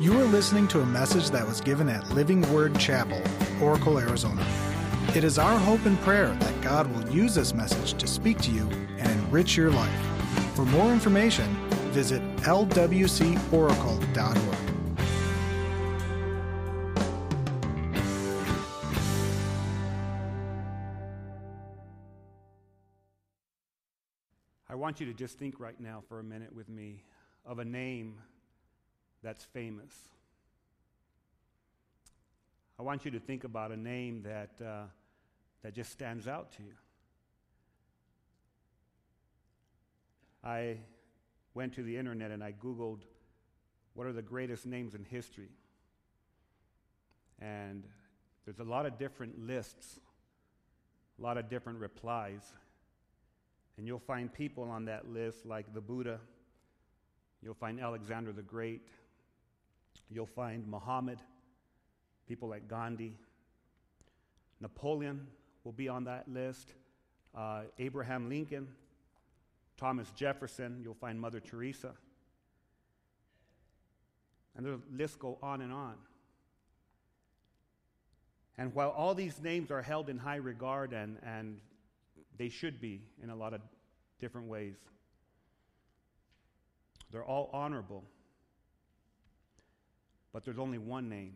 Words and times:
You 0.00 0.18
are 0.18 0.24
listening 0.24 0.66
to 0.68 0.80
a 0.80 0.86
message 0.86 1.28
that 1.28 1.46
was 1.46 1.60
given 1.60 1.86
at 1.90 2.08
Living 2.14 2.40
Word 2.54 2.78
Chapel, 2.78 3.20
Oracle, 3.60 3.98
Arizona. 3.98 4.42
It 5.14 5.24
is 5.24 5.38
our 5.38 5.58
hope 5.58 5.84
and 5.84 6.00
prayer 6.00 6.34
that 6.40 6.60
God 6.62 6.90
will 6.90 7.06
use 7.10 7.34
this 7.34 7.52
message 7.52 7.92
to 8.00 8.06
speak 8.06 8.38
to 8.38 8.50
you 8.50 8.66
and 8.96 9.10
enrich 9.10 9.58
your 9.58 9.70
life. 9.70 10.00
For 10.54 10.64
more 10.64 10.90
information, 10.90 11.54
visit 11.90 12.22
lwcoracle.org. 12.36 12.96
I 24.66 24.74
want 24.76 24.98
you 24.98 25.04
to 25.04 25.12
just 25.12 25.38
think 25.38 25.60
right 25.60 25.78
now 25.78 26.02
for 26.08 26.20
a 26.20 26.24
minute 26.24 26.54
with 26.54 26.70
me 26.70 27.04
of 27.44 27.58
a 27.58 27.66
name 27.66 28.14
that's 29.22 29.44
famous. 29.44 29.92
I 32.78 32.82
want 32.82 33.04
you 33.04 33.10
to 33.10 33.20
think 33.20 33.44
about 33.44 33.72
a 33.72 33.76
name 33.76 34.22
that, 34.22 34.50
uh, 34.64 34.84
that 35.62 35.74
just 35.74 35.92
stands 35.92 36.26
out 36.26 36.52
to 36.52 36.62
you. 36.62 36.72
I 40.42 40.78
went 41.52 41.74
to 41.74 41.82
the 41.82 41.96
internet 41.96 42.30
and 42.30 42.42
I 42.42 42.52
Googled 42.52 43.00
what 43.92 44.06
are 44.06 44.12
the 44.12 44.22
greatest 44.22 44.64
names 44.64 44.94
in 44.94 45.04
history. 45.04 45.50
And 47.38 47.84
there's 48.46 48.60
a 48.60 48.64
lot 48.64 48.86
of 48.86 48.98
different 48.98 49.46
lists, 49.46 49.98
a 51.18 51.22
lot 51.22 51.36
of 51.36 51.50
different 51.50 51.80
replies. 51.80 52.40
And 53.76 53.86
you'll 53.86 53.98
find 53.98 54.32
people 54.32 54.64
on 54.64 54.86
that 54.86 55.06
list 55.08 55.44
like 55.44 55.72
the 55.74 55.80
Buddha, 55.80 56.18
you'll 57.42 57.54
find 57.54 57.80
Alexander 57.80 58.32
the 58.32 58.42
Great, 58.42 58.88
you'll 60.10 60.26
find 60.26 60.66
Muhammad, 60.66 61.18
people 62.26 62.48
like 62.48 62.68
Gandhi. 62.68 63.16
Napoleon 64.60 65.26
will 65.64 65.72
be 65.72 65.88
on 65.88 66.04
that 66.04 66.28
list, 66.28 66.74
uh, 67.34 67.62
Abraham 67.78 68.28
Lincoln, 68.28 68.68
Thomas 69.76 70.10
Jefferson, 70.10 70.80
you'll 70.82 70.94
find 70.94 71.18
Mother 71.18 71.40
Teresa. 71.40 71.92
And 74.56 74.66
the 74.66 74.80
list 74.92 75.18
go 75.18 75.38
on 75.42 75.62
and 75.62 75.72
on. 75.72 75.94
And 78.58 78.74
while 78.74 78.90
all 78.90 79.14
these 79.14 79.40
names 79.40 79.70
are 79.70 79.80
held 79.80 80.10
in 80.10 80.18
high 80.18 80.36
regard, 80.36 80.92
and, 80.92 81.16
and 81.24 81.60
they 82.36 82.50
should 82.50 82.78
be 82.78 83.00
in 83.22 83.30
a 83.30 83.34
lot 83.36 83.54
of 83.54 83.62
different 84.18 84.48
ways, 84.48 84.76
they're 87.10 87.24
all 87.24 87.48
honorable. 87.54 88.04
But 90.32 90.44
there's 90.44 90.58
only 90.58 90.78
one 90.78 91.08
name 91.08 91.34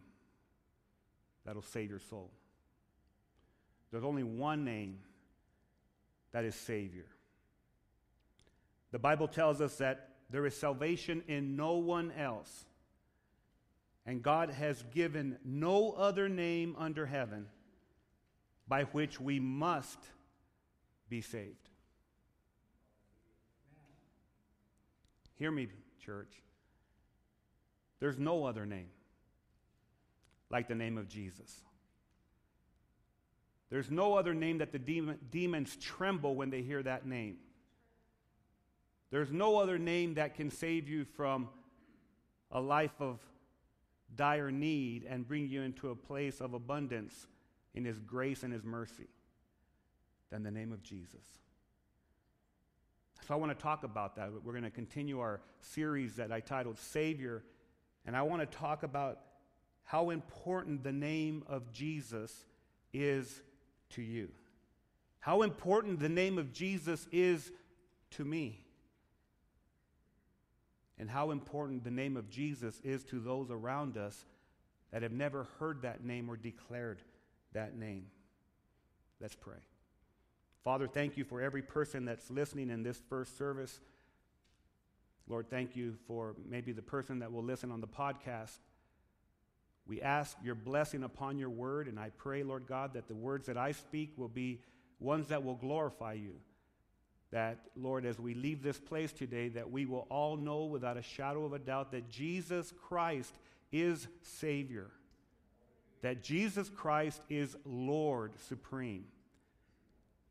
that'll 1.45 1.63
save 1.63 1.91
your 1.91 1.99
soul. 1.99 2.31
There's 3.91 4.05
only 4.05 4.23
one 4.23 4.65
name 4.65 4.99
that 6.33 6.45
is 6.45 6.55
Savior. 6.55 7.07
The 8.91 8.99
Bible 8.99 9.29
tells 9.29 9.61
us 9.61 9.77
that 9.77 10.11
there 10.31 10.47
is 10.47 10.57
salvation 10.57 11.23
in 11.29 11.57
no 11.57 11.75
one 11.75 12.13
else. 12.13 12.67
And 14.07 14.23
God 14.23 14.51
has 14.51 14.83
given 14.93 15.39
no 15.45 15.93
other 15.93 16.29
name 16.29 16.77
under 16.79 17.07
heaven 17.07 17.47
by 18.67 18.85
which 18.85 19.21
we 19.21 19.41
must 19.41 19.99
be 21.09 21.21
saved. 21.21 21.69
Hear 25.37 25.51
me, 25.51 25.69
church. 26.05 26.33
There's 28.05 28.19
no 28.19 28.45
other 28.45 28.67
name 28.67 28.89
like 30.51 30.69
the 30.69 30.75
name 30.75 30.99
of 30.99 31.09
Jesus. 31.09 31.63
There's 33.71 33.91
no 33.91 34.13
other 34.13 34.35
name 34.35 34.59
that 34.59 34.73
the 34.73 34.79
demon, 34.79 35.19
demons 35.31 35.75
tremble 35.77 36.35
when 36.35 36.51
they 36.51 36.61
hear 36.61 36.83
that 36.83 37.07
name. 37.07 37.39
There's 39.11 39.33
no 39.33 39.57
other 39.57 39.79
name 39.79 40.17
that 40.17 40.35
can 40.35 40.51
save 40.51 40.87
you 40.87 41.07
from 41.17 41.49
a 42.51 42.61
life 42.61 42.93
of 43.01 43.21
dire 44.15 44.51
need 44.51 45.07
and 45.09 45.27
bring 45.27 45.49
you 45.49 45.63
into 45.63 45.89
a 45.89 45.97
place 45.97 46.43
of 46.43 46.53
abundance 46.53 47.27
in 47.75 47.87
His 47.87 47.99
grace 48.01 48.43
and 48.43 48.53
His 48.53 48.65
mercy 48.65 49.09
than 50.31 50.43
the 50.43 50.51
name 50.51 50.73
of 50.73 50.83
Jesus. 50.83 51.25
So 53.27 53.33
I 53.33 53.39
want 53.39 53.59
to 53.59 53.63
talk 53.63 53.83
about 53.83 54.17
that. 54.17 54.31
We're 54.45 54.53
going 54.53 54.65
to 54.65 54.71
continue 54.71 55.21
our 55.21 55.41
series 55.63 56.17
that 56.17 56.31
I 56.31 56.41
titled 56.41 56.79
Savior, 56.79 57.43
and 58.07 58.17
I 58.17 58.23
want 58.23 58.49
to 58.49 58.59
talk 58.59 58.83
about 58.83 59.21
how 59.85 60.11
important 60.11 60.83
the 60.83 60.93
name 60.93 61.45
of 61.47 61.73
Jesus 61.73 62.45
is 62.93 63.43
to 63.91 64.03
you. 64.03 64.29
How 65.21 65.43
important 65.43 66.01
the 66.01 66.09
name 66.09 66.39
of 66.39 66.53
Jesus 66.53 67.07
is 67.13 67.51
to 68.13 68.25
me. 68.25 68.61
And 70.99 71.11
how 71.11 71.31
important 71.31 71.85
the 71.85 71.91
name 71.91 72.17
of 72.17 72.31
Jesus 72.31 72.81
is 72.85 73.05
to 73.05 73.19
those 73.19 73.51
around 73.51 73.97
us 73.97 74.27
that 74.93 75.03
have 75.03 75.13
never 75.13 75.49
heard 75.59 75.83
that 75.83 76.05
name 76.05 76.31
or 76.31 76.37
declared 76.37 77.03
that 77.53 77.77
name. 77.77 78.07
Let's 79.21 79.35
pray. 79.35 79.59
Father, 80.63 80.87
thank 80.87 81.17
you 81.17 81.25
for 81.25 81.43
every 81.43 81.63
person 81.63 82.05
that's 82.05 82.31
listening 82.31 82.71
in 82.71 82.83
this 82.83 83.01
first 83.09 83.37
service. 83.37 83.81
Lord, 85.29 85.49
thank 85.49 85.75
you 85.75 85.97
for 86.07 86.35
maybe 86.49 86.73
the 86.73 86.83
person 86.83 87.21
that 87.21 87.33
will 87.33 87.43
listen 87.43 87.71
on 87.71 87.81
the 87.81 87.87
podcast. 87.87 88.59
We 89.87 90.01
ask 90.01 90.37
your 90.43 90.55
blessing 90.55 91.03
upon 91.03 91.39
your 91.39 91.51
word, 91.51 91.89
and 91.89 91.99
I 91.99 92.11
pray, 92.17 92.43
Lord 92.43 92.67
God, 92.67 92.95
that 92.95 93.09
the 93.09 93.15
words 93.15 93.47
that 93.47 93.57
I 93.57 93.73
speak 93.73 94.13
will 94.17 94.29
be 94.29 94.61
ones 95.01 95.29
that 95.29 95.45
will 95.45 95.57
glorify 95.57 96.15
you. 96.15 96.37
That, 97.31 97.59
Lord, 97.77 98.07
as 98.07 98.19
we 98.19 98.35
leave 98.35 98.63
this 98.63 98.79
place 98.79 99.13
today, 99.13 99.49
that 99.49 99.71
we 99.71 99.87
will 99.87 100.07
all 100.11 100.37
know 100.37 100.65
without 100.65 100.97
a 100.97 101.03
shadow 101.03 101.45
of 101.45 101.53
a 101.53 101.59
doubt 101.59 101.91
that 101.93 102.09
Jesus 102.09 102.73
Christ 102.87 103.35
is 103.73 104.07
Savior, 104.23 104.91
that 106.03 106.23
Jesus 106.23 106.69
Christ 106.69 107.21
is 107.29 107.57
Lord 107.65 108.33
supreme 108.49 109.05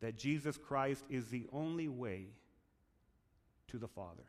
that 0.04 0.18
Jesus 0.18 0.58
Christ 0.58 1.02
is 1.08 1.28
the 1.28 1.46
only 1.50 1.88
way 1.88 2.26
to 3.68 3.78
the 3.78 3.88
Father. 3.88 4.24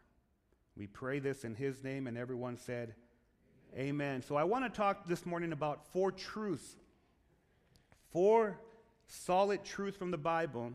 We 0.78 0.88
pray 0.88 1.20
this 1.20 1.44
in 1.44 1.56
His 1.56 1.84
name, 1.84 2.08
and 2.08 2.18
everyone 2.18 2.58
said, 2.58 2.96
Amen. 3.74 3.88
Amen. 3.88 4.22
So 4.22 4.36
I 4.36 4.44
want 4.44 4.66
to 4.66 4.70
talk 4.70 5.08
this 5.08 5.26
morning 5.26 5.52
about 5.52 5.86
four 5.88 6.12
truths, 6.12 6.76
four 8.12 8.58
solid 9.08 9.64
truths 9.64 9.98
from 9.98 10.12
the 10.12 10.18
Bible 10.18 10.74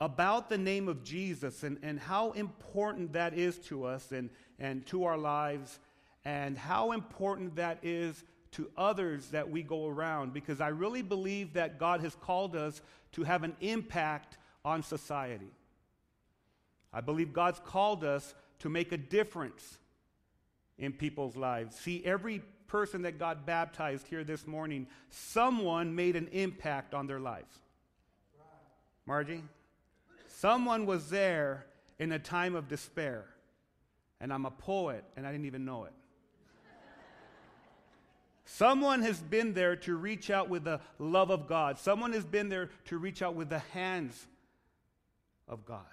about 0.00 0.48
the 0.48 0.58
name 0.58 0.88
of 0.88 1.02
Jesus 1.02 1.62
and, 1.62 1.78
and 1.82 1.98
how 1.98 2.32
important 2.32 3.14
that 3.14 3.34
is 3.34 3.58
to 3.58 3.84
us 3.84 4.12
and, 4.12 4.28
and 4.58 4.84
to 4.86 5.04
our 5.04 5.16
lives, 5.16 5.78
and 6.24 6.58
how 6.58 6.92
important 6.92 7.56
that 7.56 7.78
is 7.82 8.24
to 8.52 8.70
others 8.76 9.28
that 9.28 9.50
we 9.50 9.62
go 9.62 9.86
around 9.86 10.32
because 10.32 10.60
I 10.60 10.68
really 10.68 11.02
believe 11.02 11.54
that 11.54 11.78
God 11.78 12.00
has 12.00 12.14
called 12.14 12.56
us 12.56 12.80
to 13.12 13.22
have 13.22 13.42
an 13.42 13.56
impact 13.60 14.38
on 14.64 14.82
society. 14.82 15.50
I 16.92 17.00
believe 17.00 17.32
God's 17.32 17.60
called 17.60 18.04
us 18.04 18.34
to 18.60 18.68
make 18.68 18.92
a 18.92 18.96
difference 18.96 19.78
in 20.78 20.92
people's 20.92 21.36
lives. 21.36 21.76
See, 21.76 22.02
every 22.04 22.42
person 22.66 23.02
that 23.02 23.18
got 23.18 23.46
baptized 23.46 24.06
here 24.08 24.24
this 24.24 24.46
morning, 24.46 24.86
someone 25.08 25.94
made 25.94 26.16
an 26.16 26.28
impact 26.32 26.94
on 26.94 27.06
their 27.06 27.20
lives. 27.20 27.58
Margie? 29.06 29.42
Someone 30.28 30.84
was 30.84 31.08
there 31.10 31.66
in 31.98 32.12
a 32.12 32.18
time 32.18 32.54
of 32.54 32.68
despair. 32.68 33.24
And 34.20 34.32
I'm 34.32 34.46
a 34.46 34.50
poet, 34.50 35.04
and 35.16 35.26
I 35.26 35.32
didn't 35.32 35.46
even 35.46 35.64
know 35.64 35.84
it. 35.84 35.92
Someone 38.46 39.02
has 39.02 39.18
been 39.18 39.54
there 39.54 39.76
to 39.76 39.96
reach 39.96 40.30
out 40.30 40.48
with 40.48 40.64
the 40.64 40.80
love 40.98 41.30
of 41.30 41.48
God. 41.48 41.78
Someone 41.78 42.12
has 42.12 42.24
been 42.24 42.48
there 42.48 42.70
to 42.86 42.96
reach 42.96 43.20
out 43.20 43.34
with 43.34 43.48
the 43.48 43.58
hands 43.58 44.26
of 45.48 45.66
God. 45.66 45.84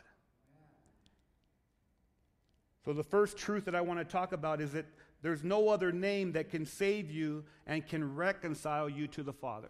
So, 2.85 2.93
the 2.93 3.03
first 3.03 3.37
truth 3.37 3.65
that 3.65 3.75
I 3.75 3.81
want 3.81 3.99
to 3.99 4.05
talk 4.05 4.33
about 4.33 4.59
is 4.59 4.73
that 4.73 4.85
there's 5.21 5.43
no 5.43 5.69
other 5.69 5.91
name 5.91 6.33
that 6.33 6.49
can 6.49 6.65
save 6.65 7.09
you 7.09 7.45
and 7.65 7.87
can 7.87 8.15
reconcile 8.15 8.89
you 8.89 9.07
to 9.07 9.23
the 9.23 9.31
Father. 9.31 9.69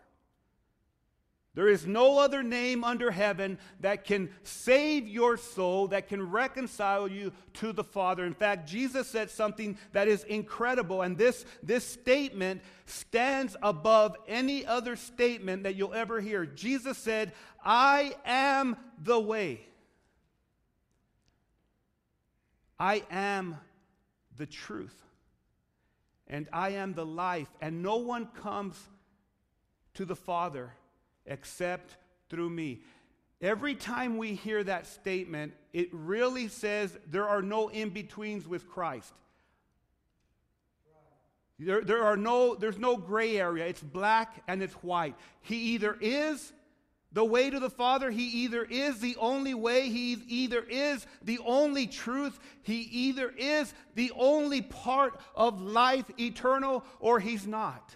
There 1.56 1.68
is 1.68 1.86
no 1.86 2.18
other 2.18 2.42
name 2.42 2.84
under 2.84 3.12
heaven 3.12 3.60
that 3.82 4.06
can 4.06 4.32
save 4.42 5.08
your 5.08 5.38
soul, 5.38 5.90
that 5.90 6.08
can 6.08 6.32
reconcile 6.32 7.08
you 7.08 7.32
to 7.56 7.72
the 7.72 7.84
Father. 7.84 8.26
In 8.26 8.34
fact, 8.34 8.68
Jesus 8.68 9.08
said 9.08 9.30
something 9.30 9.78
that 9.92 10.08
is 10.08 10.24
incredible, 10.24 11.04
and 11.04 11.16
this, 11.16 11.46
this 11.62 11.86
statement 11.86 12.64
stands 12.88 13.56
above 13.62 14.18
any 14.28 14.66
other 14.66 14.96
statement 14.96 15.62
that 15.64 15.76
you'll 15.76 15.94
ever 15.94 16.20
hear. 16.20 16.48
Jesus 16.48 16.98
said, 16.98 17.34
I 17.64 18.16
am 18.26 18.76
the 19.04 19.20
way. 19.20 19.68
I 22.84 23.04
am 23.10 23.56
the 24.36 24.46
truth. 24.46 25.02
and 26.28 26.50
I 26.52 26.72
am 26.72 26.94
the 26.94 27.06
life, 27.06 27.48
and 27.62 27.82
no 27.82 27.98
one 27.98 28.26
comes 28.26 28.78
to 29.94 30.04
the 30.04 30.16
Father 30.16 30.74
except 31.26 31.96
through 32.30 32.50
me. 32.50 32.82
Every 33.42 33.76
time 33.76 34.18
we 34.18 34.34
hear 34.34 34.64
that 34.64 34.88
statement, 34.88 35.54
it 35.74 35.90
really 35.92 36.48
says 36.48 36.98
there 37.10 37.28
are 37.28 37.42
no 37.42 37.68
in 37.68 37.90
betweens 37.90 38.48
with 38.48 38.68
Christ. 38.68 39.14
There, 41.60 41.82
there 41.82 42.04
are 42.04 42.18
no, 42.18 42.56
there's 42.56 42.80
no 42.80 42.98
gray 42.98 43.38
area. 43.38 43.66
It's 43.66 43.84
black 43.84 44.44
and 44.48 44.62
it's 44.64 44.74
white. 44.76 45.16
He 45.42 45.58
either 45.76 45.98
is 46.02 46.52
the 47.14 47.24
way 47.24 47.50
to 47.50 47.60
the 47.60 47.70
Father, 47.70 48.10
He 48.10 48.26
either 48.44 48.64
is 48.64 49.00
the 49.00 49.16
only 49.18 49.54
way, 49.54 49.90
He 49.90 50.18
either 50.28 50.64
is 50.64 51.06
the 51.22 51.40
only 51.46 51.88
truth, 51.88 52.40
He 52.64 52.82
either 52.82 53.30
is 53.38 53.74
the 53.96 54.12
only 54.16 54.62
part 54.62 55.20
of 55.36 55.62
life 55.62 56.06
eternal, 56.20 56.84
or 57.00 57.20
He's 57.20 57.46
not. 57.46 57.96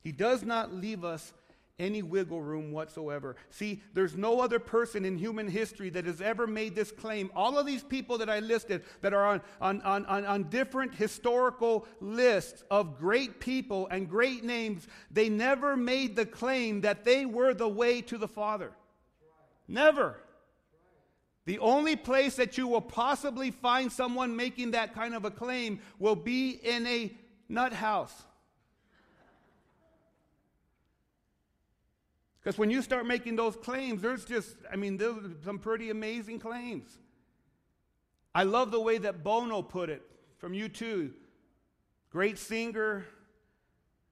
He 0.00 0.12
does 0.12 0.42
not 0.42 0.74
leave 0.74 1.04
us 1.04 1.32
any 1.78 2.02
wiggle 2.02 2.40
room 2.40 2.70
whatsoever. 2.70 3.34
See, 3.50 3.82
there's 3.94 4.16
no 4.16 4.40
other 4.40 4.58
person 4.58 5.04
in 5.04 5.18
human 5.18 5.48
history 5.48 5.90
that 5.90 6.04
has 6.04 6.20
ever 6.20 6.46
made 6.46 6.74
this 6.74 6.92
claim. 6.92 7.30
All 7.34 7.58
of 7.58 7.66
these 7.66 7.82
people 7.82 8.18
that 8.18 8.30
I 8.30 8.38
listed 8.38 8.84
that 9.00 9.12
are 9.12 9.26
on, 9.26 9.40
on, 9.60 9.80
on, 9.82 10.06
on, 10.06 10.24
on 10.24 10.42
different 10.44 10.94
historical 10.94 11.86
lists 12.00 12.62
of 12.70 12.98
great 12.98 13.40
people 13.40 13.88
and 13.88 14.08
great 14.08 14.44
names, 14.44 14.86
they 15.10 15.28
never 15.28 15.76
made 15.76 16.14
the 16.14 16.26
claim 16.26 16.82
that 16.82 17.04
they 17.04 17.26
were 17.26 17.54
the 17.54 17.68
way 17.68 18.00
to 18.02 18.18
the 18.18 18.28
Father. 18.28 18.70
Never. 19.66 20.16
The 21.46 21.58
only 21.58 21.96
place 21.96 22.36
that 22.36 22.56
you 22.56 22.68
will 22.68 22.80
possibly 22.80 23.50
find 23.50 23.90
someone 23.90 24.36
making 24.36 24.70
that 24.70 24.94
kind 24.94 25.14
of 25.14 25.24
a 25.24 25.30
claim 25.30 25.80
will 25.98 26.16
be 26.16 26.50
in 26.50 26.86
a 26.86 27.12
nut 27.48 27.72
house. 27.72 28.14
Because 32.44 32.58
when 32.58 32.70
you 32.70 32.82
start 32.82 33.06
making 33.06 33.36
those 33.36 33.56
claims, 33.56 34.02
there's 34.02 34.26
just, 34.26 34.56
I 34.70 34.76
mean, 34.76 34.98
there's 34.98 35.16
some 35.46 35.58
pretty 35.58 35.88
amazing 35.88 36.38
claims. 36.38 36.98
I 38.34 38.42
love 38.42 38.70
the 38.70 38.80
way 38.80 38.98
that 38.98 39.24
Bono 39.24 39.62
put 39.62 39.88
it 39.88 40.02
from 40.36 40.52
U2. 40.52 41.10
Great 42.10 42.36
singer, 42.36 43.06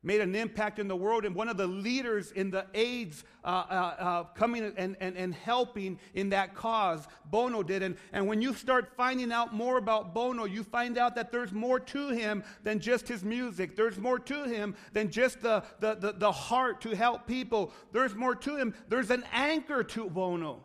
made 0.02 0.20
an 0.20 0.34
impact 0.34 0.78
in 0.78 0.88
the 0.88 0.96
world 0.96 1.24
and 1.24 1.34
one 1.34 1.48
of 1.48 1.56
the 1.56 1.66
leaders 1.66 2.32
in 2.32 2.50
the 2.50 2.66
AIDS 2.74 3.24
uh, 3.44 3.48
uh, 3.48 3.72
uh, 3.98 4.24
coming 4.34 4.72
and, 4.76 4.96
and, 5.00 5.16
and 5.16 5.34
helping 5.34 5.98
in 6.14 6.28
that 6.30 6.54
cause. 6.54 7.06
Bono 7.30 7.62
did. 7.62 7.82
And, 7.82 7.96
and 8.12 8.26
when 8.26 8.42
you 8.42 8.52
start 8.54 8.92
finding 8.96 9.30
out 9.30 9.54
more 9.54 9.78
about 9.78 10.12
Bono, 10.12 10.44
you 10.44 10.64
find 10.64 10.98
out 10.98 11.14
that 11.14 11.30
there's 11.30 11.52
more 11.52 11.78
to 11.78 12.08
him 12.08 12.42
than 12.64 12.80
just 12.80 13.06
his 13.06 13.22
music. 13.24 13.76
There's 13.76 13.98
more 13.98 14.18
to 14.18 14.44
him 14.44 14.74
than 14.92 15.10
just 15.10 15.40
the, 15.40 15.62
the, 15.78 15.94
the, 15.94 16.12
the 16.12 16.32
heart 16.32 16.80
to 16.82 16.96
help 16.96 17.26
people. 17.26 17.72
There's 17.92 18.14
more 18.14 18.34
to 18.34 18.56
him. 18.56 18.74
There's 18.88 19.10
an 19.10 19.24
anchor 19.32 19.84
to 19.84 20.10
Bono. 20.10 20.64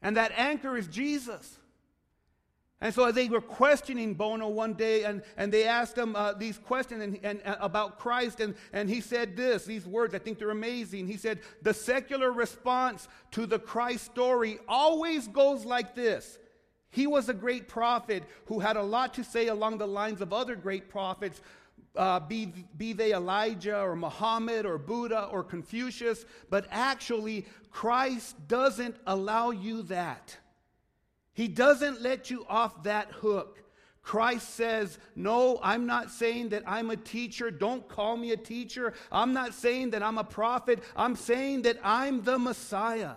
And 0.00 0.16
that 0.16 0.32
anchor 0.36 0.76
is 0.76 0.86
Jesus. 0.86 1.58
And 2.80 2.92
so 2.92 3.10
they 3.10 3.28
were 3.28 3.40
questioning 3.40 4.14
Bono 4.14 4.48
one 4.48 4.74
day, 4.74 5.04
and, 5.04 5.22
and 5.38 5.50
they 5.50 5.64
asked 5.64 5.96
him 5.96 6.14
uh, 6.14 6.34
these 6.34 6.58
questions 6.58 7.02
and, 7.02 7.18
and, 7.22 7.40
uh, 7.46 7.56
about 7.60 7.98
Christ, 7.98 8.40
and, 8.40 8.54
and 8.72 8.88
he 8.88 9.00
said 9.00 9.34
this, 9.34 9.64
these 9.64 9.86
words, 9.86 10.14
I 10.14 10.18
think 10.18 10.38
they're 10.38 10.50
amazing. 10.50 11.06
He 11.06 11.16
said, 11.16 11.40
The 11.62 11.72
secular 11.72 12.32
response 12.32 13.08
to 13.30 13.46
the 13.46 13.58
Christ 13.58 14.04
story 14.04 14.58
always 14.68 15.26
goes 15.26 15.64
like 15.64 15.94
this. 15.94 16.38
He 16.90 17.06
was 17.06 17.30
a 17.30 17.34
great 17.34 17.66
prophet 17.66 18.24
who 18.46 18.60
had 18.60 18.76
a 18.76 18.82
lot 18.82 19.14
to 19.14 19.24
say 19.24 19.46
along 19.48 19.78
the 19.78 19.88
lines 19.88 20.20
of 20.20 20.34
other 20.34 20.54
great 20.54 20.90
prophets, 20.90 21.40
uh, 21.96 22.20
be, 22.20 22.52
be 22.76 22.92
they 22.92 23.14
Elijah 23.14 23.80
or 23.80 23.96
Muhammad 23.96 24.66
or 24.66 24.76
Buddha 24.76 25.28
or 25.32 25.42
Confucius, 25.42 26.26
but 26.50 26.66
actually, 26.70 27.46
Christ 27.70 28.36
doesn't 28.48 28.96
allow 29.06 29.50
you 29.50 29.82
that. 29.84 30.36
He 31.36 31.48
doesn't 31.48 32.00
let 32.00 32.30
you 32.30 32.46
off 32.48 32.84
that 32.84 33.12
hook. 33.12 33.62
Christ 34.00 34.54
says, 34.54 34.98
No, 35.14 35.60
I'm 35.62 35.84
not 35.84 36.10
saying 36.10 36.48
that 36.48 36.62
I'm 36.66 36.88
a 36.88 36.96
teacher. 36.96 37.50
Don't 37.50 37.86
call 37.86 38.16
me 38.16 38.32
a 38.32 38.38
teacher. 38.38 38.94
I'm 39.12 39.34
not 39.34 39.52
saying 39.52 39.90
that 39.90 40.02
I'm 40.02 40.16
a 40.16 40.24
prophet. 40.24 40.82
I'm 40.96 41.14
saying 41.14 41.62
that 41.62 41.76
I'm 41.84 42.22
the 42.22 42.38
Messiah. 42.38 43.16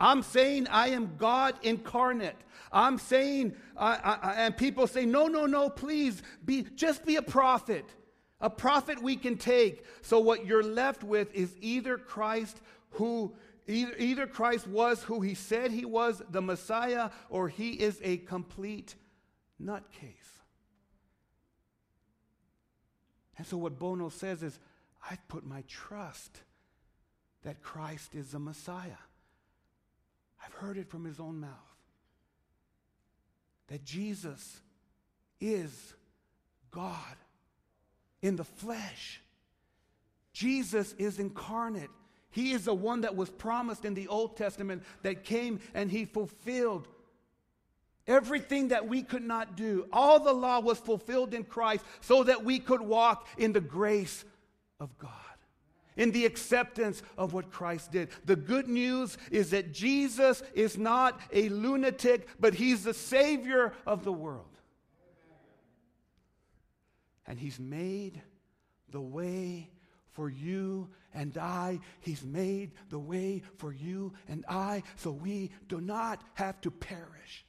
I'm 0.00 0.24
saying 0.24 0.66
I 0.72 0.88
am 0.88 1.12
God 1.16 1.54
incarnate. 1.62 2.34
I'm 2.72 2.98
saying, 2.98 3.54
I, 3.76 4.34
and 4.38 4.56
people 4.56 4.88
say, 4.88 5.06
No, 5.06 5.28
no, 5.28 5.46
no, 5.46 5.70
please, 5.70 6.20
be, 6.44 6.66
just 6.74 7.06
be 7.06 7.14
a 7.14 7.22
prophet. 7.22 7.84
A 8.40 8.50
prophet 8.50 9.00
we 9.00 9.14
can 9.14 9.36
take. 9.36 9.84
So 10.00 10.18
what 10.18 10.46
you're 10.46 10.64
left 10.64 11.04
with 11.04 11.32
is 11.32 11.54
either 11.60 11.96
Christ 11.96 12.60
who 12.90 13.34
Either, 13.66 13.94
either 13.98 14.26
Christ 14.26 14.66
was 14.66 15.02
who 15.02 15.20
he 15.20 15.34
said 15.34 15.70
he 15.70 15.84
was, 15.84 16.22
the 16.30 16.42
Messiah, 16.42 17.10
or 17.30 17.48
he 17.48 17.72
is 17.72 18.00
a 18.02 18.18
complete 18.18 18.96
nutcase. 19.62 20.40
And 23.38 23.46
so, 23.46 23.56
what 23.56 23.78
Bono 23.78 24.08
says 24.08 24.42
is, 24.42 24.58
I've 25.08 25.26
put 25.28 25.44
my 25.44 25.62
trust 25.68 26.42
that 27.42 27.62
Christ 27.62 28.14
is 28.14 28.32
the 28.32 28.38
Messiah. 28.38 29.02
I've 30.44 30.54
heard 30.54 30.76
it 30.76 30.88
from 30.88 31.04
his 31.04 31.20
own 31.20 31.40
mouth. 31.40 31.50
That 33.68 33.84
Jesus 33.84 34.60
is 35.40 35.94
God 36.70 37.16
in 38.20 38.36
the 38.36 38.44
flesh. 38.44 39.20
Jesus 40.32 40.94
is 40.94 41.18
incarnate. 41.18 41.90
He 42.32 42.52
is 42.52 42.64
the 42.64 42.74
one 42.74 43.02
that 43.02 43.14
was 43.14 43.30
promised 43.30 43.84
in 43.84 43.94
the 43.94 44.08
Old 44.08 44.36
Testament 44.36 44.82
that 45.02 45.22
came 45.22 45.60
and 45.74 45.90
he 45.90 46.06
fulfilled 46.06 46.88
everything 48.06 48.68
that 48.68 48.88
we 48.88 49.02
could 49.02 49.22
not 49.22 49.56
do. 49.56 49.86
All 49.92 50.18
the 50.18 50.32
law 50.32 50.60
was 50.60 50.78
fulfilled 50.78 51.34
in 51.34 51.44
Christ 51.44 51.84
so 52.00 52.24
that 52.24 52.44
we 52.44 52.58
could 52.58 52.80
walk 52.80 53.28
in 53.38 53.52
the 53.52 53.60
grace 53.60 54.24
of 54.80 54.96
God, 54.98 55.10
in 55.96 56.10
the 56.10 56.26
acceptance 56.26 57.02
of 57.16 57.34
what 57.34 57.50
Christ 57.50 57.92
did. 57.92 58.08
The 58.24 58.36
good 58.36 58.66
news 58.66 59.18
is 59.30 59.50
that 59.50 59.72
Jesus 59.72 60.42
is 60.54 60.76
not 60.78 61.20
a 61.32 61.48
lunatic, 61.50 62.26
but 62.40 62.54
he's 62.54 62.82
the 62.82 62.94
Savior 62.94 63.72
of 63.86 64.04
the 64.04 64.12
world. 64.12 64.46
And 67.26 67.38
he's 67.38 67.60
made 67.60 68.20
the 68.90 69.00
way 69.00 69.70
for 70.12 70.28
you 70.28 70.88
and 71.14 71.36
I. 71.36 71.80
He's 72.00 72.24
made 72.24 72.72
the 72.90 72.98
way 72.98 73.42
for 73.58 73.72
you 73.72 74.12
and 74.28 74.44
I 74.48 74.82
so 74.96 75.10
we 75.10 75.50
do 75.68 75.80
not 75.80 76.22
have 76.34 76.60
to 76.62 76.70
perish, 76.70 77.44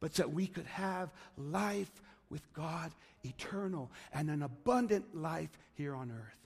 but 0.00 0.14
that 0.14 0.32
we 0.32 0.46
could 0.46 0.66
have 0.66 1.10
life 1.36 1.90
with 2.28 2.52
God 2.52 2.92
eternal 3.24 3.90
and 4.12 4.30
an 4.30 4.42
abundant 4.42 5.14
life 5.14 5.50
here 5.74 5.94
on 5.94 6.10
earth. 6.10 6.40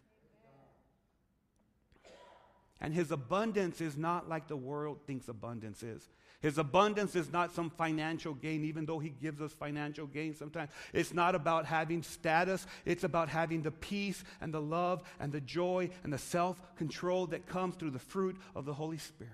And 2.81 2.93
his 2.93 3.11
abundance 3.11 3.81
is 3.81 3.97
not 3.97 4.29
like 4.29 4.49
the 4.49 4.57
world 4.57 4.99
thinks 5.07 5.29
abundance 5.29 5.83
is. 5.83 6.07
His 6.45 6.59
abundance 6.59 7.17
is 7.17 7.33
not 7.33 7.55
some 7.55 7.71
financial 7.71 8.35
gain, 8.35 8.67
even 8.67 8.85
though 8.85 8.99
He 8.99 9.09
gives 9.09 9.41
us 9.41 9.55
financial 9.55 10.07
gain 10.07 10.35
sometimes. 10.35 10.71
It's 10.93 11.15
not 11.15 11.35
about 11.35 11.65
having 11.65 12.03
status, 12.03 12.67
it's 12.85 13.03
about 13.03 13.31
having 13.31 13.63
the 13.63 13.71
peace 13.71 14.23
and 14.43 14.53
the 14.53 14.61
love 14.61 15.03
and 15.19 15.33
the 15.33 15.41
joy 15.41 15.89
and 16.03 16.13
the 16.13 16.19
self 16.19 16.61
control 16.77 17.29
that 17.29 17.47
comes 17.47 17.77
through 17.77 17.93
the 17.93 17.99
fruit 17.99 18.37
of 18.55 18.67
the 18.67 18.75
Holy 18.75 18.99
Spirit. 18.99 19.33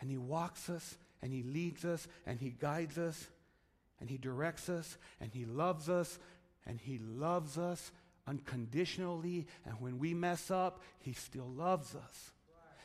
And 0.00 0.08
He 0.08 0.16
walks 0.16 0.70
us 0.70 0.96
and 1.22 1.32
He 1.32 1.42
leads 1.42 1.84
us 1.84 2.06
and 2.24 2.38
He 2.38 2.50
guides 2.50 2.96
us 2.96 3.26
and 3.98 4.08
He 4.08 4.16
directs 4.16 4.68
us 4.68 4.96
and 5.20 5.32
He 5.34 5.44
loves 5.44 5.88
us 5.88 6.20
and 6.66 6.80
He 6.80 6.98
loves 6.98 7.58
us 7.58 7.90
unconditionally. 8.28 9.48
And 9.66 9.80
when 9.80 9.98
we 9.98 10.14
mess 10.14 10.52
up, 10.52 10.84
He 11.00 11.14
still 11.14 11.48
loves 11.48 11.96
us. 11.96 12.30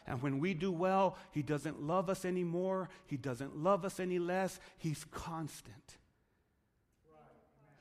And 0.10 0.22
when 0.24 0.39
we 0.39 0.56
do 0.56 0.72
well, 0.72 1.18
He 1.32 1.44
doesn't 1.44 1.82
love 1.82 2.10
us 2.10 2.25
anymore. 2.25 2.89
He 3.06 3.16
doesn't 3.16 3.56
love 3.56 3.86
us 3.86 4.00
any 4.00 4.18
less. 4.18 4.60
He's 4.78 5.06
constant. 5.12 5.98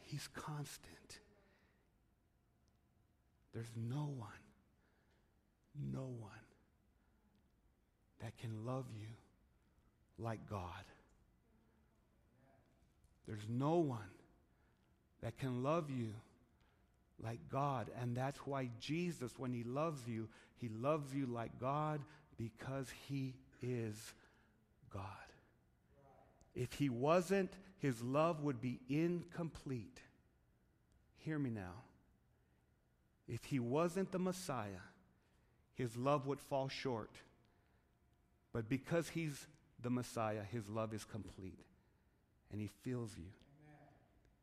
He's 0.05 0.29
constant. 0.29 1.21
There's 3.55 3.73
no 3.75 4.13
one, 4.17 4.29
no 5.93 6.05
one 6.21 6.31
that 8.21 8.37
can 8.37 8.67
love 8.67 8.85
you 8.95 9.07
like 10.19 10.49
God. 10.49 10.85
There's 13.27 13.47
no 13.49 13.77
one 13.77 13.99
that 15.23 15.39
can 15.39 15.63
love 15.63 15.91
you 15.91 16.13
like 17.23 17.41
God. 17.51 17.91
And 18.01 18.17
that's 18.17 18.39
why 18.47 18.71
Jesus, 18.81 19.33
when 19.39 19.53
He 19.53 19.65
loves 19.65 20.07
you, 20.07 20.29
He 20.57 20.69
loves 20.69 21.15
you 21.15 21.27
like 21.27 21.59
God 21.61 22.01
because 22.39 22.89
he 23.07 23.35
is 23.61 24.15
God. 24.93 25.03
if 26.55 26.73
he 26.73 26.89
wasn't, 26.89 27.53
his 27.79 28.03
love 28.03 28.43
would 28.43 28.61
be 28.61 28.81
incomplete. 28.89 30.01
Hear 31.19 31.39
me 31.39 31.51
now. 31.51 31.83
If 33.29 33.45
he 33.45 33.61
wasn't 33.61 34.11
the 34.11 34.19
Messiah, 34.19 34.87
his 35.75 35.97
love 35.97 36.27
would 36.27 36.41
fall 36.41 36.69
short. 36.69 37.11
But 38.53 38.69
because 38.69 39.11
he's 39.11 39.47
the 39.81 39.91
Messiah, 39.91 40.43
his 40.51 40.69
love 40.69 40.95
is 40.95 41.05
complete. 41.05 41.61
And 42.51 42.61
he 42.61 42.71
fills 42.83 43.11
you, 43.17 43.31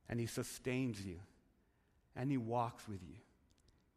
and 0.07 0.19
he 0.19 0.27
sustains 0.27 1.01
you, 1.01 1.17
and 2.15 2.31
he 2.31 2.37
walks 2.37 2.87
with 2.87 3.01
you 3.01 3.15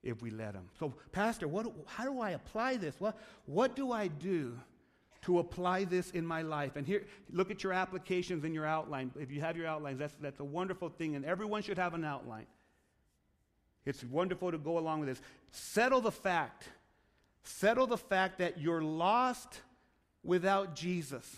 if 0.02 0.22
we 0.22 0.30
let 0.30 0.54
him. 0.54 0.68
So, 0.78 0.94
Pastor, 1.12 1.48
what, 1.48 1.66
how 1.87 2.04
do 2.04 2.20
I 2.20 2.30
apply 2.30 2.76
this? 2.76 2.94
What, 2.98 3.18
what 3.46 3.76
do 3.76 3.92
I 3.92 4.08
do 4.08 4.58
to 5.22 5.40
apply 5.40 5.84
this 5.84 6.10
in 6.12 6.25
my 6.25 6.42
life? 6.42 6.76
And 6.76 6.87
here, 6.87 7.04
look 7.32 7.50
at 7.50 7.62
your 7.62 7.72
applications 7.72 8.44
and 8.44 8.54
your 8.54 8.66
outline. 8.66 9.10
If 9.18 9.30
you 9.30 9.40
have 9.40 9.56
your 9.56 9.66
outlines, 9.66 9.98
that's, 9.98 10.14
that's 10.20 10.40
a 10.40 10.44
wonderful 10.44 10.88
thing, 10.88 11.16
and 11.16 11.25
everyone 11.25 11.62
should 11.62 11.78
have 11.78 11.94
an 11.94 12.04
outline. 12.04 12.46
It's 13.84 14.04
wonderful 14.04 14.52
to 14.52 14.58
go 14.58 14.78
along 14.78 15.00
with 15.00 15.08
this. 15.08 15.22
Settle 15.50 16.00
the 16.00 16.12
fact. 16.12 16.68
Settle 17.42 17.87
the 17.87 17.96
fact 17.96 18.38
that 18.38 18.60
you're 18.60 18.82
lost 18.82 19.62
without 20.22 20.75
Jesus 20.75 21.37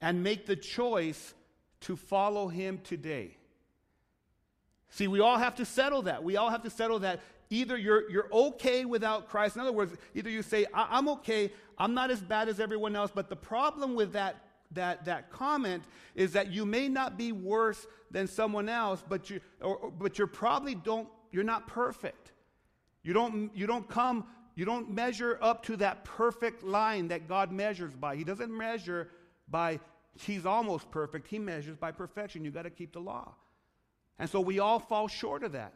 and 0.00 0.22
make 0.22 0.46
the 0.46 0.56
choice 0.56 1.34
to 1.80 1.96
follow 1.96 2.48
him 2.48 2.78
today. 2.84 3.36
See, 4.94 5.08
we 5.08 5.18
all 5.18 5.38
have 5.38 5.56
to 5.56 5.64
settle 5.64 6.02
that. 6.02 6.22
We 6.22 6.36
all 6.36 6.50
have 6.50 6.62
to 6.62 6.70
settle 6.70 7.00
that. 7.00 7.18
Either 7.50 7.76
you're, 7.76 8.08
you're 8.08 8.28
okay 8.32 8.84
without 8.84 9.28
Christ. 9.28 9.56
In 9.56 9.62
other 9.62 9.72
words, 9.72 9.92
either 10.14 10.30
you 10.30 10.40
say, 10.40 10.66
I'm 10.72 11.08
okay, 11.08 11.50
I'm 11.76 11.94
not 11.94 12.12
as 12.12 12.20
bad 12.20 12.48
as 12.48 12.60
everyone 12.60 12.94
else. 12.94 13.10
But 13.12 13.28
the 13.28 13.34
problem 13.34 13.96
with 13.96 14.12
that, 14.12 14.36
that, 14.70 15.04
that 15.06 15.32
comment 15.32 15.82
is 16.14 16.34
that 16.34 16.52
you 16.52 16.64
may 16.64 16.88
not 16.88 17.18
be 17.18 17.32
worse 17.32 17.88
than 18.12 18.28
someone 18.28 18.68
else, 18.68 19.02
but 19.08 19.28
you, 19.30 19.40
or, 19.60 19.90
but 19.90 20.16
you 20.16 20.28
probably 20.28 20.76
don't, 20.76 21.08
you're 21.32 21.42
not 21.42 21.66
perfect. 21.66 22.30
You 23.02 23.14
don't, 23.14 23.50
you 23.52 23.66
don't 23.66 23.88
come, 23.88 24.24
you 24.54 24.64
don't 24.64 24.92
measure 24.92 25.40
up 25.42 25.64
to 25.64 25.76
that 25.78 26.04
perfect 26.04 26.62
line 26.62 27.08
that 27.08 27.26
God 27.26 27.50
measures 27.50 27.94
by. 27.94 28.14
He 28.14 28.22
doesn't 28.22 28.56
measure 28.56 29.08
by 29.50 29.80
he's 30.20 30.46
almost 30.46 30.88
perfect. 30.92 31.26
He 31.26 31.40
measures 31.40 31.76
by 31.76 31.90
perfection. 31.90 32.44
You've 32.44 32.54
got 32.54 32.62
to 32.62 32.70
keep 32.70 32.92
the 32.92 33.00
law. 33.00 33.34
And 34.18 34.28
so 34.28 34.40
we 34.40 34.58
all 34.58 34.78
fall 34.78 35.08
short 35.08 35.42
of 35.42 35.52
that. 35.52 35.74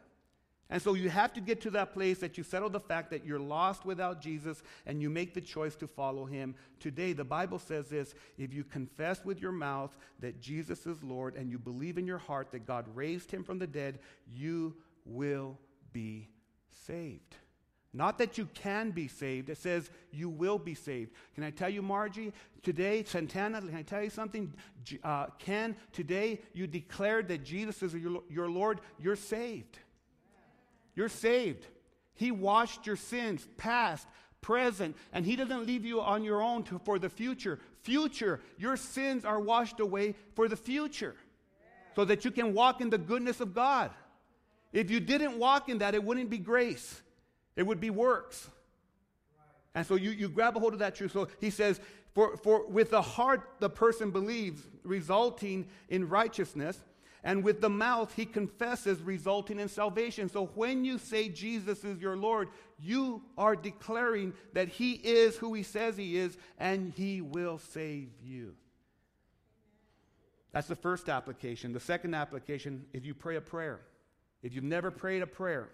And 0.71 0.79
so 0.79 0.93
you 0.93 1.09
have 1.09 1.33
to 1.33 1.41
get 1.41 1.61
to 1.61 1.71
that 1.71 1.93
place 1.93 2.19
that 2.19 2.37
you 2.37 2.43
settle 2.43 2.69
the 2.69 2.79
fact 2.79 3.09
that 3.09 3.25
you're 3.25 3.39
lost 3.39 3.85
without 3.85 4.21
Jesus 4.21 4.61
and 4.85 5.01
you 5.01 5.09
make 5.09 5.33
the 5.33 5.41
choice 5.41 5.75
to 5.77 5.87
follow 5.87 6.25
him. 6.25 6.53
Today, 6.79 7.11
the 7.13 7.23
Bible 7.23 7.57
says 7.57 7.87
this 7.87 8.13
if 8.37 8.53
you 8.53 8.63
confess 8.63 9.25
with 9.25 9.41
your 9.41 9.51
mouth 9.51 9.97
that 10.19 10.39
Jesus 10.41 10.85
is 10.85 11.01
Lord 11.01 11.35
and 11.35 11.49
you 11.49 11.57
believe 11.57 11.97
in 11.97 12.05
your 12.05 12.19
heart 12.19 12.51
that 12.51 12.67
God 12.67 12.85
raised 12.93 13.31
him 13.31 13.43
from 13.43 13.57
the 13.57 13.65
dead, 13.65 13.97
you 14.27 14.75
will 15.05 15.57
be 15.91 16.29
saved. 16.85 17.35
Not 17.93 18.19
that 18.19 18.37
you 18.37 18.47
can 18.53 18.91
be 18.91 19.07
saved, 19.07 19.49
it 19.49 19.57
says 19.57 19.89
you 20.11 20.29
will 20.29 20.59
be 20.59 20.75
saved. 20.75 21.11
Can 21.33 21.43
I 21.43 21.49
tell 21.49 21.69
you, 21.69 21.81
Margie, 21.81 22.33
today, 22.61 23.03
Santana, 23.03 23.61
can 23.61 23.75
I 23.75 23.81
tell 23.81 24.03
you 24.03 24.11
something? 24.11 24.53
Uh, 25.03 25.27
Ken, 25.39 25.75
today 25.91 26.41
you 26.53 26.67
declared 26.67 27.27
that 27.29 27.43
Jesus 27.43 27.81
is 27.81 27.95
your, 27.95 28.21
your 28.29 28.49
Lord, 28.49 28.81
you're 28.99 29.15
saved. 29.15 29.79
You're 30.93 31.09
saved. 31.09 31.65
He 32.13 32.31
washed 32.31 32.85
your 32.85 32.95
sins, 32.95 33.47
past, 33.57 34.07
present, 34.41 34.95
and 35.11 35.25
He 35.25 35.35
doesn't 35.35 35.65
leave 35.65 35.83
you 35.83 35.99
on 35.99 36.23
your 36.23 36.43
own 36.43 36.63
to, 36.65 36.77
for 36.79 36.99
the 36.99 37.09
future. 37.09 37.59
Future, 37.81 38.39
your 38.57 38.77
sins 38.77 39.25
are 39.25 39.39
washed 39.39 39.79
away 39.79 40.13
for 40.35 40.47
the 40.47 40.57
future 40.57 41.15
so 41.95 42.05
that 42.05 42.23
you 42.23 42.29
can 42.29 42.53
walk 42.53 42.81
in 42.81 42.89
the 42.91 42.97
goodness 42.99 43.39
of 43.39 43.55
God. 43.55 43.89
If 44.71 44.91
you 44.91 44.99
didn't 44.99 45.39
walk 45.39 45.69
in 45.69 45.79
that, 45.79 45.95
it 45.95 46.03
wouldn't 46.03 46.29
be 46.29 46.37
grace. 46.37 47.01
It 47.59 47.67
would 47.67 47.81
be 47.81 47.89
works. 47.89 48.49
And 49.75 49.85
so 49.85 49.95
you, 49.95 50.11
you 50.11 50.29
grab 50.29 50.55
a 50.55 50.61
hold 50.61 50.71
of 50.71 50.79
that 50.79 50.95
truth. 50.95 51.11
So 51.11 51.27
he 51.41 51.49
says, 51.49 51.81
for, 52.13 52.37
for 52.37 52.65
with 52.67 52.91
the 52.91 53.01
heart 53.01 53.55
the 53.59 53.69
person 53.69 54.11
believes, 54.11 54.61
resulting 54.85 55.67
in 55.89 56.07
righteousness, 56.07 56.81
and 57.21 57.43
with 57.43 57.59
the 57.59 57.69
mouth 57.69 58.13
he 58.15 58.25
confesses, 58.25 59.01
resulting 59.01 59.59
in 59.59 59.67
salvation. 59.67 60.29
So 60.29 60.45
when 60.55 60.85
you 60.85 60.97
say 60.97 61.27
Jesus 61.27 61.83
is 61.83 61.99
your 61.99 62.15
Lord, 62.15 62.47
you 62.79 63.23
are 63.37 63.57
declaring 63.57 64.31
that 64.53 64.69
he 64.69 64.93
is 64.93 65.35
who 65.35 65.53
he 65.53 65.63
says 65.63 65.97
he 65.97 66.15
is, 66.15 66.37
and 66.59 66.93
he 66.95 67.19
will 67.19 67.57
save 67.57 68.07
you. 68.23 68.55
That's 70.53 70.69
the 70.69 70.77
first 70.77 71.09
application. 71.09 71.73
The 71.73 71.81
second 71.81 72.15
application, 72.15 72.85
if 72.93 73.05
you 73.05 73.13
pray 73.13 73.35
a 73.35 73.41
prayer, 73.41 73.81
if 74.43 74.53
you've 74.53 74.63
never 74.63 74.91
prayed 74.91 75.21
a 75.21 75.27
prayer, 75.27 75.71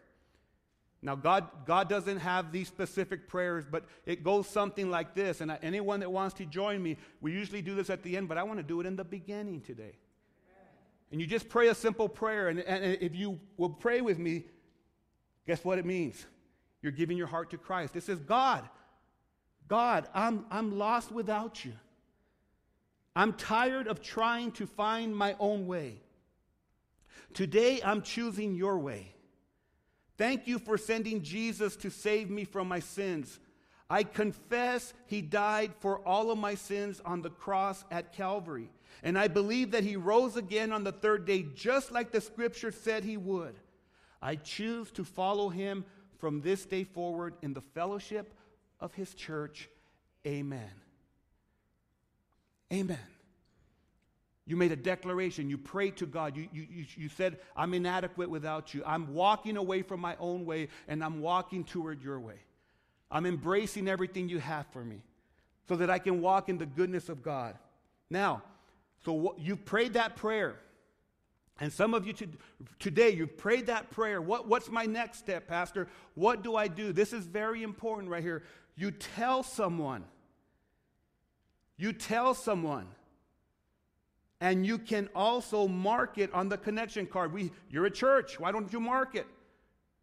now, 1.05 1.13
God, 1.15 1.47
God 1.67 1.87
doesn't 1.87 2.17
have 2.17 2.51
these 2.51 2.67
specific 2.67 3.27
prayers, 3.27 3.63
but 3.69 3.85
it 4.07 4.23
goes 4.23 4.49
something 4.49 4.89
like 4.89 5.13
this. 5.13 5.39
And 5.39 5.55
anyone 5.61 5.99
that 5.99 6.11
wants 6.11 6.33
to 6.37 6.45
join 6.45 6.81
me, 6.81 6.97
we 7.21 7.31
usually 7.31 7.61
do 7.61 7.75
this 7.75 7.91
at 7.91 8.01
the 8.01 8.17
end, 8.17 8.27
but 8.27 8.39
I 8.39 8.43
want 8.43 8.57
to 8.57 8.63
do 8.63 8.81
it 8.81 8.87
in 8.87 8.95
the 8.95 9.03
beginning 9.03 9.61
today. 9.61 9.99
And 11.11 11.21
you 11.21 11.27
just 11.27 11.47
pray 11.47 11.67
a 11.67 11.75
simple 11.75 12.09
prayer. 12.09 12.49
And, 12.49 12.59
and 12.59 12.97
if 12.99 13.13
you 13.13 13.39
will 13.55 13.69
pray 13.69 14.01
with 14.01 14.17
me, 14.17 14.45
guess 15.45 15.63
what 15.63 15.77
it 15.77 15.85
means? 15.85 16.25
You're 16.81 16.91
giving 16.91 17.17
your 17.17 17.27
heart 17.27 17.51
to 17.51 17.59
Christ. 17.59 17.95
It 17.95 18.01
says, 18.01 18.19
God, 18.19 18.67
God, 19.67 20.07
I'm, 20.11 20.47
I'm 20.49 20.75
lost 20.79 21.11
without 21.11 21.63
you. 21.63 21.73
I'm 23.15 23.33
tired 23.33 23.87
of 23.87 24.01
trying 24.01 24.53
to 24.53 24.65
find 24.65 25.15
my 25.15 25.35
own 25.39 25.67
way. 25.67 26.01
Today, 27.35 27.79
I'm 27.85 28.01
choosing 28.01 28.55
your 28.55 28.79
way. 28.79 29.14
Thank 30.17 30.47
you 30.47 30.59
for 30.59 30.77
sending 30.77 31.21
Jesus 31.21 31.75
to 31.77 31.89
save 31.89 32.29
me 32.29 32.45
from 32.45 32.67
my 32.67 32.79
sins. 32.79 33.39
I 33.89 34.03
confess 34.03 34.93
he 35.05 35.21
died 35.21 35.73
for 35.79 35.99
all 35.99 36.31
of 36.31 36.37
my 36.37 36.55
sins 36.55 37.01
on 37.05 37.21
the 37.21 37.29
cross 37.29 37.83
at 37.91 38.13
Calvary. 38.13 38.69
And 39.03 39.17
I 39.17 39.27
believe 39.27 39.71
that 39.71 39.83
he 39.83 39.95
rose 39.95 40.37
again 40.37 40.71
on 40.71 40.83
the 40.83 40.91
third 40.91 41.25
day, 41.25 41.45
just 41.53 41.91
like 41.91 42.11
the 42.11 42.21
scripture 42.21 42.71
said 42.71 43.03
he 43.03 43.17
would. 43.17 43.55
I 44.21 44.35
choose 44.37 44.89
to 44.91 45.03
follow 45.03 45.49
him 45.49 45.85
from 46.17 46.41
this 46.41 46.65
day 46.65 46.83
forward 46.83 47.35
in 47.41 47.53
the 47.53 47.61
fellowship 47.61 48.33
of 48.79 48.93
his 48.93 49.13
church. 49.13 49.69
Amen. 50.25 50.71
Amen. 52.73 53.14
You 54.47 54.55
made 54.55 54.71
a 54.71 54.75
declaration. 54.75 55.49
You 55.49 55.57
prayed 55.57 55.97
to 55.97 56.05
God. 56.05 56.37
You, 56.37 56.47
you, 56.53 56.85
you, 56.95 57.09
said, 57.09 57.39
I'm 57.55 57.73
inadequate 57.73 58.29
without 58.29 58.73
you. 58.73 58.83
I'm 58.85 59.13
walking 59.13 59.57
away 59.57 59.81
from 59.81 59.99
my 59.99 60.15
own 60.19 60.45
way 60.45 60.67
and 60.87 61.03
I'm 61.03 61.19
walking 61.19 61.63
toward 61.63 62.03
your 62.03 62.19
way. 62.19 62.35
I'm 63.09 63.25
embracing 63.25 63.87
everything 63.87 64.29
you 64.29 64.39
have 64.39 64.67
for 64.67 64.83
me 64.83 65.01
so 65.67 65.75
that 65.77 65.89
I 65.89 65.97
can 65.97 66.21
walk 66.21 66.47
in 66.47 66.59
the 66.59 66.65
goodness 66.65 67.09
of 67.09 67.23
God. 67.23 67.57
Now, 68.09 68.43
so 69.03 69.35
you 69.39 69.55
prayed 69.55 69.93
that 69.93 70.15
prayer. 70.15 70.59
And 71.59 71.71
some 71.71 71.93
of 71.93 72.05
you 72.05 72.13
to, 72.13 72.27
today, 72.79 73.11
you've 73.11 73.37
prayed 73.37 73.67
that 73.67 73.89
prayer. 73.89 74.21
What, 74.21 74.47
what's 74.47 74.69
my 74.69 74.85
next 74.85 75.19
step, 75.19 75.47
Pastor? 75.47 75.87
What 76.13 76.43
do 76.43 76.55
I 76.55 76.67
do? 76.67 76.91
This 76.91 77.13
is 77.13 77.25
very 77.25 77.63
important 77.63 78.11
right 78.11 78.21
here. 78.21 78.43
You 78.75 78.91
tell 78.91 79.41
someone. 79.41 80.03
You 81.77 81.93
tell 81.93 82.33
someone 82.33 82.87
and 84.41 84.65
you 84.65 84.77
can 84.77 85.09
also 85.15 85.67
mark 85.67 86.17
it 86.17 86.33
on 86.33 86.49
the 86.49 86.57
connection 86.57 87.05
card. 87.05 87.33
We, 87.33 87.51
you're 87.69 87.85
a 87.85 87.91
church. 87.91 88.39
Why 88.39 88.51
don't 88.51 88.71
you 88.71 88.79
mark 88.79 89.15
it? 89.15 89.27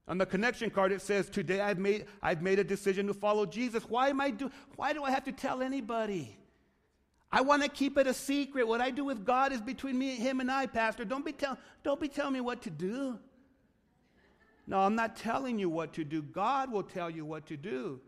On 0.09 0.19
the 0.19 0.27
connection 0.27 0.71
card, 0.71 0.91
it 0.91 1.01
says, 1.01 1.29
Today 1.29 1.61
I've 1.61 1.79
made, 1.79 2.07
I've 2.23 2.43
made 2.43 2.59
a 2.59 2.65
decision 2.65 3.07
to 3.07 3.15
follow 3.15 3.47
Jesus. 3.47 3.85
Why, 3.85 4.09
am 4.09 4.21
I 4.21 4.31
do, 4.31 4.51
why 4.77 4.93
do 4.93 5.05
I 5.05 5.11
have 5.11 5.25
to 5.25 5.33
tell 5.33 5.63
anybody? 5.63 6.37
I 7.31 7.41
want 7.41 7.63
to 7.63 7.69
keep 7.69 7.97
it 7.97 8.07
a 8.07 8.13
secret. 8.13 8.67
What 8.67 8.81
I 8.81 8.91
do 8.91 9.05
with 9.05 9.25
God 9.25 9.53
is 9.53 9.61
between 9.61 9.99
me, 9.99 10.11
and 10.11 10.19
him, 10.19 10.41
and 10.41 10.51
I, 10.51 10.67
Pastor. 10.67 11.05
Don't 11.05 11.25
be, 11.25 11.33
tell, 11.33 11.57
don't 11.83 12.01
be 12.01 12.09
telling 12.09 12.35
me 12.35 12.41
what 12.41 12.63
to 12.63 12.71
do. 12.71 13.19
No, 14.67 14.81
I'm 14.81 14.95
not 14.95 15.17
telling 15.17 15.59
you 15.59 15.69
what 15.71 15.93
to 15.95 16.05
do. 16.05 16.23
God 16.23 16.71
will 16.71 16.83
tell 16.83 17.09
you 17.09 17.25
what 17.25 17.47
to 17.47 17.57
do. 17.57 18.01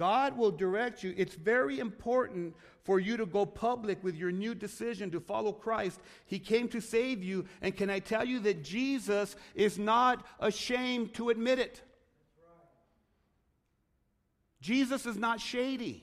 God 0.00 0.38
will 0.38 0.50
direct 0.50 1.04
you. 1.04 1.12
It's 1.14 1.34
very 1.34 1.78
important 1.78 2.56
for 2.84 2.98
you 2.98 3.18
to 3.18 3.26
go 3.26 3.44
public 3.44 4.02
with 4.02 4.16
your 4.16 4.32
new 4.32 4.54
decision 4.54 5.10
to 5.10 5.20
follow 5.20 5.52
Christ. 5.52 6.00
He 6.24 6.38
came 6.38 6.68
to 6.68 6.80
save 6.80 7.22
you. 7.22 7.44
And 7.60 7.76
can 7.76 7.90
I 7.90 7.98
tell 7.98 8.24
you 8.24 8.38
that 8.40 8.64
Jesus 8.64 9.36
is 9.54 9.78
not 9.78 10.24
ashamed 10.38 11.12
to 11.16 11.28
admit 11.28 11.58
it? 11.58 11.82
Jesus 14.62 15.04
is 15.04 15.18
not 15.18 15.38
shady. 15.38 16.02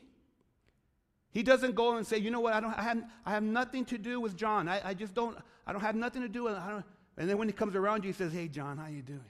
He 1.31 1.41
doesn't 1.41 1.73
go 1.73 1.97
and 1.97 2.05
say, 2.05 2.19
you 2.19 2.29
know 2.29 2.39
what, 2.39 2.53
I, 2.53 2.59
don't, 2.59 2.77
I, 2.77 2.83
have, 2.83 3.03
I 3.25 3.31
have 3.31 3.41
nothing 3.41 3.83
to 3.85 3.97
do 3.97 4.21
with 4.21 4.37
John. 4.37 4.69
I, 4.69 4.89
I 4.89 4.93
just 4.93 5.15
don't, 5.15 5.35
I 5.65 5.71
don't 5.71 5.81
have 5.81 5.95
nothing 5.95 6.21
to 6.21 6.29
do 6.29 6.43
with 6.43 6.53
it. 6.53 6.83
And 7.17 7.27
then 7.27 7.39
when 7.39 7.47
he 7.47 7.51
comes 7.51 7.75
around 7.75 8.03
you, 8.03 8.09
he 8.09 8.13
says, 8.13 8.31
hey, 8.31 8.47
John, 8.47 8.77
how 8.77 8.89
you 8.89 9.01
doing? 9.01 9.21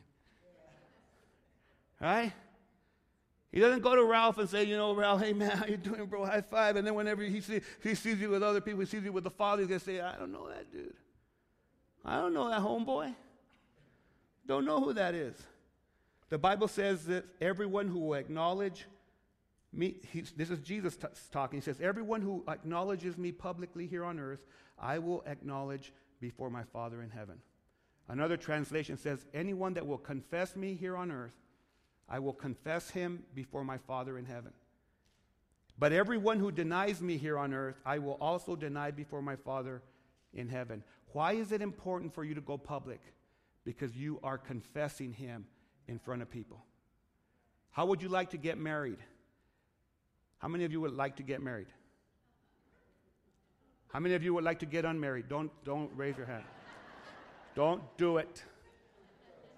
Right? 2.02 2.34
He 3.58 3.64
doesn't 3.64 3.82
go 3.82 3.96
to 3.96 4.04
Ralph 4.04 4.38
and 4.38 4.48
say, 4.48 4.66
you 4.66 4.78
know, 4.78 4.94
Ralph, 4.94 5.20
hey 5.20 5.34
man, 5.34 5.50
how 5.58 5.66
you 5.66 5.78
doing, 5.78 6.06
bro? 6.06 6.24
High 6.24 6.42
five. 6.42 6.76
And 6.76 6.86
then 6.86 6.94
whenever 6.94 7.24
he, 7.24 7.42
see, 7.42 7.62
he 7.82 7.96
sees 7.96 8.20
you 8.20 8.30
with 8.30 8.44
other 8.44 8.62
people, 8.62 8.82
he 8.82 8.86
sees 8.86 9.04
you 9.04 9.12
with 9.12 9.24
the 9.24 9.32
father, 9.32 9.64
he's 9.64 9.68
going 9.68 9.80
to 9.80 9.84
say, 9.84 10.00
I 10.00 10.16
don't 10.16 10.32
know 10.32 10.48
that 10.48 10.72
dude. 10.72 10.94
I 12.06 12.18
don't 12.18 12.36
know 12.36 12.52
that 12.52 12.60
homeboy. 12.60 13.16
Don't 14.46 14.64
know 14.64 14.80
who 14.80 14.94
that 14.94 15.16
is. 15.16 15.34
The 16.30 16.38
Bible 16.38 16.68
says 16.68 17.06
that 17.06 17.26
everyone 17.42 17.88
who 17.88 17.98
will 17.98 18.14
acknowledge 18.14 18.86
me, 19.74 19.96
this 20.36 20.52
is 20.52 20.60
Jesus 20.60 20.96
t- 20.96 21.08
talking. 21.32 21.58
He 21.58 21.64
says, 21.64 21.82
Everyone 21.82 22.22
who 22.22 22.44
acknowledges 22.48 23.18
me 23.18 23.32
publicly 23.32 23.88
here 23.88 24.04
on 24.04 24.20
earth, 24.20 24.46
I 24.78 25.00
will 25.00 25.24
acknowledge 25.26 25.94
before 26.22 26.52
my 26.52 26.64
Father 26.64 27.02
in 27.02 27.10
heaven. 27.10 27.40
Another 28.08 28.38
translation 28.38 28.98
says, 28.98 29.26
Anyone 29.34 29.74
that 29.74 29.88
will 29.88 29.98
confess 29.98 30.56
me 30.56 30.76
here 30.76 30.96
on 30.96 31.12
earth, 31.12 31.34
I 32.10 32.20
will 32.20 32.34
confess 32.34 32.90
him 32.90 33.24
before 33.36 33.64
my 33.64 33.78
Father 33.78 34.18
in 34.18 34.26
heaven. 34.26 34.54
But 35.80 35.94
everyone 35.94 36.40
who 36.40 36.52
denies 36.52 37.02
me 37.02 37.18
here 37.18 37.38
on 37.38 37.54
earth, 37.54 37.80
I 37.86 38.00
will 38.00 38.18
also 38.20 38.56
deny 38.56 38.92
before 38.92 39.22
my 39.22 39.36
Father 39.36 39.84
in 40.34 40.50
heaven. 40.50 40.84
Why 41.14 41.34
is 41.34 41.52
it 41.52 41.62
important 41.62 42.14
for 42.14 42.24
you 42.24 42.34
to 42.36 42.42
go 42.42 42.58
public? 42.58 43.02
Because 43.64 43.96
you 43.96 44.20
are 44.24 44.38
confessing 44.38 45.14
him 45.14 45.46
in 45.88 46.00
front 46.00 46.22
of 46.22 46.30
people. 46.32 46.64
How 47.72 47.86
would 47.86 48.02
you 48.02 48.10
like 48.10 48.32
to 48.32 48.38
get 48.38 48.58
married? 48.58 49.00
How 50.40 50.48
many 50.48 50.66
of 50.66 50.72
you 50.72 50.82
would 50.82 50.96
like 50.96 51.18
to 51.18 51.24
get 51.24 51.42
married? 51.42 51.68
How 53.90 54.00
many 54.00 54.16
of 54.16 54.24
you 54.24 54.34
would 54.34 54.44
like 54.44 54.60
to 54.60 54.66
get 54.66 54.86
unmarried? 54.86 55.30
Don't, 55.30 55.52
don't 55.64 55.92
raise 55.96 56.18
your 56.18 56.26
hand. 56.26 56.44
don't 57.56 57.82
do 57.98 58.18
it. 58.18 58.44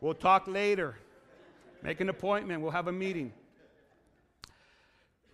We'll 0.02 0.14
talk 0.14 0.48
later. 0.48 0.98
Make 1.82 2.02
an 2.02 2.10
appointment. 2.10 2.62
We'll 2.62 2.72
have 2.72 2.88
a 2.88 2.92
meeting. 2.92 3.34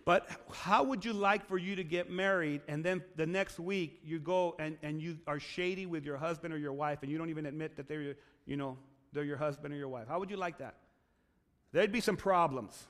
But 0.04 0.28
how 0.52 0.84
would 0.84 1.04
you 1.04 1.12
like 1.12 1.46
for 1.48 1.58
you 1.58 1.74
to 1.74 1.82
get 1.82 2.08
married 2.08 2.60
and 2.68 2.84
then 2.84 3.02
the 3.16 3.26
next 3.26 3.58
week 3.58 4.00
you 4.04 4.20
go 4.20 4.54
and, 4.60 4.78
and 4.80 5.02
you 5.02 5.18
are 5.26 5.40
shady 5.40 5.84
with 5.84 6.04
your 6.04 6.16
husband 6.16 6.54
or 6.54 6.58
your 6.58 6.72
wife 6.72 7.00
and 7.02 7.10
you 7.10 7.18
don't 7.18 7.28
even 7.28 7.44
admit 7.44 7.76
that 7.76 7.88
they're 7.88 8.14
you 8.46 8.56
know, 8.56 8.78
they're 9.12 9.24
your 9.24 9.36
husband 9.36 9.74
or 9.74 9.76
your 9.76 9.88
wife? 9.88 10.06
How 10.08 10.20
would 10.20 10.30
you 10.30 10.36
like 10.36 10.58
that? 10.58 10.76
There'd 11.72 11.90
be 11.90 12.00
some 12.00 12.16
problems 12.16 12.86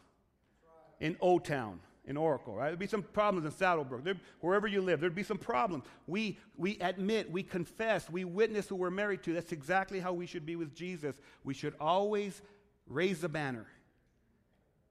in 1.00 1.16
O 1.22 1.38
Town 1.38 1.80
in 2.04 2.16
Oracle, 2.16 2.54
right? 2.54 2.66
There'd 2.66 2.78
be 2.78 2.86
some 2.86 3.02
problems 3.02 3.46
in 3.46 3.52
SaddleBrooke. 3.52 4.04
There, 4.04 4.14
wherever 4.40 4.66
you 4.66 4.80
live, 4.80 5.00
there'd 5.00 5.14
be 5.14 5.22
some 5.22 5.38
problems. 5.38 5.84
We, 6.06 6.38
we 6.56 6.78
admit, 6.80 7.30
we 7.30 7.42
confess, 7.42 8.08
we 8.08 8.24
witness 8.24 8.68
who 8.68 8.76
we're 8.76 8.90
married 8.90 9.22
to. 9.24 9.32
That's 9.32 9.52
exactly 9.52 9.98
how 9.98 10.12
we 10.12 10.26
should 10.26 10.46
be 10.46 10.54
with 10.54 10.74
Jesus. 10.74 11.16
We 11.42 11.52
should 11.52 11.74
always 11.80 12.42
raise 12.86 13.20
the 13.20 13.28
banner 13.28 13.66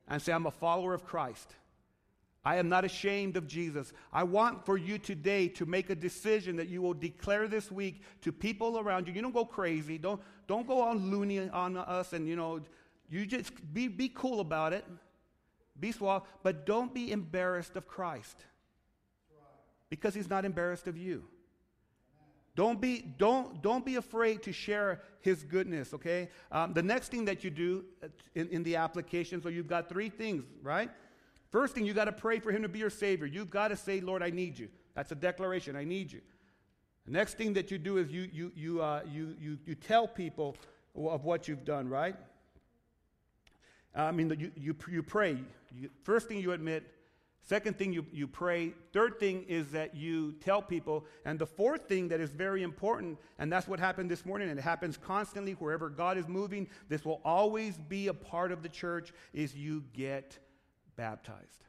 and 0.08 0.22
say, 0.22 0.34
I'm 0.34 0.46
a 0.46 0.52
follower 0.52 0.94
of 0.94 1.06
Christ. 1.06 1.56
I 2.44 2.58
am 2.58 2.70
not 2.70 2.86
ashamed 2.86 3.38
of 3.38 3.48
Jesus. 3.48 3.92
I 4.14 4.24
want 4.24 4.66
for 4.66 4.78
you 4.78 5.00
today 5.00 5.48
to 5.50 5.66
make 5.66 5.90
a 5.90 5.96
decision 5.96 6.58
that 6.58 6.68
you 6.68 6.80
will 6.82 6.94
declare 6.94 7.48
this 7.48 7.72
week 7.72 8.04
to 8.22 8.32
people 8.32 8.78
around 8.78 9.08
you. 9.08 9.14
You 9.14 9.24
don't 9.24 9.34
go 9.34 9.46
crazy. 9.46 9.98
Don't, 9.98 10.22
don't 10.48 10.68
go 10.68 10.82
on 10.82 11.10
loony 11.10 11.50
on 11.50 11.75
us 11.75 12.14
and, 12.14 12.28
you 12.28 12.36
know, 12.36 12.62
you 13.10 13.25
just 13.25 13.52
be, 13.74 13.88
be 13.88 14.10
cool 14.10 14.42
about 14.42 14.74
it. 14.74 14.86
Be 15.80 15.92
suave, 15.92 16.22
but 16.44 16.66
don't 16.66 16.94
be 16.94 17.12
embarrassed 17.12 17.75
of 17.75 17.88
Christ 17.88 18.38
because 19.90 20.14
he's 20.14 20.30
not 20.30 20.46
embarrassed 20.46 20.88
of 20.88 20.98
you. 20.98 21.24
Don't 22.56 22.80
be, 22.80 23.02
don't, 23.18 23.62
don't 23.62 23.86
be 23.86 23.96
afraid 23.96 24.42
to 24.44 24.54
share 24.54 25.02
his 25.20 25.44
goodness, 25.44 25.94
okay? 25.94 26.30
Um, 26.52 26.74
the 26.74 26.84
next 26.84 27.10
thing 27.10 27.26
that 27.26 27.44
you 27.44 27.50
do 27.50 27.84
uh, 28.02 28.08
in, 28.34 28.48
in 28.48 28.64
the 28.64 28.78
application, 28.78 29.42
so 29.42 29.50
you've 29.50 29.68
got 29.68 29.90
three 29.90 30.10
things, 30.10 30.44
right? 30.62 30.90
First 31.52 31.76
thing, 31.76 31.86
you 31.86 31.94
got 31.94 32.06
to 32.06 32.14
pray 32.14 32.40
for 32.40 32.52
him 32.52 32.62
to 32.62 32.70
be 32.70 32.80
your 32.80 32.90
Savior. 32.90 33.26
You've 33.26 33.50
got 33.50 33.70
to 33.70 33.76
say, 33.76 34.00
Lord, 34.00 34.24
I 34.24 34.30
need 34.30 34.58
you. 34.58 34.70
That's 34.94 35.12
a 35.12 35.16
declaration, 35.16 35.76
I 35.76 35.84
need 35.84 36.12
you. 36.12 36.22
The 37.06 37.12
next 37.12 37.38
thing 37.38 37.54
that 37.54 37.72
you 37.72 37.78
do 37.78 37.98
is 37.98 38.10
you, 38.10 38.30
you, 38.32 38.52
you, 38.56 38.82
uh, 38.82 39.02
you, 39.12 39.36
you, 39.40 39.58
you 39.66 39.76
tell 39.76 40.08
people 40.08 40.56
of 40.96 41.26
what 41.26 41.48
you've 41.48 41.66
done, 41.66 41.90
right? 41.90 42.16
I 43.94 44.12
mean, 44.12 44.30
you, 44.39 44.52
you, 44.56 44.76
you 44.89 45.04
pray. 45.04 45.38
You, 45.74 45.89
first 46.04 46.28
thing 46.28 46.39
you 46.39 46.54
admit. 46.54 46.89
Second 47.47 47.77
thing 47.77 47.93
you, 47.93 48.03
you 48.12 48.27
pray. 48.27 48.73
Third 48.91 49.19
thing 49.19 49.43
is 49.43 49.69
that 49.69 49.95
you 49.95 50.34
tell 50.43 50.63
people. 50.63 51.05
And 51.25 51.38
the 51.38 51.45
fourth 51.45 51.88
thing 51.88 52.08
that 52.08 52.19
is 52.19 52.31
very 52.31 52.63
important, 52.63 53.19
and 53.38 53.53
that's 53.53 53.67
what 53.67 53.79
happened 53.79 54.10
this 54.10 54.25
morning, 54.25 54.49
and 54.49 54.58
it 54.58 54.63
happens 54.63 54.97
constantly 54.97 55.51
wherever 55.53 55.88
God 55.89 56.17
is 56.17 56.27
moving, 56.27 56.67
this 56.89 57.05
will 57.05 57.21
always 57.23 57.77
be 57.77 58.08
a 58.08 58.15
part 58.15 58.51
of 58.51 58.63
the 58.63 58.69
church, 58.69 59.13
is 59.31 59.55
you 59.55 59.84
get 59.93 60.39
baptized. 60.95 61.67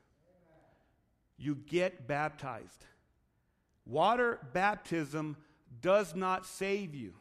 You 1.36 1.56
get 1.56 2.08
baptized. 2.08 2.86
Water 3.84 4.40
baptism 4.54 5.36
does 5.82 6.14
not 6.14 6.46
save 6.46 6.94
you. 6.94 7.12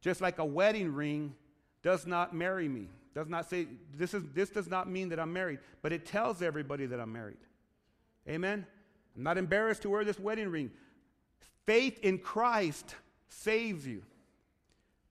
Just 0.00 0.20
like 0.20 0.40
a 0.40 0.44
wedding 0.44 0.92
ring 0.92 1.36
does 1.84 2.08
not 2.08 2.34
marry 2.34 2.68
me. 2.68 2.88
Does 3.14 3.28
not 3.28 3.48
say, 3.48 3.68
this, 3.96 4.14
is, 4.14 4.24
this 4.34 4.50
does 4.50 4.68
not 4.68 4.90
mean 4.90 5.10
that 5.10 5.20
I'm 5.20 5.32
married, 5.32 5.60
but 5.80 5.92
it 5.92 6.04
tells 6.04 6.42
everybody 6.42 6.86
that 6.86 6.98
I'm 6.98 7.12
married. 7.12 7.36
Amen? 8.28 8.66
I'm 9.16 9.22
not 9.22 9.38
embarrassed 9.38 9.82
to 9.82 9.90
wear 9.90 10.04
this 10.04 10.18
wedding 10.18 10.48
ring. 10.48 10.70
Faith 11.66 11.98
in 12.02 12.18
Christ 12.18 12.94
saves 13.28 13.86
you. 13.86 14.02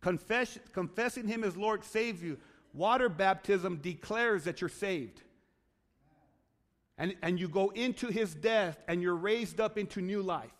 Confess, 0.01 0.57
confessing 0.73 1.27
Him 1.27 1.43
as 1.43 1.55
Lord 1.55 1.83
saves 1.83 2.21
you. 2.23 2.37
Water 2.73 3.09
baptism 3.09 3.77
declares 3.77 4.45
that 4.45 4.61
you're 4.61 4.69
saved. 4.69 5.21
And, 6.97 7.15
and 7.21 7.39
you 7.39 7.47
go 7.47 7.69
into 7.69 8.07
His 8.07 8.33
death 8.33 8.81
and 8.87 9.01
you're 9.01 9.15
raised 9.15 9.59
up 9.59 9.77
into 9.77 10.01
new 10.01 10.21
life. 10.21 10.51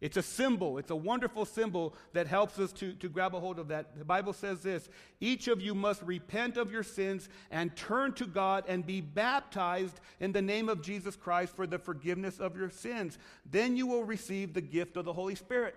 It's 0.00 0.16
a 0.16 0.22
symbol, 0.22 0.78
it's 0.78 0.90
a 0.90 0.96
wonderful 0.96 1.44
symbol 1.44 1.94
that 2.12 2.26
helps 2.26 2.58
us 2.58 2.72
to, 2.74 2.92
to 2.94 3.08
grab 3.08 3.34
a 3.34 3.40
hold 3.40 3.58
of 3.58 3.68
that. 3.68 3.96
The 3.96 4.04
Bible 4.04 4.32
says 4.32 4.60
this 4.60 4.88
each 5.20 5.48
of 5.48 5.62
you 5.62 5.74
must 5.74 6.02
repent 6.02 6.56
of 6.56 6.72
your 6.72 6.82
sins 6.82 7.28
and 7.50 7.74
turn 7.76 8.12
to 8.14 8.26
God 8.26 8.64
and 8.66 8.84
be 8.84 9.00
baptized 9.00 10.00
in 10.20 10.32
the 10.32 10.42
name 10.42 10.68
of 10.68 10.82
Jesus 10.82 11.16
Christ 11.16 11.54
for 11.54 11.66
the 11.66 11.78
forgiveness 11.78 12.40
of 12.40 12.56
your 12.56 12.70
sins. 12.70 13.18
Then 13.50 13.76
you 13.76 13.86
will 13.86 14.04
receive 14.04 14.52
the 14.52 14.60
gift 14.60 14.96
of 14.96 15.04
the 15.04 15.12
Holy 15.12 15.36
Spirit. 15.36 15.76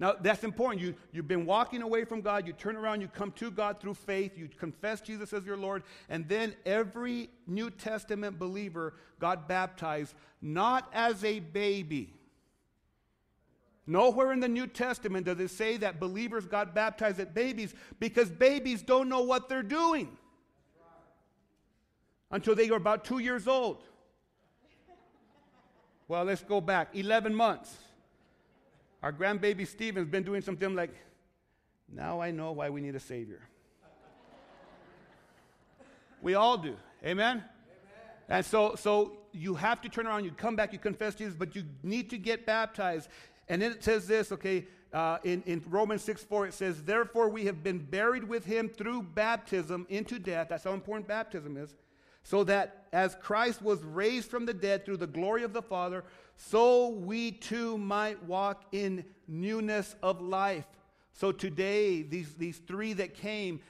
Now, 0.00 0.16
that's 0.20 0.42
important. 0.42 0.82
You, 0.82 0.96
you've 1.12 1.28
been 1.28 1.46
walking 1.46 1.80
away 1.80 2.04
from 2.04 2.22
God, 2.22 2.44
you 2.44 2.52
turn 2.52 2.74
around, 2.74 3.02
you 3.02 3.08
come 3.08 3.30
to 3.32 3.52
God 3.52 3.80
through 3.80 3.94
faith, 3.94 4.36
you 4.36 4.48
confess 4.58 5.00
Jesus 5.00 5.32
as 5.32 5.46
your 5.46 5.56
Lord, 5.56 5.84
and 6.08 6.28
then 6.28 6.56
every 6.66 7.30
New 7.46 7.70
Testament 7.70 8.36
believer 8.36 8.94
got 9.20 9.46
baptized, 9.46 10.14
not 10.40 10.90
as 10.92 11.22
a 11.22 11.38
baby 11.38 12.14
Nowhere 13.86 14.32
in 14.32 14.40
the 14.40 14.48
New 14.48 14.66
Testament 14.66 15.26
does 15.26 15.40
it 15.40 15.48
say 15.48 15.76
that 15.78 15.98
believers 15.98 16.46
got 16.46 16.74
baptized 16.74 17.18
at 17.18 17.34
babies 17.34 17.74
because 17.98 18.30
babies 18.30 18.80
don't 18.82 19.08
know 19.08 19.22
what 19.22 19.48
they're 19.48 19.62
doing 19.62 20.16
until 22.30 22.54
they 22.54 22.68
are 22.70 22.76
about 22.76 23.04
two 23.04 23.18
years 23.18 23.48
old. 23.48 23.82
Well, 26.06 26.24
let's 26.24 26.42
go 26.42 26.60
back 26.60 26.90
11 26.94 27.34
months. 27.34 27.76
Our 29.02 29.12
grandbaby 29.12 29.66
Stephen's 29.66 30.08
been 30.08 30.22
doing 30.22 30.42
something 30.42 30.74
like, 30.74 30.94
now 31.92 32.20
I 32.20 32.30
know 32.30 32.52
why 32.52 32.70
we 32.70 32.80
need 32.80 32.94
a 32.94 33.00
Savior. 33.00 33.40
we 36.22 36.34
all 36.34 36.56
do. 36.56 36.76
Amen? 37.04 37.38
Amen? 37.38 37.44
And 38.28 38.46
so, 38.46 38.76
so 38.76 39.18
you 39.32 39.54
have 39.54 39.80
to 39.82 39.88
turn 39.88 40.06
around, 40.06 40.24
you 40.24 40.30
come 40.30 40.54
back, 40.54 40.72
you 40.72 40.78
confess 40.78 41.14
Jesus, 41.14 41.34
but 41.34 41.56
you 41.56 41.64
need 41.82 42.10
to 42.10 42.18
get 42.18 42.46
baptized. 42.46 43.08
And 43.48 43.60
then 43.60 43.72
it 43.72 43.84
says 43.84 44.06
this, 44.06 44.32
okay, 44.32 44.66
uh, 44.92 45.18
in, 45.24 45.42
in 45.46 45.62
Romans 45.68 46.02
6 46.04 46.22
4, 46.24 46.48
it 46.48 46.54
says, 46.54 46.82
Therefore 46.82 47.28
we 47.28 47.46
have 47.46 47.62
been 47.62 47.78
buried 47.78 48.24
with 48.24 48.44
him 48.44 48.68
through 48.68 49.02
baptism 49.02 49.86
into 49.88 50.18
death. 50.18 50.48
That's 50.50 50.64
how 50.64 50.74
important 50.74 51.08
baptism 51.08 51.56
is. 51.56 51.74
So 52.24 52.44
that 52.44 52.86
as 52.92 53.16
Christ 53.20 53.62
was 53.62 53.82
raised 53.82 54.28
from 54.28 54.46
the 54.46 54.54
dead 54.54 54.84
through 54.84 54.98
the 54.98 55.06
glory 55.06 55.42
of 55.42 55.52
the 55.52 55.62
Father, 55.62 56.04
so 56.36 56.88
we 56.88 57.32
too 57.32 57.78
might 57.78 58.22
walk 58.24 58.64
in 58.72 59.04
newness 59.26 59.96
of 60.02 60.20
life. 60.20 60.66
So 61.14 61.32
today, 61.32 62.02
these, 62.02 62.34
these 62.34 62.58
three 62.58 62.92
that 62.94 63.14
came, 63.14 63.60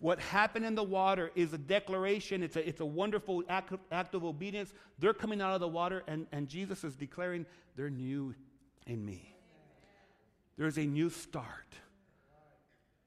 what 0.00 0.20
happened 0.20 0.64
in 0.64 0.74
the 0.74 0.82
water 0.82 1.30
is 1.34 1.52
a 1.52 1.58
declaration. 1.58 2.42
It's 2.42 2.56
a, 2.56 2.66
it's 2.66 2.80
a 2.80 2.86
wonderful 2.86 3.42
act 3.48 3.72
of, 3.72 3.80
act 3.90 4.14
of 4.14 4.24
obedience. 4.24 4.72
They're 4.98 5.14
coming 5.14 5.40
out 5.40 5.54
of 5.54 5.60
the 5.60 5.68
water, 5.68 6.02
and, 6.06 6.26
and 6.32 6.48
Jesus 6.48 6.84
is 6.84 6.94
declaring 6.96 7.46
they're 7.76 7.90
new 7.90 8.34
in 8.88 9.04
me. 9.04 9.36
There's 10.56 10.78
a 10.78 10.84
new 10.84 11.10
start. 11.10 11.44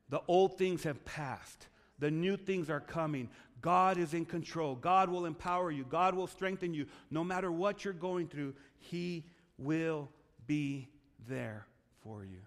The 0.10 0.22
old 0.28 0.58
things 0.58 0.84
have 0.84 1.04
passed, 1.04 1.68
the 2.00 2.12
new 2.12 2.38
things 2.38 2.70
are 2.70 2.80
coming. 2.80 3.30
God 3.62 4.00
is 4.00 4.16
in 4.16 4.26
control. 4.26 4.76
God 4.76 5.10
will 5.10 5.26
empower 5.26 5.70
you. 5.70 5.84
God 5.84 6.16
will 6.16 6.26
strengthen 6.26 6.74
you. 6.74 6.88
No 7.12 7.24
matter 7.24 7.52
what 7.52 7.86
you're 7.86 7.94
going 7.94 8.28
through, 8.28 8.56
He 8.80 9.24
will 9.60 10.10
be 10.48 10.88
there 11.28 11.68
for 12.04 12.26
you. 12.26 12.40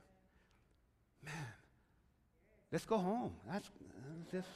Man, 1.25 1.35
let's 2.73 2.85
go 2.85 2.99
home. 2.99 3.33
That's, 3.49 3.71
that's. 4.33 4.47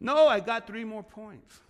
No, 0.00 0.26
I 0.26 0.40
got 0.40 0.66
three 0.66 0.84
more 0.84 1.02
points. 1.02 1.60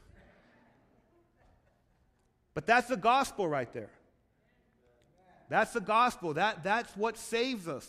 But 2.55 2.65
that's 2.65 2.87
the 2.87 2.97
gospel 2.97 3.49
right 3.49 3.73
there. 3.73 3.91
That's 5.51 5.73
the 5.73 5.81
gospel. 5.81 6.35
That, 6.35 6.63
that's 6.63 6.97
what 6.97 7.19
saves 7.19 7.69
us 7.69 7.87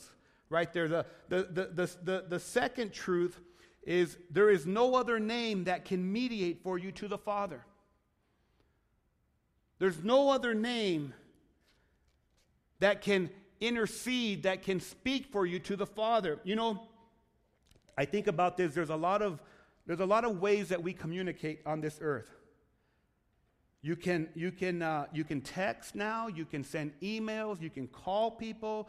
right 0.49 0.71
there. 0.73 0.89
The, 0.89 1.05
the, 1.29 1.43
the, 1.43 1.65
the, 1.73 1.91
the, 2.03 2.25
the 2.27 2.39
second 2.39 2.91
truth 2.91 3.39
is 3.83 4.17
there 4.29 4.49
is 4.49 4.65
no 4.65 4.95
other 4.95 5.19
name 5.19 5.63
that 5.65 5.85
can 5.85 6.11
mediate 6.11 6.63
for 6.63 6.77
you 6.77 6.91
to 6.93 7.07
the 7.07 7.17
Father. 7.17 7.63
There's 9.79 10.03
no 10.03 10.29
other 10.29 10.53
name 10.53 11.13
that 12.79 13.01
can 13.01 13.29
intercede, 13.59 14.43
that 14.43 14.63
can 14.63 14.79
speak 14.79 15.27
for 15.31 15.45
you 15.45 15.59
to 15.59 15.75
the 15.75 15.85
Father. 15.85 16.39
You 16.43 16.55
know, 16.55 16.81
I 17.95 18.05
think 18.05 18.25
about 18.25 18.57
this. 18.57 18.73
There's 18.73 18.89
a 18.89 18.95
lot 18.95 19.21
of 19.21 19.39
there's 19.87 19.99
a 19.99 20.05
lot 20.05 20.25
of 20.25 20.39
ways 20.39 20.69
that 20.69 20.81
we 20.81 20.93
communicate 20.93 21.61
on 21.65 21.81
this 21.81 21.97
earth. 22.01 22.29
You 23.81 23.95
can, 23.95 24.29
you, 24.35 24.51
can, 24.51 24.81
uh, 24.83 25.07
you 25.11 25.23
can 25.23 25.41
text 25.41 25.95
now, 25.95 26.27
you 26.27 26.45
can 26.45 26.63
send 26.63 26.93
emails, 27.01 27.61
you 27.61 27.71
can 27.71 27.87
call 27.87 28.29
people, 28.29 28.87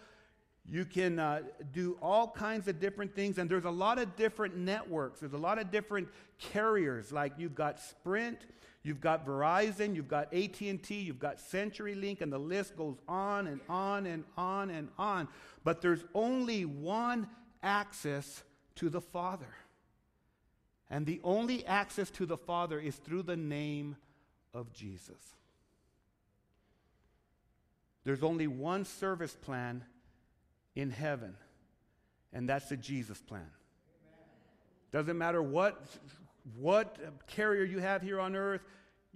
you 0.68 0.85
can 0.85 1.18
uh, 1.18 1.40
do 1.72 1.96
all 2.02 2.28
kinds 2.28 2.68
of 2.68 2.78
different 2.78 3.14
things, 3.14 3.38
and 3.38 3.50
there's 3.50 3.64
a 3.64 3.70
lot 3.70 3.98
of 3.98 4.14
different 4.16 4.57
networks. 4.57 5.20
There's 5.20 5.33
a 5.33 5.38
lot 5.38 5.59
of 5.59 5.70
different 5.70 6.09
carriers. 6.38 7.11
Like 7.11 7.33
you've 7.38 7.55
got 7.55 7.81
Sprint, 7.81 8.40
you've 8.83 9.00
got 9.00 9.26
Verizon, 9.26 9.96
you've 9.96 10.09
got 10.09 10.33
AT&T, 10.33 10.94
you've 10.94 11.18
got 11.18 11.38
CenturyLink, 11.38 12.20
and 12.20 12.33
the 12.33 12.38
list 12.38 12.76
goes 12.76 12.96
on 13.09 13.46
and 13.46 13.61
on 13.68 14.07
and 14.07 14.24
on 14.37 14.70
and 14.70 14.88
on. 14.98 15.26
But 15.64 15.81
there's 15.81 16.05
only 16.14 16.64
one 16.64 17.28
access 17.62 18.42
to 18.76 18.88
the 18.88 19.00
Father, 19.00 19.55
and 20.90 21.07
the 21.07 21.20
only 21.24 21.64
access 21.66 22.11
to 22.11 22.26
the 22.26 22.37
Father 22.37 22.78
is 22.78 22.96
through 22.96 23.22
the 23.22 23.37
name 23.37 23.96
of 24.55 24.73
Jesus. 24.73 25.35
There's 28.05 28.23
only 28.23 28.47
one 28.47 28.85
service 28.85 29.35
plan 29.35 29.85
in 30.75 30.91
heaven, 30.91 31.37
and 32.33 32.49
that's 32.49 32.69
the 32.69 32.77
Jesus 32.77 33.21
plan. 33.21 33.51
Doesn't 34.91 35.17
matter 35.17 35.43
what, 35.43 35.87
what 36.59 36.99
carrier 37.27 37.65
you 37.65 37.79
have 37.79 38.03
here 38.03 38.21
on 38.21 38.37
earth, 38.37 38.62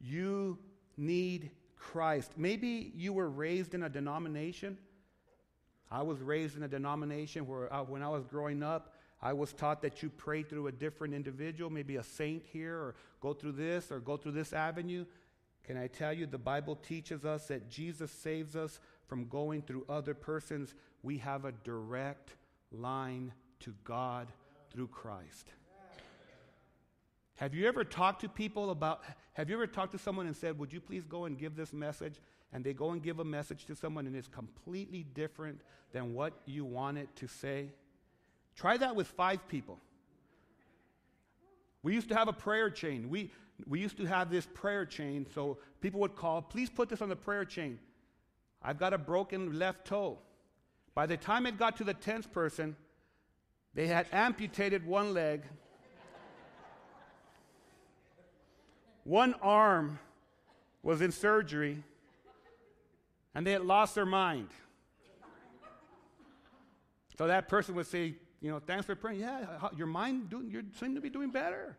you 0.00 0.58
need 0.96 1.50
Christ. 1.76 2.32
Maybe 2.36 2.92
you 2.94 3.12
were 3.12 3.28
raised 3.28 3.74
in 3.74 3.82
a 3.82 3.88
denomination. 3.88 4.78
I 5.90 6.02
was 6.02 6.20
raised 6.20 6.56
in 6.56 6.62
a 6.62 6.68
denomination 6.68 7.46
where 7.46 7.72
uh, 7.72 7.82
when 7.82 8.02
I 8.02 8.08
was 8.08 8.24
growing 8.24 8.62
up, 8.62 8.94
I 9.20 9.32
was 9.32 9.52
taught 9.52 9.82
that 9.82 10.02
you 10.02 10.10
pray 10.10 10.42
through 10.42 10.66
a 10.66 10.72
different 10.72 11.14
individual, 11.14 11.70
maybe 11.70 11.96
a 11.96 12.02
saint 12.02 12.44
here, 12.52 12.76
or 12.76 12.94
go 13.20 13.32
through 13.32 13.52
this, 13.52 13.90
or 13.90 14.00
go 14.00 14.16
through 14.16 14.32
this 14.32 14.52
avenue. 14.52 15.04
Can 15.66 15.76
I 15.76 15.88
tell 15.88 16.12
you, 16.12 16.26
the 16.26 16.38
Bible 16.38 16.76
teaches 16.76 17.24
us 17.24 17.48
that 17.48 17.68
Jesus 17.68 18.10
saves 18.10 18.54
us 18.54 18.78
from 19.08 19.26
going 19.26 19.62
through 19.62 19.84
other 19.88 20.14
persons. 20.14 20.74
We 21.02 21.18
have 21.18 21.44
a 21.44 21.52
direct 21.64 22.36
line 22.70 23.32
to 23.60 23.74
God 23.82 24.28
through 24.72 24.88
Christ. 24.88 25.52
Have 27.36 27.54
you 27.54 27.66
ever 27.66 27.84
talked 27.84 28.20
to 28.22 28.28
people 28.28 28.70
about, 28.70 29.02
have 29.34 29.50
you 29.50 29.56
ever 29.56 29.66
talked 29.66 29.92
to 29.92 29.98
someone 29.98 30.26
and 30.26 30.36
said, 30.36 30.58
Would 30.58 30.72
you 30.72 30.80
please 30.80 31.04
go 31.04 31.24
and 31.24 31.36
give 31.36 31.56
this 31.56 31.72
message? 31.72 32.20
And 32.52 32.64
they 32.64 32.72
go 32.72 32.90
and 32.90 33.02
give 33.02 33.18
a 33.18 33.24
message 33.24 33.66
to 33.66 33.74
someone 33.74 34.06
and 34.06 34.16
it's 34.16 34.28
completely 34.28 35.04
different 35.14 35.60
than 35.92 36.14
what 36.14 36.32
you 36.46 36.64
want 36.64 36.96
it 36.96 37.14
to 37.16 37.26
say. 37.26 37.68
Try 38.54 38.76
that 38.78 38.96
with 38.96 39.08
five 39.08 39.46
people. 39.48 39.78
We 41.82 41.94
used 41.94 42.08
to 42.08 42.14
have 42.14 42.28
a 42.28 42.32
prayer 42.32 42.70
chain. 42.70 43.10
We, 43.10 43.30
we 43.66 43.80
used 43.80 43.96
to 43.96 44.04
have 44.04 44.30
this 44.30 44.46
prayer 44.46 44.84
chain, 44.84 45.26
so 45.34 45.58
people 45.80 46.00
would 46.00 46.14
call, 46.14 46.42
please 46.42 46.68
put 46.68 46.88
this 46.88 47.00
on 47.00 47.08
the 47.08 47.16
prayer 47.16 47.44
chain. 47.44 47.78
I've 48.62 48.78
got 48.78 48.92
a 48.92 48.98
broken 48.98 49.58
left 49.58 49.86
toe. 49.86 50.18
By 50.94 51.06
the 51.06 51.16
time 51.16 51.46
it 51.46 51.58
got 51.58 51.76
to 51.76 51.84
the 51.84 51.94
10th 51.94 52.32
person, 52.32 52.76
they 53.74 53.86
had 53.86 54.06
amputated 54.12 54.86
one 54.86 55.14
leg, 55.14 55.42
one 59.04 59.34
arm 59.34 59.98
was 60.82 61.00
in 61.00 61.12
surgery, 61.12 61.82
and 63.34 63.46
they 63.46 63.52
had 63.52 63.62
lost 63.62 63.94
their 63.94 64.06
mind. 64.06 64.48
So 67.18 67.26
that 67.26 67.48
person 67.48 67.74
would 67.76 67.86
say, 67.86 68.14
you 68.40 68.50
know, 68.50 68.58
thanks 68.58 68.86
for 68.86 68.94
praying. 68.94 69.20
Yeah, 69.20 69.68
your 69.76 69.86
mind, 69.86 70.30
do, 70.30 70.42
you 70.42 70.64
seem 70.78 70.94
to 70.94 71.00
be 71.00 71.10
doing 71.10 71.30
better. 71.30 71.76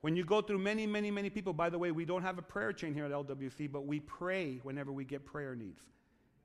When 0.00 0.14
you 0.14 0.24
go 0.24 0.40
through 0.40 0.58
many, 0.58 0.86
many, 0.86 1.10
many 1.10 1.28
people, 1.28 1.52
by 1.52 1.70
the 1.70 1.78
way, 1.78 1.90
we 1.90 2.04
don't 2.04 2.22
have 2.22 2.38
a 2.38 2.42
prayer 2.42 2.72
chain 2.72 2.94
here 2.94 3.04
at 3.04 3.10
LWC, 3.10 3.70
but 3.70 3.86
we 3.86 4.00
pray 4.00 4.60
whenever 4.62 4.92
we 4.92 5.04
get 5.04 5.26
prayer 5.26 5.56
needs. 5.56 5.82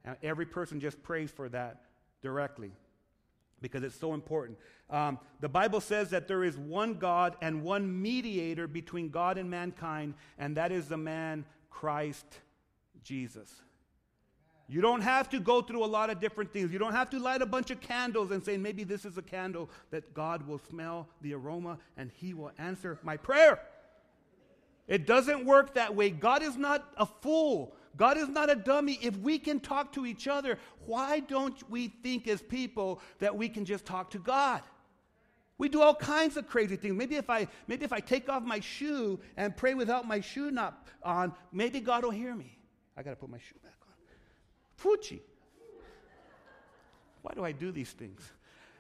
And 0.04 0.18
every 0.24 0.46
person 0.46 0.80
just 0.80 1.02
prays 1.04 1.32
for 1.32 1.50
that 1.50 1.84
directly 2.22 2.72
because 3.62 3.84
it's 3.84 3.98
so 3.98 4.14
important. 4.14 4.58
Um, 4.90 5.20
the 5.40 5.50
Bible 5.50 5.82
says 5.82 6.10
that 6.10 6.28
there 6.28 6.44
is 6.44 6.58
one 6.58 6.96
God 6.96 7.36
and 7.42 7.64
one 7.64 8.02
mediator 8.02 8.68
between 8.68 9.10
God 9.10 9.38
and 9.38 9.50
mankind, 9.50 10.16
and 10.38 10.58
that 10.58 10.72
is 10.72 10.88
the 10.88 10.98
man 10.98 11.46
Christ 11.70 12.26
Jesus. 13.04 13.50
You 14.68 14.82
don't 14.82 15.02
have 15.02 15.30
to 15.30 15.40
go 15.40 15.62
through 15.62 15.84
a 15.84 15.88
lot 15.88 16.10
of 16.10 16.20
different 16.20 16.54
things. 16.54 16.72
You 16.72 16.80
don't 16.80 16.94
have 16.94 17.10
to 17.12 17.20
light 17.20 17.42
a 17.42 17.46
bunch 17.46 17.70
of 17.70 17.82
candles 17.82 18.32
and 18.32 18.44
say, 18.44 18.58
maybe 18.58 18.84
this 18.84 19.06
is 19.06 19.18
a 19.18 19.22
candle 19.22 19.70
that 19.92 20.14
God 20.14 20.48
will 20.48 20.60
smell 20.70 21.08
the 21.22 21.34
aroma 21.34 21.78
and 21.98 22.10
he 22.14 22.34
will 22.34 22.52
answer 22.58 22.98
my 23.04 23.18
prayer. 23.18 23.60
It 24.88 25.06
doesn't 25.06 25.46
work 25.46 25.76
that 25.76 25.96
way. 25.96 26.10
God 26.10 26.44
is 26.44 26.58
not 26.58 26.94
a 26.98 27.06
fool. 27.06 27.76
God 27.96 28.18
is 28.18 28.28
not 28.28 28.50
a 28.50 28.56
dummy. 28.56 29.00
If 29.02 29.16
we 29.18 29.38
can 29.38 29.60
talk 29.60 29.94
to 29.94 30.06
each 30.06 30.28
other, 30.28 30.58
why 30.86 31.20
don't 31.20 31.58
we 31.70 31.90
think 32.02 32.28
as 32.28 32.42
people 32.42 33.02
that 33.20 33.36
we 33.36 33.50
can 33.50 33.66
just 33.66 33.86
talk 33.86 34.10
to 34.12 34.20
God? 34.20 34.62
We 35.58 35.70
do 35.70 35.82
all 35.82 35.96
kinds 35.96 36.36
of 36.36 36.48
crazy 36.48 36.76
things. 36.76 36.96
Maybe 36.96 37.16
if 37.16 37.30
I 37.30 37.48
maybe 37.68 37.86
if 37.86 37.94
I 37.94 38.00
take 38.00 38.28
off 38.28 38.44
my 38.44 38.60
shoe 38.60 39.20
and 39.38 39.56
pray 39.56 39.76
without 39.76 40.08
my 40.08 40.20
shoe 40.20 40.52
not 40.52 40.88
on, 41.04 41.34
maybe 41.52 41.80
God 41.80 42.04
will 42.04 42.12
hear 42.12 42.34
me. 42.34 42.58
I 42.98 43.04
got 43.04 43.12
to 43.12 43.16
put 43.16 43.30
my 43.30 43.38
shoe 43.38 43.56
back. 43.64 43.73
Fuchi. 44.82 45.20
Why 47.22 47.34
do 47.34 47.44
I 47.44 47.52
do 47.52 47.72
these 47.72 47.92
things? 47.92 48.22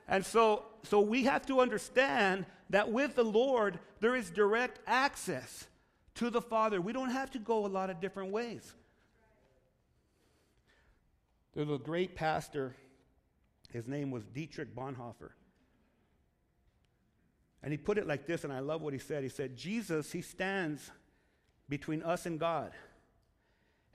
And 0.07 0.25
so, 0.25 0.65
so 0.83 0.99
we 0.99 1.23
have 1.23 1.45
to 1.45 1.61
understand 1.61 2.45
that 2.69 2.91
with 2.91 3.15
the 3.15 3.23
Lord, 3.23 3.79
there 4.01 4.15
is 4.15 4.29
direct 4.29 4.79
access 4.85 5.67
to 6.15 6.29
the 6.29 6.41
Father. 6.41 6.81
We 6.81 6.93
don't 6.93 7.09
have 7.09 7.31
to 7.31 7.39
go 7.39 7.65
a 7.65 7.67
lot 7.67 7.89
of 7.89 8.01
different 8.01 8.31
ways. 8.31 8.73
There's 11.55 11.69
a 11.69 11.77
great 11.77 12.15
pastor, 12.15 12.75
his 13.71 13.87
name 13.87 14.11
was 14.11 14.23
Dietrich 14.25 14.75
Bonhoeffer. 14.75 15.29
And 17.61 17.71
he 17.71 17.77
put 17.77 17.97
it 17.97 18.07
like 18.07 18.25
this, 18.25 18.43
and 18.43 18.51
I 18.51 18.59
love 18.59 18.81
what 18.81 18.91
he 18.91 18.99
said. 18.99 19.23
He 19.23 19.29
said, 19.29 19.55
Jesus, 19.55 20.11
he 20.11 20.21
stands 20.21 20.91
between 21.69 22.03
us 22.03 22.25
and 22.25 22.39
God. 22.39 22.73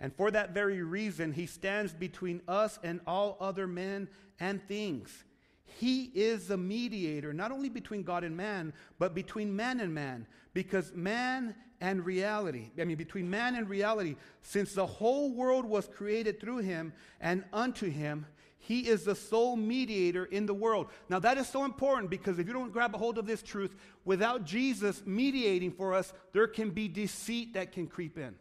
And 0.01 0.15
for 0.15 0.31
that 0.31 0.55
very 0.55 0.83
reason, 0.83 1.33
he 1.33 1.47
stands 1.47 1.93
between 1.93 2.41
us 2.47 2.79
and 2.83 3.01
all 3.07 3.37
other 3.41 3.67
men 3.67 4.09
and 4.39 4.67
things. 4.69 5.25
He 5.65 6.05
is 6.15 6.49
the 6.49 6.57
mediator, 6.57 7.33
not 7.33 7.53
only 7.53 7.69
between 7.69 8.03
God 8.03 8.25
and 8.25 8.37
man, 8.37 8.73
but 8.99 9.15
between 9.15 9.55
man 9.55 9.81
and 9.81 9.93
man. 9.93 10.27
Because 10.55 10.93
man 10.95 11.55
and 11.81 12.05
reality, 12.05 12.71
I 12.81 12.85
mean, 12.85 12.97
between 12.97 13.29
man 13.29 13.55
and 13.55 13.69
reality, 13.69 14.17
since 14.43 14.75
the 14.75 14.87
whole 14.87 15.33
world 15.33 15.65
was 15.65 15.87
created 15.87 16.41
through 16.41 16.59
him 16.59 16.93
and 17.21 17.45
unto 17.53 17.91
him, 17.91 18.27
he 18.59 18.89
is 18.89 19.05
the 19.05 19.15
sole 19.15 19.57
mediator 19.57 20.25
in 20.25 20.47
the 20.47 20.55
world. 20.55 20.89
Now, 21.09 21.19
that 21.21 21.39
is 21.39 21.49
so 21.49 21.65
important 21.65 22.11
because 22.11 22.39
if 22.39 22.47
you 22.47 22.53
don't 22.53 22.73
grab 22.73 22.95
a 22.95 22.99
hold 22.99 23.19
of 23.19 23.27
this 23.27 23.43
truth, 23.43 23.75
without 24.05 24.45
Jesus 24.45 25.03
mediating 25.07 25.71
for 25.73 25.95
us, 25.95 26.13
there 26.33 26.49
can 26.49 26.71
be 26.71 26.89
deceit 26.89 27.55
that 27.55 27.73
can 27.73 27.87
creep 27.87 28.19
in. 28.19 28.35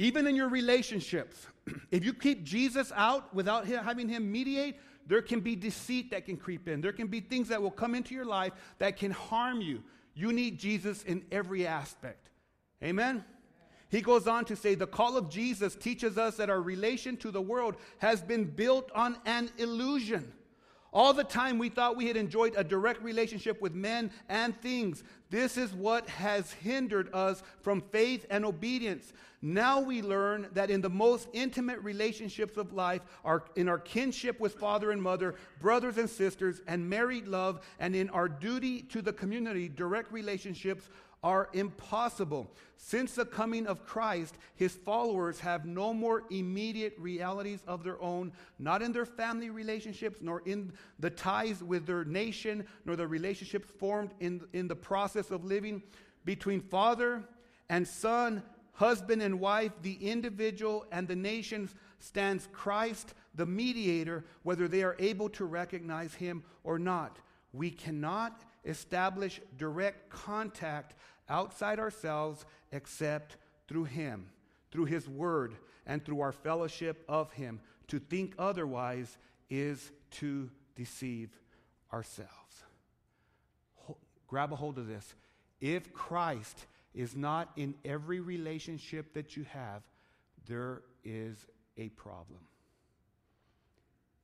Even 0.00 0.26
in 0.26 0.34
your 0.34 0.48
relationships, 0.48 1.46
if 1.90 2.02
you 2.02 2.14
keep 2.14 2.42
Jesus 2.42 2.90
out 2.96 3.34
without 3.34 3.66
having 3.66 4.08
him 4.08 4.32
mediate, 4.32 4.76
there 5.06 5.20
can 5.20 5.40
be 5.40 5.54
deceit 5.54 6.10
that 6.10 6.24
can 6.24 6.38
creep 6.38 6.68
in. 6.68 6.80
There 6.80 6.92
can 6.92 7.06
be 7.06 7.20
things 7.20 7.48
that 7.48 7.60
will 7.60 7.70
come 7.70 7.94
into 7.94 8.14
your 8.14 8.24
life 8.24 8.54
that 8.78 8.96
can 8.96 9.10
harm 9.10 9.60
you. 9.60 9.82
You 10.14 10.32
need 10.32 10.58
Jesus 10.58 11.02
in 11.02 11.22
every 11.30 11.66
aspect. 11.66 12.30
Amen? 12.82 13.22
He 13.90 14.00
goes 14.00 14.26
on 14.26 14.46
to 14.46 14.56
say 14.56 14.74
the 14.74 14.86
call 14.86 15.18
of 15.18 15.28
Jesus 15.28 15.74
teaches 15.74 16.16
us 16.16 16.38
that 16.38 16.48
our 16.48 16.62
relation 16.62 17.18
to 17.18 17.30
the 17.30 17.42
world 17.42 17.76
has 17.98 18.22
been 18.22 18.44
built 18.44 18.90
on 18.94 19.18
an 19.26 19.50
illusion. 19.58 20.32
All 20.92 21.12
the 21.12 21.24
time 21.24 21.58
we 21.58 21.68
thought 21.68 21.96
we 21.96 22.08
had 22.08 22.16
enjoyed 22.16 22.54
a 22.56 22.64
direct 22.64 23.02
relationship 23.02 23.60
with 23.62 23.74
men 23.74 24.10
and 24.28 24.60
things. 24.60 25.04
This 25.30 25.56
is 25.56 25.72
what 25.72 26.08
has 26.08 26.52
hindered 26.52 27.14
us 27.14 27.42
from 27.62 27.80
faith 27.80 28.26
and 28.28 28.44
obedience. 28.44 29.12
Now 29.42 29.80
we 29.80 30.02
learn 30.02 30.48
that 30.52 30.68
in 30.68 30.80
the 30.80 30.90
most 30.90 31.28
intimate 31.32 31.78
relationships 31.78 32.56
of 32.56 32.72
life, 32.72 33.02
our, 33.24 33.44
in 33.54 33.68
our 33.68 33.78
kinship 33.78 34.40
with 34.40 34.54
father 34.54 34.90
and 34.90 35.00
mother, 35.00 35.36
brothers 35.60 35.96
and 35.96 36.10
sisters, 36.10 36.60
and 36.66 36.90
married 36.90 37.26
love, 37.26 37.64
and 37.78 37.94
in 37.94 38.10
our 38.10 38.28
duty 38.28 38.82
to 38.82 39.00
the 39.00 39.12
community, 39.12 39.68
direct 39.68 40.12
relationships 40.12 40.90
are 41.22 41.48
impossible. 41.52 42.50
Since 42.76 43.14
the 43.14 43.26
coming 43.26 43.66
of 43.66 43.84
Christ, 43.84 44.34
his 44.54 44.74
followers 44.74 45.40
have 45.40 45.66
no 45.66 45.92
more 45.92 46.24
immediate 46.30 46.94
realities 46.98 47.60
of 47.66 47.84
their 47.84 48.00
own, 48.00 48.32
not 48.58 48.80
in 48.80 48.92
their 48.92 49.04
family 49.04 49.50
relationships, 49.50 50.20
nor 50.22 50.42
in 50.46 50.72
the 50.98 51.10
ties 51.10 51.62
with 51.62 51.86
their 51.86 52.04
nation, 52.04 52.66
nor 52.84 52.96
the 52.96 53.06
relationships 53.06 53.68
formed 53.78 54.12
in, 54.20 54.40
in 54.52 54.66
the 54.66 54.76
process 54.76 55.30
of 55.30 55.44
living 55.44 55.82
between 56.24 56.60
father 56.60 57.22
and 57.68 57.86
son, 57.86 58.42
husband 58.72 59.20
and 59.20 59.38
wife, 59.38 59.72
the 59.82 59.94
individual 60.00 60.86
and 60.90 61.06
the 61.06 61.16
nation 61.16 61.68
stands 61.98 62.48
Christ, 62.50 63.12
the 63.34 63.44
mediator, 63.46 64.24
whether 64.42 64.68
they 64.68 64.82
are 64.82 64.96
able 64.98 65.28
to 65.30 65.44
recognize 65.44 66.14
him 66.14 66.42
or 66.64 66.78
not. 66.78 67.18
We 67.52 67.70
cannot 67.70 68.42
establish 68.64 69.40
direct 69.56 70.10
contact 70.10 70.94
outside 71.30 71.78
ourselves 71.78 72.44
except 72.72 73.36
through 73.68 73.84
Him, 73.84 74.26
through 74.70 74.86
His 74.86 75.08
Word, 75.08 75.54
and 75.86 76.04
through 76.04 76.20
our 76.20 76.32
fellowship 76.32 77.04
of 77.08 77.32
Him. 77.32 77.60
To 77.88 77.98
think 77.98 78.34
otherwise 78.38 79.16
is 79.48 79.90
to 80.12 80.50
deceive 80.76 81.30
ourselves. 81.92 82.30
grab 84.26 84.52
a 84.52 84.56
hold 84.56 84.78
of 84.78 84.86
this. 84.86 85.14
If 85.60 85.92
Christ 85.92 86.66
is 86.94 87.16
not 87.16 87.50
in 87.56 87.74
every 87.84 88.20
relationship 88.20 89.14
that 89.14 89.36
you 89.36 89.44
have, 89.44 89.82
there 90.46 90.82
is 91.04 91.46
a 91.76 91.88
problem. 91.90 92.40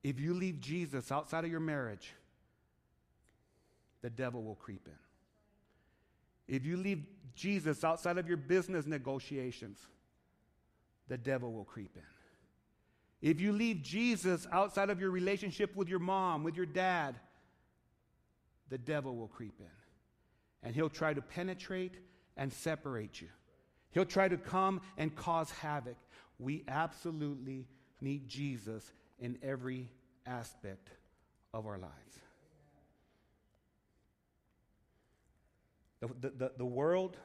If 0.03 0.21
you 0.21 0.35
leave 0.35 0.61
Jesus 0.61 1.11
outside 1.11 1.45
of 1.45 1.51
your 1.51 1.61
marriage, 1.61 2.13
the 4.03 4.11
devil 4.11 4.43
will 4.45 4.55
creep 4.55 4.87
in. 4.87 5.06
If 6.49 6.65
you 6.65 6.77
leave 6.77 7.05
Jesus 7.35 7.85
outside 7.85 8.19
of 8.19 8.29
your 8.29 8.37
business 8.37 8.87
negotiations, 8.87 9.79
the 11.09 11.19
devil 11.19 11.53
will 11.53 11.65
creep 11.65 11.97
in. 11.97 12.03
If 13.29 13.41
you 13.41 13.53
leave 13.53 13.83
Jesus 13.83 14.47
outside 14.53 14.91
of 14.91 15.01
your 15.01 15.11
relationship 15.11 15.75
with 15.75 15.89
your 15.89 15.99
mom, 15.99 16.45
with 16.45 16.57
your 16.57 16.67
dad, 16.67 17.17
the 18.69 18.79
devil 18.79 19.17
will 19.17 19.29
creep 19.29 19.59
in. 19.61 19.67
And 20.63 20.75
he'll 20.75 20.91
try 20.91 21.15
to 21.15 21.23
penetrate 21.23 21.95
and 22.37 22.53
separate 22.53 23.21
you. 23.21 23.29
He'll 23.91 24.05
try 24.05 24.29
to 24.29 24.37
come 24.37 24.81
and 24.99 25.15
cause 25.15 25.51
havoc. 25.51 25.97
We 26.39 26.65
absolutely 26.69 27.67
need 28.01 28.29
Jesus 28.29 28.93
in 29.19 29.39
every 29.43 29.89
aspect 30.27 30.91
of 31.55 31.67
our 31.67 31.79
lives. 31.79 31.93
The, 36.01 36.31
the, 36.31 36.53
the, 36.59 36.65
world, 36.65 37.17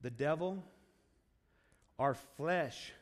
the 0.00 0.10
devil, 0.10 0.62
our 1.98 2.14
flesh 2.14 2.92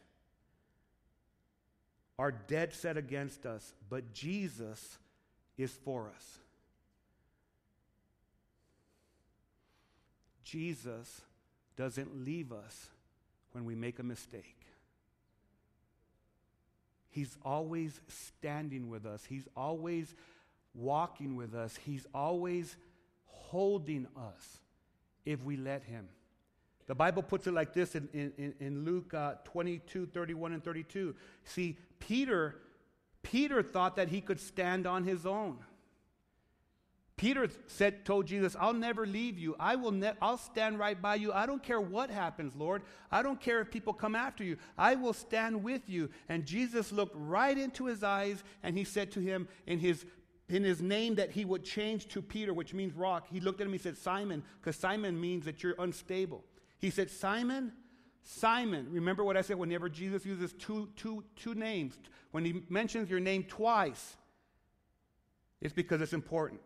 are 2.19 2.31
dead 2.31 2.75
set 2.75 2.99
against 2.99 3.47
us, 3.47 3.73
but 3.89 4.13
Jesus 4.13 4.99
is 5.57 5.71
for 5.85 6.13
us. 6.15 6.39
Jesus 10.45 11.23
doesn't 11.77 12.25
leave 12.25 12.53
us 12.53 12.91
when 13.53 13.65
we 13.65 13.75
make 13.75 13.99
a 13.99 14.03
mistake. 14.03 14.67
He's 17.09 17.37
always 17.45 18.01
standing 18.09 18.89
with 18.89 19.07
us. 19.07 19.25
He's 19.25 19.49
always 19.57 20.15
walking 20.75 21.37
with 21.37 21.55
us. 21.55 21.79
He's 21.85 22.07
always 22.15 22.77
holding 23.51 24.07
us 24.17 24.59
if 25.25 25.43
we 25.43 25.57
let 25.57 25.83
Him. 25.83 26.09
The 26.87 26.95
Bible 26.95 27.23
puts 27.23 27.47
it 27.47 27.55
like 27.55 27.73
this 27.73 27.95
in, 27.95 28.09
in, 28.13 28.55
in 28.59 28.85
Luke 28.85 29.15
uh, 29.15 29.35
22, 29.45 30.07
31, 30.07 30.55
and 30.55 30.65
32. 30.65 31.15
See, 31.45 31.79
Peter, 32.01 32.57
Peter 33.23 33.63
thought 33.63 33.95
that 33.95 34.09
he 34.09 34.21
could 34.21 34.41
stand 34.41 34.89
on 34.89 35.05
his 35.05 35.25
own. 35.25 35.59
Peter 37.17 37.49
said, 37.67 38.05
told 38.05 38.27
Jesus, 38.27 38.57
I'll 38.59 38.73
never 38.73 39.07
leave 39.07 39.39
you. 39.39 39.55
I 39.61 39.77
will 39.77 39.93
ne- 39.93 40.15
I'll 40.23 40.39
stand 40.39 40.79
right 40.79 41.01
by 41.01 41.17
you. 41.17 41.33
I 41.33 41.45
don't 41.45 41.63
care 41.63 41.81
what 41.81 42.11
happens, 42.11 42.57
Lord. 42.57 42.83
I 43.13 43.23
don't 43.23 43.39
care 43.39 43.61
if 43.61 43.71
people 43.71 43.93
come 43.93 44.17
after 44.17 44.43
you. 44.43 44.57
I 44.79 44.95
will 44.95 45.13
stand 45.13 45.63
with 45.63 45.83
you. 45.87 46.09
And 46.29 46.47
Jesus 46.47 46.91
looked 46.91 47.15
right 47.15 47.57
into 47.57 47.85
his 47.85 48.03
eyes 48.03 48.43
and 48.63 48.77
he 48.77 48.85
said 48.85 49.13
to 49.13 49.21
him 49.21 49.49
in 49.67 49.79
his 49.79 50.07
in 50.51 50.65
his 50.65 50.83
name 50.83 51.15
that 51.17 51.31
he 51.31 51.45
would 51.45 51.65
change 51.65 52.09
to 52.09 52.21
Peter, 52.21 52.53
which 52.53 52.75
means 52.75 52.95
rock, 52.95 53.27
he 53.31 53.41
looked 53.41 53.61
at 53.61 53.67
him 53.67 53.73
and 53.73 53.81
he 53.81 53.83
said, 53.83 53.97
Simon, 53.97 54.43
because 54.61 54.77
Simon 54.77 55.21
means 55.21 55.45
that 55.45 55.63
you're 55.63 55.75
unstable. 55.79 56.45
He 56.79 56.91
said, 56.91 57.11
Simon, 57.11 57.73
Simon. 58.23 58.89
Remember 58.91 59.25
what 59.25 59.37
I 59.37 59.43
said 59.43 59.57
whenever 59.57 59.89
Jesus 59.89 60.25
uses 60.25 60.53
two, 60.55 60.89
two, 60.97 61.25
two 61.37 61.55
names, 61.55 61.99
when 62.31 62.45
he 62.45 62.63
mentions 62.69 63.11
your 63.11 63.21
name 63.21 63.45
twice, 63.45 64.17
it's 65.61 65.75
because 65.75 66.01
it's 66.01 66.13
important. 66.13 66.61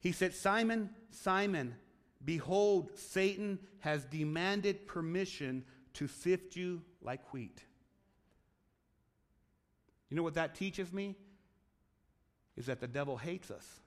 He 0.00 0.12
said, 0.12 0.34
Simon, 0.34 0.90
Simon, 1.10 1.74
behold, 2.24 2.90
Satan 2.96 3.58
has 3.80 4.04
demanded 4.04 4.86
permission 4.86 5.64
to 5.94 6.08
sift 6.08 6.56
you 6.56 6.82
like 7.02 7.32
wheat. 7.32 7.62
You 10.08 10.16
know 10.16 10.22
what 10.22 10.34
that 10.34 10.54
teaches 10.54 10.92
me? 10.92 11.14
Is 12.56 12.66
that 12.66 12.80
the 12.80 12.88
devil 12.88 13.16
hates 13.16 13.50
us. 13.50 13.80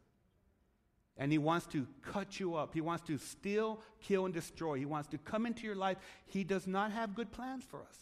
And 1.17 1.31
he 1.31 1.37
wants 1.37 1.67
to 1.67 1.85
cut 2.01 2.39
you 2.39 2.55
up. 2.55 2.73
He 2.73 2.81
wants 2.81 3.05
to 3.07 3.17
steal, 3.17 3.81
kill, 4.01 4.25
and 4.25 4.33
destroy. 4.33 4.77
He 4.77 4.85
wants 4.85 5.07
to 5.09 5.17
come 5.19 5.45
into 5.45 5.65
your 5.65 5.75
life. 5.75 5.97
He 6.25 6.43
does 6.43 6.65
not 6.65 6.91
have 6.91 7.13
good 7.13 7.31
plans 7.31 7.63
for 7.63 7.81
us. 7.81 7.97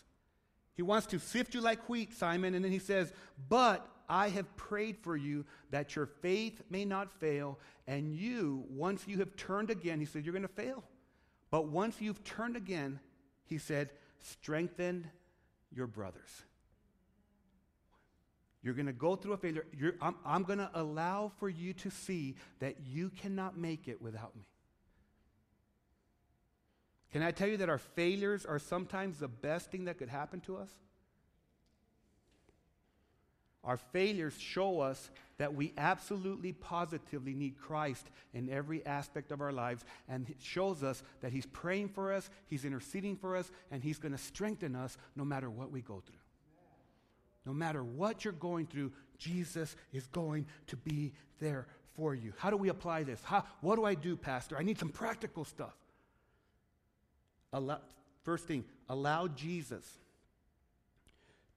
He 0.75 0.81
wants 0.81 1.07
to 1.07 1.19
sift 1.19 1.53
you 1.53 1.61
like 1.61 1.89
wheat, 1.89 2.13
Simon. 2.13 2.55
And 2.55 2.63
then 2.63 2.71
he 2.71 2.79
says, 2.79 3.11
But 3.49 3.85
I 4.07 4.29
have 4.29 4.55
prayed 4.55 4.97
for 4.97 5.17
you 5.17 5.45
that 5.71 5.95
your 5.95 6.05
faith 6.05 6.61
may 6.69 6.85
not 6.85 7.11
fail. 7.19 7.59
And 7.85 8.15
you, 8.15 8.63
once 8.69 9.05
you 9.07 9.17
have 9.17 9.35
turned 9.35 9.69
again, 9.69 9.99
he 9.99 10.05
said, 10.05 10.25
You're 10.25 10.33
going 10.33 10.43
to 10.43 10.47
fail. 10.47 10.83
But 11.49 11.67
once 11.67 11.99
you've 11.99 12.23
turned 12.23 12.55
again, 12.55 13.01
he 13.43 13.57
said, 13.57 13.91
Strengthen 14.19 15.09
your 15.75 15.87
brothers. 15.87 16.43
You're 18.63 18.75
going 18.75 18.87
to 18.87 18.93
go 18.93 19.15
through 19.15 19.33
a 19.33 19.37
failure. 19.37 19.65
You're, 19.77 19.95
I'm, 20.01 20.15
I'm 20.25 20.43
going 20.43 20.59
to 20.59 20.69
allow 20.73 21.31
for 21.39 21.49
you 21.49 21.73
to 21.73 21.89
see 21.89 22.35
that 22.59 22.75
you 22.87 23.09
cannot 23.09 23.57
make 23.57 23.87
it 23.87 24.01
without 24.01 24.35
me. 24.35 24.45
Can 27.11 27.23
I 27.23 27.31
tell 27.31 27.47
you 27.47 27.57
that 27.57 27.69
our 27.69 27.79
failures 27.79 28.45
are 28.45 28.59
sometimes 28.59 29.19
the 29.19 29.27
best 29.27 29.71
thing 29.71 29.85
that 29.85 29.97
could 29.97 30.09
happen 30.09 30.39
to 30.41 30.57
us? 30.57 30.69
Our 33.63 33.77
failures 33.77 34.35
show 34.39 34.79
us 34.79 35.11
that 35.37 35.53
we 35.53 35.73
absolutely 35.77 36.51
positively 36.51 37.33
need 37.33 37.59
Christ 37.59 38.07
in 38.33 38.49
every 38.49 38.83
aspect 38.85 39.31
of 39.31 39.41
our 39.41 39.51
lives, 39.51 39.85
and 40.07 40.27
it 40.29 40.37
shows 40.39 40.83
us 40.83 41.03
that 41.21 41.31
He's 41.31 41.45
praying 41.45 41.89
for 41.89 42.11
us, 42.11 42.29
He's 42.47 42.65
interceding 42.65 43.17
for 43.17 43.35
us, 43.35 43.51
and 43.69 43.83
He's 43.83 43.99
going 43.99 44.13
to 44.13 44.17
strengthen 44.17 44.75
us 44.75 44.97
no 45.15 45.23
matter 45.23 45.49
what 45.49 45.71
we 45.71 45.81
go 45.81 46.01
through. 46.05 46.20
No 47.45 47.53
matter 47.53 47.83
what 47.83 48.23
you're 48.23 48.33
going 48.33 48.67
through, 48.67 48.91
Jesus 49.17 49.75
is 49.93 50.07
going 50.07 50.45
to 50.67 50.77
be 50.77 51.13
there 51.39 51.67
for 51.95 52.13
you. 52.15 52.33
How 52.37 52.49
do 52.49 52.57
we 52.57 52.69
apply 52.69 53.03
this? 53.03 53.21
How, 53.23 53.43
what 53.61 53.75
do 53.75 53.85
I 53.85 53.95
do, 53.95 54.15
Pastor? 54.15 54.57
I 54.57 54.63
need 54.63 54.79
some 54.79 54.89
practical 54.89 55.45
stuff. 55.45 55.75
Allow, 57.53 57.79
first 58.23 58.45
thing, 58.45 58.63
allow 58.89 59.27
Jesus 59.27 59.85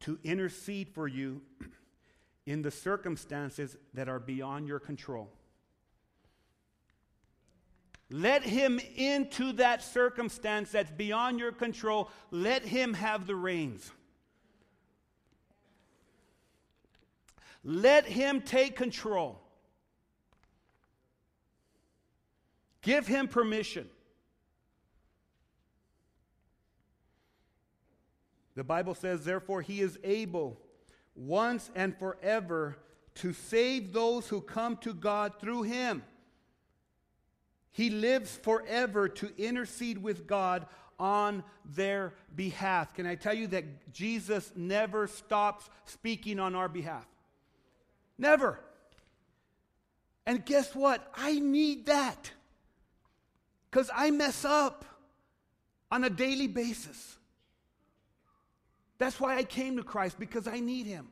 to 0.00 0.18
intercede 0.24 0.88
for 0.88 1.06
you 1.06 1.40
in 2.46 2.62
the 2.62 2.70
circumstances 2.70 3.76
that 3.94 4.08
are 4.08 4.20
beyond 4.20 4.68
your 4.68 4.80
control. 4.80 5.30
Let 8.10 8.42
him 8.42 8.80
into 8.96 9.52
that 9.54 9.82
circumstance 9.82 10.70
that's 10.70 10.90
beyond 10.90 11.38
your 11.38 11.52
control. 11.52 12.10
Let 12.30 12.62
him 12.62 12.94
have 12.94 13.26
the 13.26 13.34
reins. 13.34 13.90
Let 17.64 18.04
him 18.04 18.42
take 18.42 18.76
control. 18.76 19.40
Give 22.82 23.06
him 23.06 23.26
permission. 23.26 23.88
The 28.54 28.64
Bible 28.64 28.94
says, 28.94 29.24
therefore, 29.24 29.62
he 29.62 29.80
is 29.80 29.98
able 30.04 30.60
once 31.16 31.70
and 31.74 31.96
forever 31.98 32.76
to 33.16 33.32
save 33.32 33.92
those 33.92 34.28
who 34.28 34.40
come 34.40 34.76
to 34.78 34.92
God 34.92 35.40
through 35.40 35.62
him. 35.62 36.04
He 37.72 37.90
lives 37.90 38.36
forever 38.36 39.08
to 39.08 39.32
intercede 39.36 39.98
with 39.98 40.26
God 40.26 40.66
on 40.98 41.42
their 41.64 42.14
behalf. 42.36 42.94
Can 42.94 43.06
I 43.06 43.14
tell 43.14 43.34
you 43.34 43.46
that 43.48 43.92
Jesus 43.92 44.52
never 44.54 45.06
stops 45.06 45.68
speaking 45.84 46.38
on 46.38 46.54
our 46.54 46.68
behalf? 46.68 47.06
Never. 48.18 48.60
And 50.26 50.44
guess 50.44 50.74
what? 50.74 51.06
I 51.14 51.38
need 51.38 51.86
that 51.86 52.30
because 53.70 53.90
I 53.94 54.10
mess 54.10 54.44
up 54.44 54.84
on 55.90 56.04
a 56.04 56.10
daily 56.10 56.46
basis. 56.46 57.16
That's 58.98 59.20
why 59.20 59.36
I 59.36 59.44
came 59.44 59.76
to 59.76 59.82
Christ 59.82 60.18
because 60.18 60.46
I 60.46 60.60
need 60.60 60.86
Him. 60.86 61.08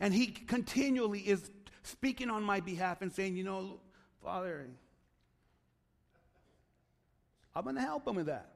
And 0.00 0.12
He 0.12 0.26
continually 0.26 1.20
is 1.20 1.50
speaking 1.82 2.30
on 2.30 2.42
my 2.42 2.60
behalf 2.60 3.02
and 3.02 3.12
saying, 3.12 3.36
you 3.36 3.44
know, 3.44 3.80
Father, 4.22 4.68
I'm 7.54 7.64
going 7.64 7.76
to 7.76 7.82
help 7.82 8.06
him 8.06 8.16
with 8.16 8.26
that. 8.26 8.50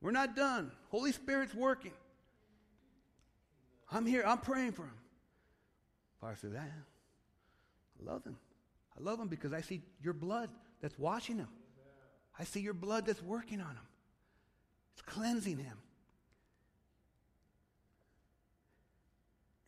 We're 0.00 0.12
not 0.12 0.36
done. 0.36 0.70
Holy 0.90 1.12
Spirit's 1.12 1.54
working. 1.54 1.92
I'm 3.90 4.06
here. 4.06 4.22
I'm 4.26 4.38
praying 4.38 4.72
for 4.72 4.82
him. 4.82 4.92
Father 6.24 6.36
says, 6.40 6.52
I 6.54 6.64
love 8.02 8.24
him. 8.24 8.34
I 8.98 9.02
love 9.02 9.20
him 9.20 9.28
because 9.28 9.52
I 9.52 9.60
see 9.60 9.82
your 10.02 10.14
blood 10.14 10.48
that's 10.80 10.98
washing 10.98 11.36
him. 11.36 11.48
I 12.38 12.44
see 12.44 12.60
your 12.60 12.72
blood 12.72 13.04
that's 13.04 13.22
working 13.22 13.60
on 13.60 13.72
him. 13.72 13.86
It's 14.94 15.02
cleansing 15.02 15.58
him. 15.58 15.76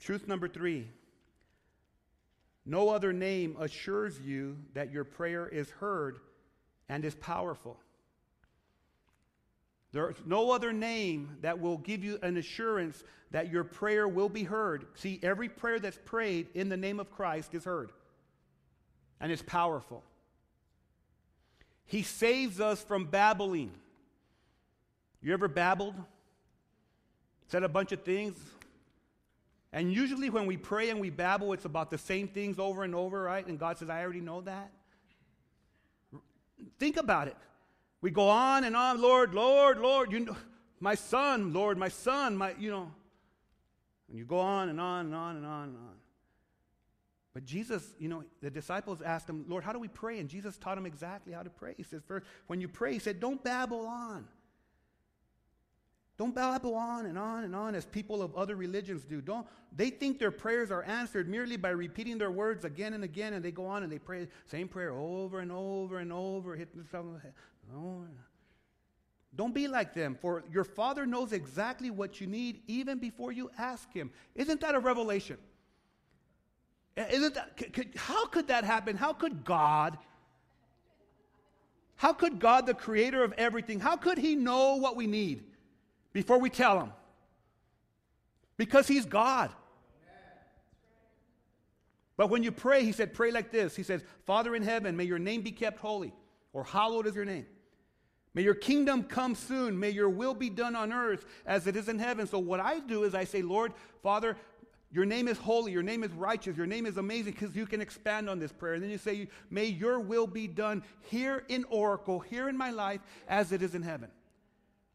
Truth 0.01 0.27
number 0.27 0.49
three 0.49 0.89
no 2.65 2.89
other 2.89 3.13
name 3.13 3.57
assures 3.61 4.19
you 4.19 4.57
that 4.73 4.91
your 4.91 5.05
prayer 5.05 5.47
is 5.47 5.69
heard 5.69 6.19
and 6.89 7.05
is 7.05 7.15
powerful. 7.17 7.79
There's 9.97 10.17
no 10.27 10.51
other 10.51 10.75
name 10.75 11.39
that 11.41 11.59
will 11.59 11.79
give 11.79 12.05
you 12.05 12.19
an 12.21 12.37
assurance 12.37 13.03
that 13.31 13.51
your 13.51 13.65
prayer 13.65 14.07
will 14.07 14.29
be 14.29 14.45
heard. 14.45 14.85
See, 14.95 15.19
every 15.23 15.49
prayer 15.49 15.79
that's 15.79 15.99
prayed 16.05 16.49
in 16.53 16.69
the 16.69 16.77
name 16.77 17.01
of 17.01 17.11
Christ 17.11 17.55
is 17.55 17.65
heard 17.65 17.93
and 19.23 19.33
it's 19.33 19.41
powerful. 19.41 20.05
He 21.87 22.03
saves 22.03 22.61
us 22.61 22.83
from 22.83 23.07
babbling. 23.07 23.73
You 25.23 25.33
ever 25.33 25.49
babbled? 25.49 25.95
Said 27.49 27.63
a 27.63 27.69
bunch 27.69 27.93
of 27.93 28.03
things? 28.03 28.37
And 29.73 29.91
usually 29.91 30.29
when 30.29 30.45
we 30.45 30.59
pray 30.59 30.91
and 30.91 31.01
we 31.01 31.09
babble, 31.09 31.55
it's 31.55 31.65
about 31.65 31.91
the 31.91 31.97
same 31.97 32.29
things 32.29 32.59
over 32.59 32.85
and 32.85 32.95
over, 32.95 33.23
right? 33.23 33.47
And 33.47 33.59
God 33.59 33.79
says, 33.79 33.89
I 33.89 34.03
already 34.03 34.21
know 34.21 34.43
that. 34.43 34.71
Think 36.79 36.99
about 36.99 37.29
it. 37.29 37.37
We 38.07 38.13
go 38.13 38.29
on 38.29 38.63
and 38.63 38.77
on, 38.77 39.03
Lord, 39.03 39.35
Lord, 39.35 39.81
Lord, 39.81 40.13
you 40.13 40.21
know, 40.21 40.37
my 40.79 40.95
son, 40.95 41.53
Lord, 41.53 41.77
my 41.77 41.89
son, 41.89 42.37
my, 42.37 42.55
you 42.57 42.71
know. 42.71 42.93
And 44.09 44.17
you 44.17 44.25
go 44.25 44.39
on 44.39 44.69
and 44.69 44.81
on 44.81 45.07
and 45.07 45.15
on 45.17 45.35
and 45.35 45.45
on 45.45 45.63
and 45.71 45.77
on. 45.77 45.95
But 47.35 47.45
Jesus, 47.45 47.85
you 47.99 48.09
know, 48.09 48.23
the 48.41 48.49
disciples 48.49 49.03
asked 49.03 49.29
him, 49.29 49.45
Lord, 49.49 49.65
how 49.65 49.73
do 49.73 49.81
we 49.81 49.89
pray? 49.89 50.21
And 50.21 50.29
Jesus 50.29 50.57
taught 50.57 50.77
them 50.77 50.87
exactly 50.87 51.33
how 51.33 51.43
to 51.43 51.51
pray. 51.51 51.75
He 51.77 51.83
says, 51.83 52.01
first, 52.07 52.25
when 52.47 52.61
you 52.61 52.69
pray, 52.69 52.93
he 52.93 53.01
said, 53.01 53.19
don't 53.19 53.43
babble 53.43 53.85
on. 53.89 54.29
Don't 56.17 56.35
babble 56.35 56.77
on 56.77 57.07
and 57.07 57.19
on 57.19 57.43
and 57.43 57.57
on 57.57 57.75
as 57.75 57.87
people 57.87 58.23
of 58.23 58.37
other 58.37 58.55
religions 58.55 59.05
do. 59.05 59.21
Don't, 59.21 59.49
they 59.75 59.91
think 59.91 60.21
their 60.21 60.31
prayers 60.31 60.71
are 60.71 60.85
answered 60.85 61.29
merely 61.29 61.57
by 61.57 61.71
repeating 61.71 62.19
their 62.19 62.31
words 62.31 62.65
again 62.65 62.95
and 62.95 63.03
again, 63.03 63.35
and 63.35 63.45
they 63.45 63.51
go 63.51 63.67
on 63.67 63.83
and 63.83 63.91
they 63.91 63.99
pray 63.99 64.21
the 64.21 64.29
same 64.47 64.69
prayer 64.69 64.93
over 64.93 65.41
and 65.41 65.51
over 65.51 65.99
and 65.99 66.13
over, 66.13 66.55
hit 66.55 66.69
Don't 69.35 69.55
be 69.55 69.69
like 69.69 69.93
them, 69.93 70.17
for 70.21 70.45
your 70.51 70.65
Father 70.65 71.05
knows 71.05 71.33
exactly 71.33 71.91
what 71.91 72.21
you 72.21 72.27
need 72.27 72.63
even 72.67 72.99
before 72.99 73.33
you 73.33 73.51
ask 73.59 73.93
Him. 73.93 74.11
Isn't 74.35 74.61
that 74.63 74.75
a 74.75 74.79
revelation? 74.79 75.37
Eh, 76.97 77.07
isn't 77.11 77.35
that, 77.35 77.57
could, 77.73 77.91
how 77.97 78.27
could 78.27 78.49
that 78.49 78.65
happen? 78.65 78.97
How 78.97 79.13
could 79.13 79.45
God, 79.45 79.99
how 81.97 82.15
could 82.15 82.39
God, 82.39 82.65
the 82.65 82.73
creator 82.73 83.23
of 83.23 83.35
everything, 83.37 83.79
how 83.79 83.97
could 83.97 84.17
He 84.17 84.35
know 84.37 84.77
what 84.77 84.97
we 84.97 85.07
need? 85.07 85.45
before 86.17 86.39
we 86.39 86.49
tell 86.49 86.81
him. 86.81 86.93
Because 88.57 88.89
he's 88.89 89.05
God. 89.05 89.51
But 92.17 92.31
when 92.31 92.43
you 92.43 92.51
pray, 92.51 92.85
he 92.85 92.93
said, 92.93 93.13
pray 93.13 93.31
like 93.31 93.53
this. 93.53 93.77
He 93.77 93.83
says, 93.83 94.03
Father 94.25 94.57
in 94.57 94.63
heaven, 94.63 94.97
may 94.97 95.05
your 95.05 95.19
name 95.19 95.43
be 95.43 95.51
kept 95.53 95.79
holy, 95.79 96.15
or 96.55 96.65
hallowed 96.65 97.07
is 97.07 97.15
your 97.15 97.27
name. 97.27 97.45
May 98.37 98.43
your 98.43 98.55
kingdom 98.55 99.03
come 99.03 99.35
soon. 99.35 99.81
May 99.81 99.89
your 99.89 100.11
will 100.11 100.35
be 100.35 100.51
done 100.51 100.77
on 100.77 100.93
earth 100.93 101.25
as 101.47 101.67
it 101.67 101.75
is 101.75 101.89
in 101.89 101.99
heaven. 101.99 102.27
So, 102.27 102.39
what 102.39 102.61
I 102.61 102.81
do 102.81 103.05
is 103.05 103.15
I 103.15 103.25
say, 103.25 103.41
Lord, 103.41 103.73
Father, 104.03 104.37
your 104.93 105.07
name 105.07 105.27
is 105.27 105.39
holy, 105.39 105.73
your 105.73 105.83
name 105.83 106.05
is 106.05 106.13
righteous, 106.13 106.55
your 106.55 106.67
name 106.67 106.85
is 106.85 106.99
amazing 106.99 107.33
because 107.33 107.57
you 107.57 107.65
can 107.65 107.81
expand 107.81 108.29
on 108.29 108.39
this 108.39 108.53
prayer. 108.53 108.75
And 108.75 108.83
then 108.83 108.91
you 108.91 108.99
say, 108.99 109.29
May 109.49 109.65
your 109.65 109.99
will 110.01 110.27
be 110.27 110.47
done 110.47 110.83
here 111.09 111.45
in 111.49 111.65
Oracle, 111.71 112.21
here 112.21 112.51
in 112.51 112.59
my 112.59 112.71
life, 112.71 113.01
as 113.27 113.53
it 113.53 113.63
is 113.63 113.75
in 113.75 113.81
heaven. 113.81 114.11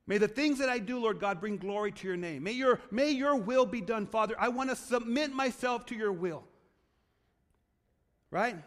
May 0.05 0.19
the 0.19 0.27
things 0.27 0.59
that 0.59 0.69
I 0.69 0.77
do, 0.77 0.99
Lord 0.99 1.19
God, 1.19 1.39
bring 1.39 1.57
glory 1.57 1.91
to 1.93 2.07
your 2.07 2.17
name. 2.17 2.43
May 2.43 2.51
your, 2.51 2.79
may 2.91 3.09
your 3.09 3.35
will 3.37 3.65
be 3.65 3.81
done, 3.81 4.05
Father. 4.05 4.35
I 4.37 4.49
want 4.49 4.69
to 4.69 4.75
submit 4.75 5.33
myself 5.33 5.87
to 5.87 5.95
your 5.95 6.11
will. 6.11 6.43
Right? 8.29 8.57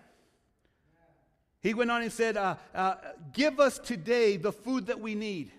He 1.65 1.73
went 1.73 1.91
on 1.91 2.03
and 2.03 2.13
said, 2.13 2.37
uh, 2.37 2.57
uh, 2.75 2.97
Give 3.33 3.59
us 3.59 3.79
today 3.79 4.37
the 4.37 4.53
food 4.53 4.87
that 4.89 5.01
we 5.01 5.15
need. 5.15 5.51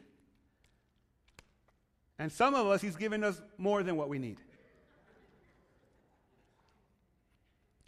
And 2.20 2.32
some 2.32 2.54
of 2.54 2.68
us, 2.68 2.80
He's 2.80 2.96
given 2.96 3.24
us 3.24 3.42
more 3.58 3.82
than 3.82 3.98
what 3.98 4.08
we 4.08 4.20
need. 4.20 4.38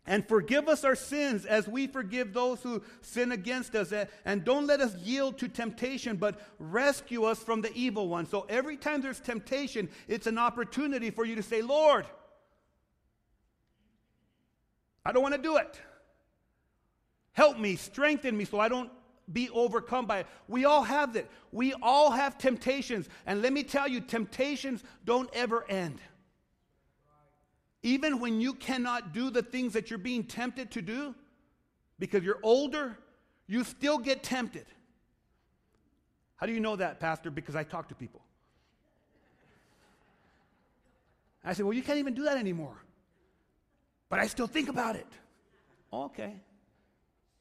And 0.07 0.27
forgive 0.27 0.67
us 0.67 0.83
our 0.83 0.95
sins 0.95 1.45
as 1.45 1.67
we 1.67 1.85
forgive 1.85 2.33
those 2.33 2.63
who 2.63 2.81
sin 3.01 3.31
against 3.31 3.75
us. 3.75 3.93
And 4.25 4.43
don't 4.43 4.65
let 4.65 4.81
us 4.81 4.95
yield 4.95 5.37
to 5.37 5.47
temptation, 5.47 6.17
but 6.17 6.41
rescue 6.57 7.25
us 7.25 7.37
from 7.37 7.61
the 7.61 7.71
evil 7.75 8.07
one. 8.07 8.25
So 8.25 8.47
every 8.49 8.77
time 8.77 9.01
there's 9.01 9.19
temptation, 9.19 9.89
it's 10.07 10.25
an 10.25 10.39
opportunity 10.39 11.11
for 11.11 11.23
you 11.23 11.35
to 11.35 11.43
say, 11.43 11.61
Lord, 11.61 12.07
I 15.05 15.11
don't 15.11 15.21
want 15.21 15.35
to 15.35 15.41
do 15.41 15.57
it. 15.57 15.79
Help 17.37 17.59
me, 17.59 17.75
strengthen 17.75 18.35
me 18.35 18.45
so 18.45 18.59
I 18.59 18.67
don't 18.67 18.89
be 19.31 19.47
overcome 19.51 20.07
by 20.07 20.21
it. 20.21 20.27
We 20.47 20.65
all 20.65 20.81
have 20.81 21.13
that. 21.13 21.29
We 21.51 21.71
all 21.83 22.09
have 22.09 22.39
temptations. 22.39 23.07
And 23.27 23.43
let 23.43 23.53
me 23.53 23.61
tell 23.61 23.87
you, 23.87 24.01
temptations 24.01 24.83
don't 25.05 25.29
ever 25.33 25.63
end. 25.69 25.99
Even 27.83 28.19
when 28.19 28.41
you 28.41 28.55
cannot 28.55 29.13
do 29.13 29.29
the 29.29 29.43
things 29.43 29.73
that 29.73 29.91
you're 29.91 29.99
being 29.99 30.23
tempted 30.23 30.71
to 30.71 30.81
do 30.81 31.13
because 31.99 32.23
you're 32.23 32.39
older, 32.41 32.97
you 33.45 33.63
still 33.63 33.99
get 33.99 34.23
tempted. 34.23 34.65
How 36.37 36.47
do 36.47 36.53
you 36.53 36.59
know 36.59 36.75
that, 36.75 36.99
Pastor? 36.99 37.29
Because 37.29 37.55
I 37.55 37.61
talk 37.61 37.89
to 37.89 37.95
people. 37.95 38.21
I 41.45 41.53
say, 41.53 41.61
Well, 41.61 41.73
you 41.73 41.83
can't 41.83 41.99
even 41.99 42.15
do 42.15 42.23
that 42.23 42.37
anymore. 42.37 42.81
But 44.09 44.17
I 44.17 44.25
still 44.25 44.47
think 44.47 44.69
about 44.69 44.95
it. 44.95 45.07
Okay, 45.93 46.33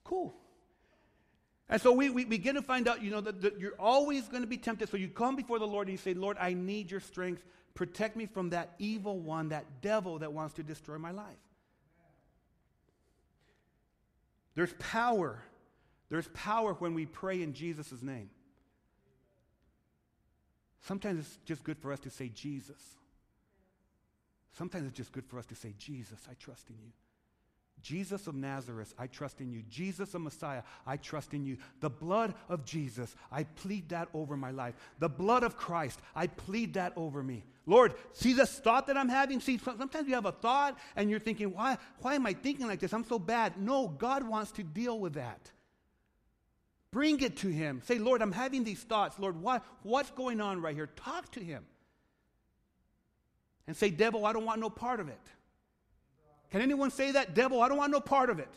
cool. 0.06 0.34
And 1.68 1.82
so 1.82 1.92
we, 1.92 2.10
we 2.10 2.24
begin 2.24 2.54
to 2.54 2.62
find 2.62 2.86
out, 2.86 3.02
you 3.02 3.10
know, 3.10 3.20
that, 3.20 3.42
that 3.42 3.58
you're 3.58 3.74
always 3.78 4.28
going 4.28 4.42
to 4.42 4.48
be 4.48 4.56
tempted. 4.56 4.88
So 4.88 4.96
you 4.96 5.08
come 5.08 5.34
before 5.36 5.58
the 5.58 5.66
Lord 5.66 5.88
and 5.88 5.92
you 5.92 5.98
say, 5.98 6.14
Lord, 6.14 6.36
I 6.40 6.54
need 6.54 6.90
your 6.90 7.00
strength 7.00 7.42
Protect 7.76 8.16
me 8.16 8.24
from 8.24 8.50
that 8.50 8.74
evil 8.78 9.20
one, 9.20 9.50
that 9.50 9.82
devil 9.82 10.18
that 10.20 10.32
wants 10.32 10.54
to 10.54 10.62
destroy 10.62 10.96
my 10.96 11.10
life. 11.10 11.36
There's 14.54 14.72
power. 14.78 15.42
There's 16.08 16.26
power 16.28 16.72
when 16.72 16.94
we 16.94 17.04
pray 17.04 17.42
in 17.42 17.52
Jesus' 17.52 18.02
name. 18.02 18.30
Sometimes 20.80 21.20
it's 21.20 21.38
just 21.44 21.62
good 21.64 21.78
for 21.78 21.92
us 21.92 22.00
to 22.00 22.10
say 22.10 22.30
Jesus. 22.30 22.80
Sometimes 24.56 24.86
it's 24.86 24.96
just 24.96 25.12
good 25.12 25.26
for 25.26 25.38
us 25.38 25.44
to 25.46 25.54
say, 25.54 25.74
Jesus, 25.76 26.18
I 26.30 26.34
trust 26.34 26.70
in 26.70 26.76
you. 26.82 26.92
Jesus 27.86 28.26
of 28.26 28.34
Nazareth, 28.34 28.92
I 28.98 29.06
trust 29.06 29.40
in 29.40 29.52
you. 29.52 29.62
Jesus 29.70 30.12
of 30.14 30.20
Messiah, 30.20 30.64
I 30.84 30.96
trust 30.96 31.34
in 31.34 31.46
you. 31.46 31.56
The 31.78 31.88
blood 31.88 32.34
of 32.48 32.64
Jesus, 32.64 33.14
I 33.30 33.44
plead 33.44 33.90
that 33.90 34.08
over 34.12 34.36
my 34.36 34.50
life. 34.50 34.74
The 34.98 35.08
blood 35.08 35.44
of 35.44 35.56
Christ, 35.56 36.00
I 36.12 36.26
plead 36.26 36.74
that 36.74 36.92
over 36.96 37.22
me. 37.22 37.44
Lord, 37.64 37.94
see 38.12 38.32
this 38.32 38.58
thought 38.58 38.88
that 38.88 38.96
I'm 38.96 39.08
having? 39.08 39.38
See, 39.38 39.58
sometimes 39.58 40.08
you 40.08 40.14
have 40.14 40.26
a 40.26 40.32
thought 40.32 40.76
and 40.96 41.08
you're 41.08 41.20
thinking, 41.20 41.54
why, 41.54 41.78
why 42.00 42.16
am 42.16 42.26
I 42.26 42.32
thinking 42.32 42.66
like 42.66 42.80
this? 42.80 42.92
I'm 42.92 43.04
so 43.04 43.20
bad. 43.20 43.56
No, 43.56 43.86
God 43.86 44.26
wants 44.26 44.50
to 44.52 44.64
deal 44.64 44.98
with 44.98 45.14
that. 45.14 45.52
Bring 46.90 47.20
it 47.20 47.36
to 47.38 47.48
Him. 47.48 47.82
Say, 47.84 48.00
Lord, 48.00 48.20
I'm 48.20 48.32
having 48.32 48.64
these 48.64 48.82
thoughts. 48.82 49.16
Lord, 49.16 49.40
what, 49.40 49.64
what's 49.84 50.10
going 50.10 50.40
on 50.40 50.60
right 50.60 50.74
here? 50.74 50.88
Talk 50.96 51.30
to 51.32 51.40
Him. 51.40 51.64
And 53.68 53.76
say, 53.76 53.90
Devil, 53.90 54.26
I 54.26 54.32
don't 54.32 54.44
want 54.44 54.60
no 54.60 54.70
part 54.70 54.98
of 54.98 55.08
it. 55.08 55.20
Can 56.50 56.60
anyone 56.60 56.90
say 56.90 57.12
that? 57.12 57.34
Devil, 57.34 57.60
I 57.60 57.68
don't 57.68 57.78
want 57.78 57.92
no 57.92 58.00
part 58.00 58.30
of 58.30 58.38
it. 58.38 58.52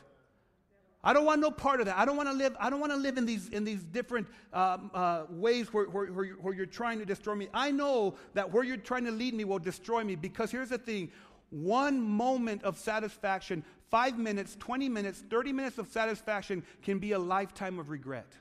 I 1.02 1.14
don't 1.14 1.26
want 1.26 1.40
no 1.40 1.50
part 1.50 1.80
of 1.80 1.86
that. 1.86 1.98
I 1.98 2.04
don't 2.04 2.18
want 2.18 2.28
to 2.30 2.36
live. 2.36 2.56
I 2.60 2.70
don't 2.70 2.82
want 2.82 2.92
to 2.92 2.98
live 2.98 3.18
in 3.18 3.26
these 3.26 3.48
in 3.50 3.64
these 3.64 3.84
different 3.84 4.28
um, 4.52 4.92
uh, 4.94 5.24
ways 5.30 5.74
where, 5.74 5.86
where, 5.86 6.08
where, 6.08 6.28
where 6.34 6.54
you're 6.54 6.66
trying 6.66 7.00
to 7.00 7.06
destroy 7.06 7.36
me. 7.36 7.48
I 7.54 7.72
know 7.72 8.16
that 8.34 8.52
where 8.52 8.64
you're 8.64 8.78
trying 8.78 9.06
to 9.06 9.12
lead 9.12 9.34
me 9.34 9.46
will 9.46 9.60
destroy 9.60 10.04
me 10.04 10.16
because 10.16 10.52
here's 10.52 10.70
the 10.70 10.78
thing: 10.78 11.10
one 11.52 12.02
moment 12.02 12.64
of 12.64 12.78
satisfaction, 12.78 13.64
five 13.90 14.18
minutes, 14.18 14.58
twenty 14.60 14.90
minutes, 14.90 15.24
thirty 15.30 15.54
minutes 15.54 15.78
of 15.78 15.88
satisfaction 15.88 16.64
can 16.82 17.00
be 17.00 17.14
a 17.14 17.20
lifetime 17.20 17.80
of 17.80 17.90
regret. 17.90 18.34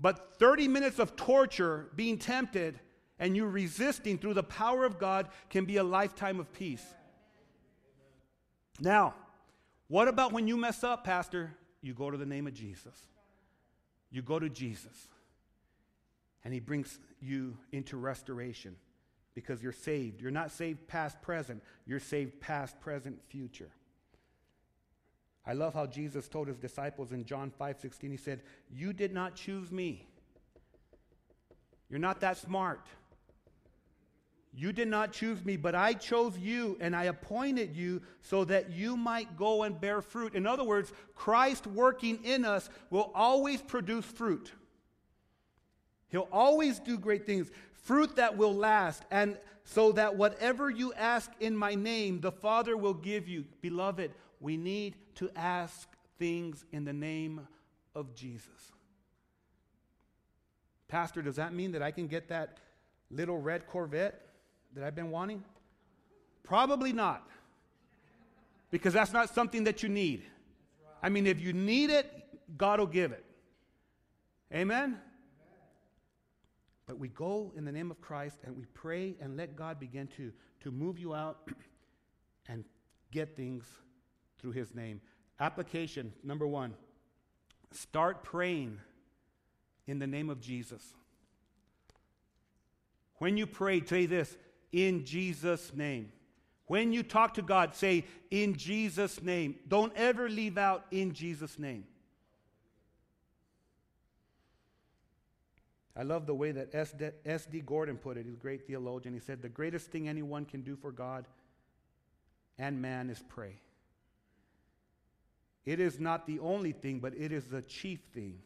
But 0.00 0.38
30 0.38 0.68
minutes 0.68 0.98
of 0.98 1.14
torture, 1.14 1.90
being 1.94 2.16
tempted, 2.16 2.80
and 3.20 3.36
you 3.36 3.46
resisting 3.46 4.18
through 4.18 4.34
the 4.34 4.42
power 4.42 4.84
of 4.84 4.98
God 4.98 5.28
can 5.50 5.66
be 5.66 5.76
a 5.76 5.84
lifetime 5.84 6.40
of 6.40 6.52
peace. 6.52 6.84
Now, 8.80 9.14
what 9.88 10.08
about 10.08 10.32
when 10.32 10.48
you 10.48 10.56
mess 10.56 10.82
up, 10.82 11.04
Pastor? 11.04 11.52
You 11.82 11.92
go 11.92 12.10
to 12.10 12.16
the 12.16 12.26
name 12.26 12.46
of 12.46 12.54
Jesus. 12.54 12.96
You 14.10 14.22
go 14.22 14.38
to 14.38 14.48
Jesus. 14.48 15.08
And 16.44 16.54
he 16.54 16.60
brings 16.60 16.98
you 17.20 17.58
into 17.72 17.98
restoration 17.98 18.74
because 19.34 19.62
you're 19.62 19.72
saved. 19.72 20.22
You're 20.22 20.30
not 20.30 20.50
saved 20.50 20.88
past, 20.88 21.20
present. 21.20 21.62
You're 21.86 22.00
saved 22.00 22.40
past, 22.40 22.80
present, 22.80 23.20
future. 23.28 23.70
I 25.46 25.52
love 25.52 25.74
how 25.74 25.86
Jesus 25.86 26.28
told 26.28 26.48
his 26.48 26.58
disciples 26.58 27.12
in 27.12 27.24
John 27.24 27.50
5 27.50 27.80
16, 27.80 28.10
he 28.10 28.16
said, 28.16 28.42
You 28.70 28.94
did 28.94 29.12
not 29.12 29.34
choose 29.34 29.70
me. 29.70 30.06
You're 31.90 31.98
not 31.98 32.20
that 32.20 32.38
smart. 32.38 32.86
You 34.52 34.72
did 34.72 34.88
not 34.88 35.12
choose 35.12 35.44
me, 35.44 35.56
but 35.56 35.74
I 35.74 35.92
chose 35.92 36.36
you 36.36 36.76
and 36.80 36.94
I 36.94 37.04
appointed 37.04 37.76
you 37.76 38.02
so 38.22 38.44
that 38.44 38.72
you 38.72 38.96
might 38.96 39.36
go 39.36 39.62
and 39.62 39.80
bear 39.80 40.02
fruit. 40.02 40.34
In 40.34 40.46
other 40.46 40.64
words, 40.64 40.92
Christ 41.14 41.66
working 41.66 42.24
in 42.24 42.44
us 42.44 42.68
will 42.90 43.12
always 43.14 43.62
produce 43.62 44.04
fruit. 44.04 44.52
He'll 46.08 46.28
always 46.32 46.80
do 46.80 46.98
great 46.98 47.26
things, 47.26 47.50
fruit 47.72 48.16
that 48.16 48.36
will 48.36 48.54
last, 48.54 49.04
and 49.12 49.38
so 49.62 49.92
that 49.92 50.16
whatever 50.16 50.68
you 50.68 50.92
ask 50.94 51.30
in 51.38 51.56
my 51.56 51.76
name, 51.76 52.20
the 52.20 52.32
Father 52.32 52.76
will 52.76 52.94
give 52.94 53.28
you. 53.28 53.44
Beloved, 53.60 54.10
we 54.40 54.56
need 54.56 54.96
to 55.14 55.30
ask 55.36 55.88
things 56.18 56.64
in 56.72 56.84
the 56.84 56.92
name 56.92 57.46
of 57.94 58.16
Jesus. 58.16 58.72
Pastor, 60.88 61.22
does 61.22 61.36
that 61.36 61.54
mean 61.54 61.70
that 61.72 61.82
I 61.82 61.92
can 61.92 62.08
get 62.08 62.28
that 62.30 62.58
little 63.12 63.38
red 63.38 63.68
Corvette 63.68 64.29
that 64.74 64.84
I've 64.84 64.94
been 64.94 65.10
wanting? 65.10 65.42
Probably 66.44 66.92
not. 66.92 67.26
Because 68.70 68.92
that's 68.92 69.12
not 69.12 69.34
something 69.34 69.64
that 69.64 69.82
you 69.82 69.88
need. 69.88 70.22
I 71.02 71.08
mean, 71.08 71.26
if 71.26 71.40
you 71.40 71.52
need 71.52 71.90
it, 71.90 72.10
God 72.56 72.78
will 72.78 72.86
give 72.86 73.12
it. 73.12 73.24
Amen? 74.52 74.98
But 76.86 76.98
we 76.98 77.08
go 77.08 77.52
in 77.56 77.64
the 77.64 77.72
name 77.72 77.90
of 77.90 78.00
Christ 78.00 78.38
and 78.44 78.56
we 78.56 78.64
pray 78.74 79.14
and 79.20 79.36
let 79.36 79.54
God 79.54 79.78
begin 79.78 80.08
to, 80.16 80.32
to 80.60 80.70
move 80.70 80.98
you 80.98 81.14
out 81.14 81.48
and 82.48 82.64
get 83.12 83.36
things 83.36 83.64
through 84.40 84.52
His 84.52 84.74
name. 84.74 85.00
Application 85.38 86.12
number 86.24 86.46
one 86.46 86.74
start 87.72 88.24
praying 88.24 88.78
in 89.86 90.00
the 90.00 90.06
name 90.06 90.28
of 90.28 90.40
Jesus. 90.40 90.94
When 93.18 93.36
you 93.36 93.46
pray, 93.46 93.84
say 93.84 94.06
this 94.06 94.36
in 94.72 95.04
Jesus' 95.04 95.72
name. 95.74 96.12
When 96.66 96.92
you 96.92 97.02
talk 97.02 97.34
to 97.34 97.42
God, 97.42 97.74
say 97.74 98.04
in 98.30 98.56
Jesus' 98.56 99.22
name. 99.22 99.56
Don't 99.66 99.92
ever 99.96 100.28
leave 100.28 100.56
out 100.56 100.86
in 100.90 101.12
Jesus' 101.12 101.58
name. 101.58 101.84
I 105.96 106.04
love 106.04 106.26
the 106.26 106.34
way 106.34 106.52
that 106.52 106.74
S.D. 107.26 107.60
Gordon 107.66 107.96
put 107.96 108.16
it. 108.16 108.24
He's 108.24 108.34
a 108.34 108.38
great 108.38 108.66
theologian. 108.66 109.12
He 109.12 109.20
said, 109.20 109.42
The 109.42 109.48
greatest 109.48 109.90
thing 109.90 110.08
anyone 110.08 110.44
can 110.44 110.62
do 110.62 110.76
for 110.76 110.92
God 110.92 111.26
and 112.58 112.80
man 112.80 113.10
is 113.10 113.22
pray. 113.28 113.56
It 115.64 115.80
is 115.80 115.98
not 115.98 116.26
the 116.26 116.38
only 116.38 116.72
thing, 116.72 117.00
but 117.00 117.14
it 117.16 117.32
is 117.32 117.46
the 117.46 117.62
chief 117.62 118.00
thing. 118.14 118.38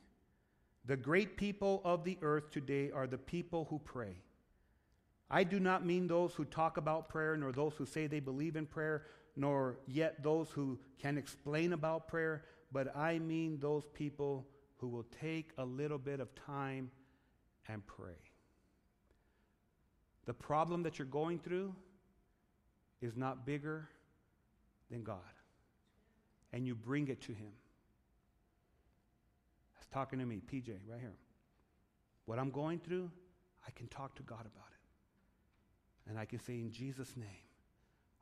The 0.87 0.97
great 0.97 1.37
people 1.37 1.81
of 1.85 2.05
the 2.05 2.19
earth 2.23 2.51
today 2.51 2.91
are 2.91 3.07
the 3.07 3.19
people 3.19 3.67
who 3.71 3.79
pray. 3.79 4.17
I 5.35 5.43
do 5.43 5.59
not 5.59 5.85
mean 5.85 6.07
those 6.07 6.33
who 6.33 6.45
talk 6.45 6.77
about 6.77 7.09
prayer, 7.09 7.37
nor 7.37 7.51
those 7.51 7.75
who 7.75 7.87
say 7.87 8.07
they 8.07 8.21
believe 8.21 8.55
in 8.55 8.67
prayer, 8.67 9.03
nor 9.35 9.79
yet 9.89 10.23
those 10.23 10.49
who 10.51 10.79
can 11.03 11.19
explain 11.19 11.73
about 11.73 12.07
prayer, 12.07 12.45
but 12.71 12.97
I 12.97 13.19
mean 13.19 13.59
those 13.59 13.83
people 13.95 14.47
who 14.77 14.87
will 14.87 15.07
take 15.21 15.51
a 15.59 15.65
little 15.65 15.99
bit 15.99 16.21
of 16.21 16.33
time 16.37 16.89
and 17.67 17.85
pray. 17.85 18.15
The 20.27 20.35
problem 20.35 20.85
that 20.85 21.01
you're 21.01 21.07
going 21.07 21.41
through 21.41 21.75
is 23.03 23.17
not 23.17 23.45
bigger 23.45 23.89
than 24.89 25.03
God 25.03 25.19
and 26.53 26.65
you 26.65 26.77
bring 26.77 27.09
it 27.09 27.21
to 27.23 27.33
Him. 27.33 27.51
That's 29.75 29.89
talking 29.89 30.21
to 30.21 30.25
me, 30.27 30.41
PJ, 30.47 30.69
right 30.89 31.01
here. 31.01 31.17
What 32.25 32.39
I'm 32.39 32.51
going 32.51 32.79
through, 32.79 33.11
I 33.67 33.73
can 33.73 33.89
talk 33.89 34.15
to 34.15 34.23
God 34.23 34.43
about 34.43 34.69
it. 34.69 34.74
And 36.09 36.19
I 36.19 36.25
can 36.25 36.39
say, 36.39 36.55
in 36.55 36.71
Jesus' 36.71 37.17
name, 37.17 37.27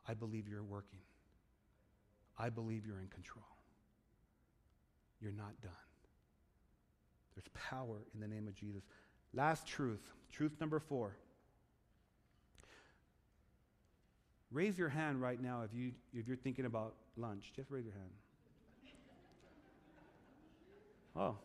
I 0.09 0.14
believe 0.14 0.49
you're 0.49 0.62
working. 0.62 1.01
I 2.39 2.49
believe 2.49 2.87
you're 2.87 3.01
in 3.01 3.09
control. 3.09 3.45
You're 5.20 5.33
not 5.33 5.61
done. 5.62 5.72
There's 7.35 7.49
power 7.55 7.97
in 8.14 8.20
the 8.20 8.28
name 8.28 8.47
of 8.47 8.55
Jesus. 8.55 8.83
Last 9.35 9.66
truth, 9.66 10.01
truth 10.30 10.53
number 10.61 10.78
four. 10.78 11.16
Raise 14.51 14.76
your 14.76 14.91
hand 14.91 15.22
right 15.22 15.41
now 15.41 15.62
if, 15.62 15.70
you, 15.74 15.93
if 16.12 16.28
you're 16.28 16.37
thinking 16.37 16.66
about 16.66 16.95
lunch. 17.16 17.53
Just 17.57 17.70
raise 17.70 17.85
your 17.85 17.95
hand. 17.95 18.11
Oh, 21.14 21.37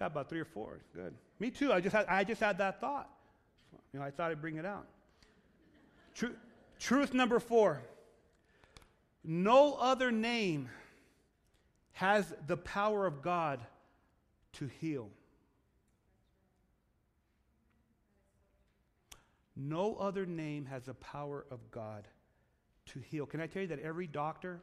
got 0.00 0.06
about 0.06 0.28
three 0.28 0.40
or 0.40 0.44
four. 0.44 0.80
Good. 0.92 1.14
Me 1.38 1.48
too. 1.48 1.72
I 1.72 1.80
just 1.80 1.94
had, 1.94 2.06
I 2.06 2.24
just 2.24 2.40
had 2.40 2.58
that 2.58 2.80
thought. 2.80 3.08
You 3.92 4.00
know, 4.00 4.04
I 4.04 4.10
thought 4.10 4.32
I'd 4.32 4.40
bring 4.40 4.56
it 4.56 4.66
out. 4.66 4.88
Tru- 6.18 6.36
truth 6.80 7.14
number 7.14 7.38
four 7.38 7.80
no 9.22 9.74
other 9.74 10.10
name 10.10 10.68
has 11.92 12.32
the 12.46 12.56
power 12.56 13.06
of 13.06 13.22
God 13.22 13.60
to 14.54 14.68
heal. 14.80 15.10
No 19.54 19.96
other 19.96 20.24
name 20.24 20.66
has 20.66 20.84
the 20.84 20.94
power 20.94 21.44
of 21.50 21.70
God 21.70 22.08
to 22.86 23.00
heal. 23.00 23.26
Can 23.26 23.40
I 23.40 23.46
tell 23.46 23.62
you 23.62 23.68
that 23.68 23.80
every 23.80 24.06
doctor 24.06 24.60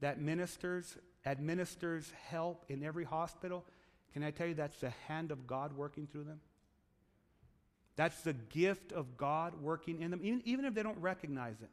that 0.00 0.20
ministers 0.20 0.96
administers 1.26 2.12
help 2.28 2.64
in 2.68 2.82
every 2.82 3.04
hospital, 3.04 3.64
can 4.12 4.24
I 4.24 4.30
tell 4.30 4.46
you 4.46 4.54
that's 4.54 4.80
the 4.80 4.90
hand 5.06 5.30
of 5.30 5.46
God 5.46 5.76
working 5.76 6.06
through 6.06 6.24
them? 6.24 6.40
That's 7.96 8.20
the 8.22 8.32
gift 8.32 8.92
of 8.92 9.16
God 9.16 9.60
working 9.60 10.00
in 10.00 10.10
them, 10.10 10.20
even, 10.22 10.42
even 10.44 10.64
if 10.64 10.74
they 10.74 10.82
don't 10.82 10.98
recognize 10.98 11.60
it. 11.60 11.70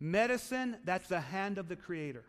Medicine, 0.00 0.76
that's 0.84 1.08
the 1.08 1.20
hand 1.20 1.58
of 1.58 1.68
the 1.68 1.76
Creator. 1.76 2.24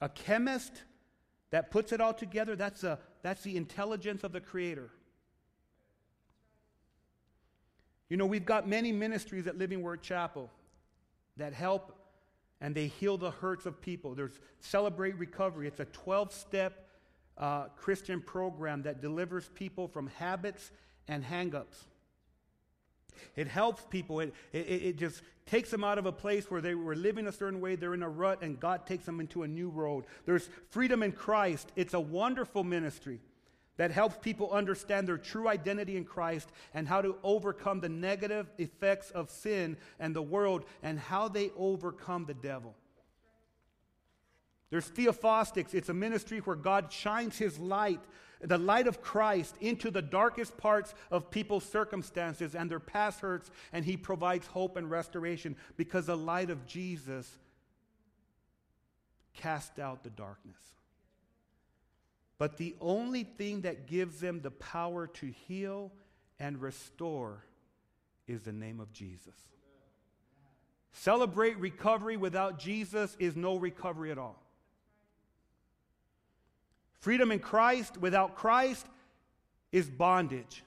A 0.00 0.08
chemist 0.08 0.72
that 1.50 1.70
puts 1.70 1.92
it 1.92 2.00
all 2.00 2.14
together, 2.14 2.56
that's, 2.56 2.82
a, 2.82 2.98
that's 3.22 3.42
the 3.42 3.56
intelligence 3.56 4.24
of 4.24 4.32
the 4.32 4.40
Creator. 4.40 4.90
You 8.08 8.16
know, 8.16 8.26
we've 8.26 8.46
got 8.46 8.68
many 8.68 8.92
ministries 8.92 9.46
at 9.46 9.58
Living 9.58 9.82
Word 9.82 10.02
Chapel 10.02 10.50
that 11.36 11.52
help 11.52 11.98
and 12.60 12.74
they 12.74 12.86
heal 12.86 13.18
the 13.18 13.30
hurts 13.30 13.66
of 13.66 13.80
people. 13.80 14.14
There's 14.14 14.40
Celebrate 14.60 15.18
Recovery. 15.18 15.66
It's 15.66 15.80
a 15.80 15.84
12 15.86 16.32
step 16.32 16.83
uh, 17.38 17.64
Christian 17.76 18.20
program 18.20 18.82
that 18.82 19.00
delivers 19.00 19.48
people 19.54 19.88
from 19.88 20.08
habits 20.18 20.70
and 21.08 21.24
hangups. 21.24 21.84
It 23.36 23.48
helps 23.48 23.84
people. 23.90 24.20
It, 24.20 24.34
it, 24.52 24.58
it 24.58 24.96
just 24.98 25.22
takes 25.46 25.70
them 25.70 25.84
out 25.84 25.98
of 25.98 26.06
a 26.06 26.12
place 26.12 26.50
where 26.50 26.60
they 26.60 26.74
were 26.74 26.96
living 26.96 27.26
a 27.26 27.32
certain 27.32 27.60
way. 27.60 27.76
They're 27.76 27.94
in 27.94 28.02
a 28.02 28.08
rut, 28.08 28.42
and 28.42 28.58
God 28.58 28.86
takes 28.86 29.04
them 29.04 29.20
into 29.20 29.42
a 29.42 29.48
new 29.48 29.68
road. 29.68 30.04
There's 30.26 30.48
freedom 30.70 31.02
in 31.02 31.12
Christ. 31.12 31.70
It's 31.76 31.94
a 31.94 32.00
wonderful 32.00 32.64
ministry 32.64 33.20
that 33.76 33.90
helps 33.90 34.16
people 34.20 34.52
understand 34.52 35.08
their 35.08 35.18
true 35.18 35.48
identity 35.48 35.96
in 35.96 36.04
Christ 36.04 36.48
and 36.74 36.86
how 36.86 37.02
to 37.02 37.16
overcome 37.24 37.80
the 37.80 37.88
negative 37.88 38.50
effects 38.58 39.10
of 39.10 39.30
sin 39.30 39.76
and 39.98 40.14
the 40.14 40.22
world 40.22 40.64
and 40.82 40.98
how 40.98 41.28
they 41.28 41.50
overcome 41.56 42.24
the 42.24 42.34
devil. 42.34 42.74
There's 44.70 44.88
Theophostics. 44.88 45.74
It's 45.74 45.88
a 45.88 45.94
ministry 45.94 46.38
where 46.38 46.56
God 46.56 46.92
shines 46.92 47.38
his 47.38 47.58
light 47.58 48.00
the 48.44 48.58
light 48.58 48.86
of 48.86 49.00
Christ 49.00 49.56
into 49.60 49.90
the 49.90 50.02
darkest 50.02 50.56
parts 50.56 50.94
of 51.10 51.30
people's 51.30 51.64
circumstances 51.64 52.54
and 52.54 52.70
their 52.70 52.80
past 52.80 53.20
hurts, 53.20 53.50
and 53.72 53.84
He 53.84 53.96
provides 53.96 54.46
hope 54.46 54.76
and 54.76 54.90
restoration 54.90 55.56
because 55.76 56.06
the 56.06 56.16
light 56.16 56.50
of 56.50 56.66
Jesus 56.66 57.28
cast 59.34 59.78
out 59.78 60.04
the 60.04 60.10
darkness. 60.10 60.56
But 62.36 62.56
the 62.56 62.74
only 62.80 63.24
thing 63.24 63.62
that 63.62 63.86
gives 63.86 64.20
them 64.20 64.40
the 64.40 64.50
power 64.50 65.06
to 65.06 65.26
heal 65.26 65.92
and 66.38 66.60
restore 66.60 67.44
is 68.26 68.42
the 68.42 68.52
name 68.52 68.80
of 68.80 68.92
Jesus. 68.92 69.34
Celebrate 70.92 71.58
recovery 71.58 72.16
without 72.16 72.58
Jesus 72.58 73.16
is 73.18 73.36
no 73.36 73.56
recovery 73.56 74.10
at 74.10 74.18
all. 74.18 74.43
Freedom 77.04 77.30
in 77.30 77.38
Christ 77.38 77.98
without 77.98 78.34
Christ 78.34 78.86
is 79.70 79.90
bondage. 79.90 80.64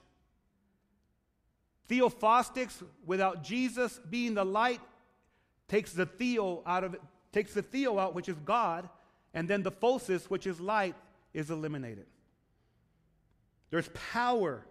Theophostics 1.90 2.80
without 3.04 3.42
Jesus 3.42 3.98
being 4.08 4.34
the 4.34 4.44
light 4.44 4.80
takes 5.66 5.92
the 5.92 6.06
theo 6.06 6.62
out 6.64 6.84
of 6.84 6.94
takes 7.32 7.54
the 7.54 7.62
theo 7.62 7.98
out, 7.98 8.14
which 8.14 8.28
is 8.28 8.36
God, 8.44 8.88
and 9.34 9.48
then 9.48 9.64
the 9.64 9.72
phosis, 9.72 10.26
which 10.26 10.46
is 10.46 10.60
light, 10.60 10.94
is 11.34 11.50
eliminated. 11.50 12.06
There's 13.70 13.90
power 14.12 14.64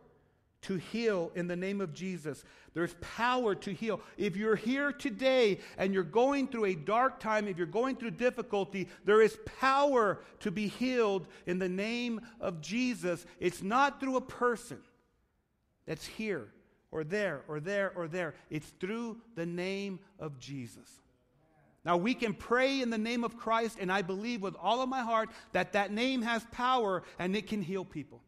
to 0.63 0.75
heal 0.75 1.31
in 1.35 1.47
the 1.47 1.55
name 1.55 1.81
of 1.81 1.93
Jesus. 1.93 2.43
There's 2.73 2.95
power 3.01 3.55
to 3.55 3.73
heal. 3.73 4.01
If 4.17 4.35
you're 4.35 4.55
here 4.55 4.91
today 4.91 5.59
and 5.77 5.93
you're 5.93 6.03
going 6.03 6.47
through 6.47 6.65
a 6.65 6.75
dark 6.75 7.19
time, 7.19 7.47
if 7.47 7.57
you're 7.57 7.67
going 7.67 7.95
through 7.95 8.11
difficulty, 8.11 8.87
there 9.05 9.21
is 9.21 9.37
power 9.59 10.19
to 10.41 10.51
be 10.51 10.67
healed 10.67 11.27
in 11.45 11.59
the 11.59 11.69
name 11.69 12.21
of 12.39 12.61
Jesus. 12.61 13.25
It's 13.39 13.61
not 13.61 13.99
through 13.99 14.17
a 14.17 14.21
person 14.21 14.79
that's 15.85 16.05
here 16.05 16.49
or 16.91 17.03
there 17.03 17.43
or 17.47 17.59
there 17.59 17.91
or 17.95 18.07
there, 18.07 18.35
it's 18.49 18.69
through 18.79 19.17
the 19.35 19.45
name 19.45 19.99
of 20.19 20.39
Jesus. 20.39 21.01
Now, 21.85 21.95
we 21.95 22.13
can 22.13 22.33
pray 22.33 22.81
in 22.81 22.89
the 22.89 22.97
name 22.97 23.23
of 23.23 23.37
Christ, 23.37 23.77
and 23.79 23.89
I 23.89 24.01
believe 24.01 24.41
with 24.41 24.55
all 24.61 24.81
of 24.81 24.89
my 24.89 25.01
heart 25.01 25.29
that 25.53 25.71
that 25.71 25.91
name 25.91 26.21
has 26.21 26.45
power 26.51 27.03
and 27.17 27.35
it 27.35 27.47
can 27.47 27.61
heal 27.61 27.85
people. 27.85 28.21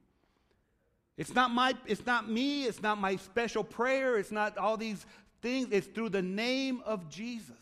It's 1.20 1.36
not, 1.36 1.52
my, 1.52 1.76
it's 1.86 2.06
not 2.06 2.30
me, 2.30 2.64
it's 2.64 2.82
not 2.82 2.98
my 2.98 3.18
special 3.18 3.62
prayer, 3.62 4.18
it's 4.18 4.32
not 4.32 4.58
all 4.58 4.78
these 4.78 5.06
things. 5.42 5.68
It's 5.70 5.86
through 5.86 6.10
the 6.10 6.22
name 6.22 6.82
of 6.86 7.10
Jesus 7.10 7.58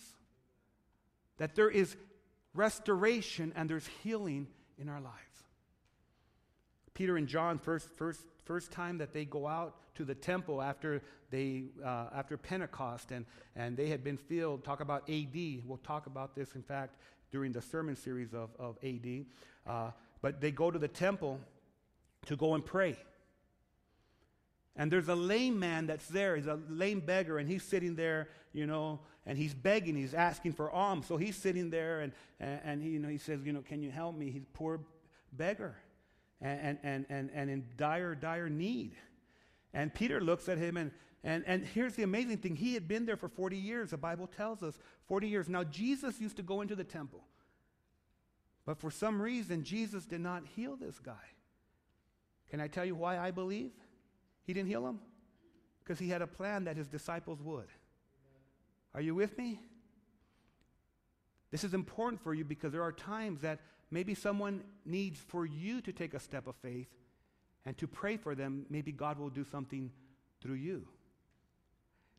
that 1.38 1.55
there 1.55 1.68
is 1.68 1.95
restoration 2.53 3.51
and 3.55 3.68
there's 3.68 3.88
healing 4.03 4.45
in 4.78 4.88
our 4.88 5.01
lives. 5.01 5.16
Peter 6.93 7.18
and 7.18 7.28
John, 7.28 7.58
first, 7.58 7.89
first, 7.97 8.22
first 8.45 8.72
time 8.72 8.99
that 8.99 9.12
they 9.12 9.26
go 9.26 9.47
out 9.47 9.76
to 9.95 10.05
the 10.05 10.14
temple 10.14 10.62
after, 10.62 11.01
they, 11.32 11.64
uh, 11.84 12.10
after 12.14 12.38
Pentecost, 12.38 13.12
and, 13.12 13.26
and 13.55 13.76
they 13.76 13.88
had 13.88 14.03
been 14.03 14.18
filled, 14.18 14.64
talk 14.64 14.82
about 14.82 15.10
AD. 15.10 15.36
We'll 15.66 15.80
talk 15.84 16.05
about 16.05 16.36
this, 16.36 16.53
in 16.53 16.62
fact, 16.62 16.95
during 17.32 17.53
the 17.53 17.62
sermon 17.64 17.95
series 17.95 18.36
of, 18.36 18.51
of 18.60 18.78
AD. 18.84 19.26
Uh, 19.66 19.89
but 20.22 20.41
they 20.41 20.51
go 20.51 20.70
to 20.70 20.78
the 20.78 20.88
temple 20.88 21.39
to 22.28 22.36
go 22.36 22.53
and 22.53 22.64
pray. 22.64 22.95
And 24.78 24.92
there's 24.92 25.08
a 25.08 25.16
lame 25.16 25.60
man 25.60 25.88
that's 25.88 26.08
there. 26.08 26.36
He's 26.36 26.46
a 26.46 26.60
lame 26.70 27.00
beggar, 27.00 27.40
and 27.40 27.50
he's 27.50 27.64
sitting 27.64 27.96
there, 27.96 28.30
you 28.54 28.68
know, 28.68 29.00
and 29.26 29.38
he's 29.38 29.54
begging. 29.54 29.96
He's 29.96 30.14
asking 30.14 30.54
for 30.54 30.72
alms. 30.72 31.08
So 31.08 31.18
he's 31.18 31.36
sitting 31.36 31.72
there, 31.72 32.02
and, 32.02 32.14
and, 32.40 32.62
and 32.64 32.84
he, 32.84 32.90
you 32.90 33.00
know, 33.00 33.10
he 33.10 33.18
says, 33.18 33.40
you 33.44 33.54
know, 33.54 33.62
can 33.62 33.82
you 33.82 33.90
help 33.90 34.16
me? 34.16 34.30
He's 34.30 34.44
a 34.44 34.58
poor 34.58 34.80
beggar 35.34 35.76
and, 36.42 36.78
and, 36.84 37.06
and, 37.10 37.30
and 37.34 37.50
in 37.50 37.66
dire, 37.76 38.14
dire 38.16 38.50
need. 38.50 38.94
And 39.74 39.94
Peter 39.94 40.22
looks 40.22 40.48
at 40.48 40.58
him, 40.58 40.78
and, 40.78 40.92
and, 41.24 41.44
and 41.48 41.66
here's 41.66 41.96
the 41.96 42.04
amazing 42.04 42.38
thing. 42.38 42.56
He 42.56 42.76
had 42.76 42.88
been 42.88 43.06
there 43.06 43.18
for 43.18 43.28
40 43.28 43.58
years. 43.58 43.90
The 43.90 43.98
Bible 43.98 44.28
tells 44.28 44.62
us 44.62 44.78
40 45.08 45.28
years. 45.28 45.50
Now, 45.50 45.64
Jesus 45.64 46.22
used 46.22 46.38
to 46.38 46.44
go 46.44 46.62
into 46.62 46.76
the 46.76 46.84
temple. 46.84 47.24
But 48.66 48.80
for 48.80 48.92
some 48.92 49.22
reason, 49.22 49.64
Jesus 49.64 50.06
did 50.06 50.22
not 50.22 50.44
heal 50.56 50.76
this 50.76 51.00
guy. 51.00 51.14
Can 52.50 52.60
I 52.62 52.68
tell 52.68 52.86
you 52.86 52.96
why 52.96 53.18
I 53.18 53.32
believe? 53.32 53.72
He 54.48 54.54
didn't 54.54 54.70
heal 54.70 54.88
him? 54.88 55.00
Because 55.84 56.00
he 56.00 56.10
had 56.10 56.22
a 56.22 56.28
plan 56.28 56.64
that 56.64 56.78
his 56.78 56.88
disciples 56.88 57.41
would. 57.43 57.68
Are 58.95 59.02
you 59.02 59.14
with 59.14 59.38
me? 59.38 59.60
This 61.52 61.64
is 61.64 61.74
important 61.74 62.22
for 62.24 62.34
you 62.34 62.43
because 62.43 62.72
there 62.72 62.82
are 62.82 62.91
times 62.91 63.41
that 63.41 63.60
maybe 63.91 64.16
someone 64.16 64.64
needs 64.86 65.20
for 65.20 65.45
you 65.45 65.82
to 65.82 65.91
take 65.91 66.14
a 66.14 66.20
step 66.20 66.48
of 66.48 66.56
faith 66.56 66.88
and 67.66 67.78
to 67.78 67.88
pray 67.88 68.18
for 68.18 68.36
them. 68.36 68.66
Maybe 68.70 68.91
God 68.91 69.20
will 69.20 69.30
do 69.30 69.43
something 69.43 69.91
through 70.41 70.56
you. 70.56 70.88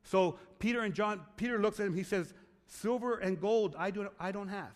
So 0.02 0.38
Peter 0.58 0.82
and 0.82 0.94
John, 0.94 1.22
Peter 1.36 1.58
looks 1.58 1.80
at 1.80 1.86
him, 1.86 1.94
he 1.94 2.02
says, 2.02 2.32
Silver 2.66 3.18
and 3.18 3.40
gold 3.40 3.74
I, 3.78 3.90
do, 3.90 4.08
I 4.20 4.32
don't 4.32 4.48
have. 4.48 4.74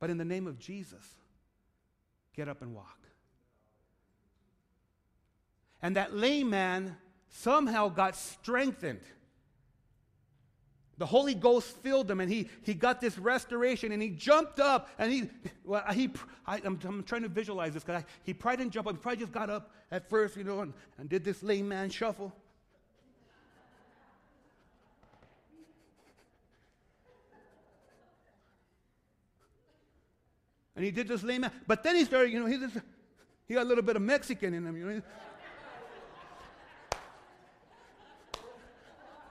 But 0.00 0.10
in 0.10 0.18
the 0.18 0.24
name 0.24 0.46
of 0.46 0.58
Jesus, 0.58 1.04
get 2.34 2.48
up 2.48 2.62
and 2.62 2.74
walk. 2.74 2.97
And 5.82 5.96
that 5.96 6.14
lame 6.14 6.50
man 6.50 6.96
somehow 7.28 7.88
got 7.88 8.16
strengthened. 8.16 9.00
The 10.98 11.06
Holy 11.06 11.34
Ghost 11.34 11.76
filled 11.76 12.10
him 12.10 12.18
and 12.18 12.30
he, 12.30 12.48
he 12.62 12.74
got 12.74 13.00
this 13.00 13.16
restoration 13.18 13.92
and 13.92 14.02
he 14.02 14.10
jumped 14.10 14.58
up 14.58 14.88
and 14.98 15.12
he, 15.12 15.30
well, 15.64 15.84
he 15.92 16.10
I, 16.44 16.56
am 16.58 16.78
I'm 16.84 17.04
trying 17.04 17.22
to 17.22 17.28
visualize 17.28 17.74
this 17.74 17.84
because 17.84 18.02
he 18.24 18.34
probably 18.34 18.64
didn't 18.64 18.72
jump 18.72 18.88
up. 18.88 18.96
He 18.96 19.00
probably 19.00 19.20
just 19.20 19.32
got 19.32 19.48
up 19.48 19.70
at 19.92 20.08
first, 20.10 20.36
you 20.36 20.42
know, 20.42 20.60
and, 20.60 20.72
and 20.98 21.08
did 21.08 21.24
this 21.24 21.42
lame 21.44 21.68
man 21.68 21.88
shuffle. 21.88 22.34
And 30.74 30.84
he 30.84 30.90
did 30.90 31.06
this 31.06 31.22
lame 31.22 31.42
man. 31.42 31.52
But 31.66 31.84
then 31.84 31.94
he 31.94 32.04
started, 32.04 32.32
you 32.32 32.40
know, 32.40 32.46
he, 32.46 32.58
just, 32.58 32.76
he 33.46 33.54
got 33.54 33.62
a 33.62 33.68
little 33.68 33.84
bit 33.84 33.96
of 33.96 34.02
Mexican 34.02 34.54
in 34.54 34.66
him, 34.66 34.76
you 34.76 34.84
know. 34.84 35.02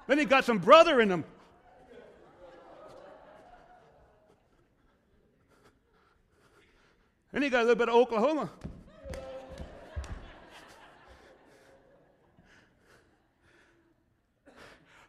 Then 0.08 0.18
he 0.18 0.26
got 0.26 0.46
some 0.46 0.58
brother 0.58 1.02
in 1.02 1.12
him. 1.12 1.26
Then 7.34 7.42
he 7.42 7.50
got 7.50 7.60
a 7.60 7.64
little 7.64 7.76
bit 7.76 7.90
of 7.90 7.96
Oklahoma. 7.96 8.50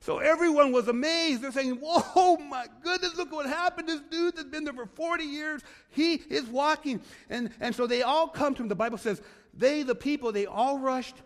So 0.01 0.19
everyone 0.19 0.73
was 0.73 0.89
amazed. 0.89 1.43
They're 1.43 1.53
saying, 1.53 1.79
Whoa, 1.83 2.37
my 2.39 2.67
goodness, 2.83 3.15
look 3.17 3.31
what 3.31 3.47
happened. 3.47 3.89
This 3.89 4.01
dude 4.11 4.37
that's 4.37 4.49
been 4.49 4.65
there 4.65 4.73
for 4.73 4.87
40 4.87 5.23
years, 5.23 5.63
he 5.91 6.15
is 6.15 6.45
walking. 6.47 7.01
And, 7.29 7.51
and 7.61 7.75
so 7.75 7.87
they 7.87 8.03
all 8.03 8.27
come 8.27 8.55
to 8.55 8.63
him. 8.63 8.69
The 8.69 8.75
Bible 8.75 8.99
says, 8.99 9.21
they, 9.53 9.83
the 9.83 9.95
people, 9.95 10.33
they 10.33 10.47
all 10.47 10.79
rushed 10.79 11.17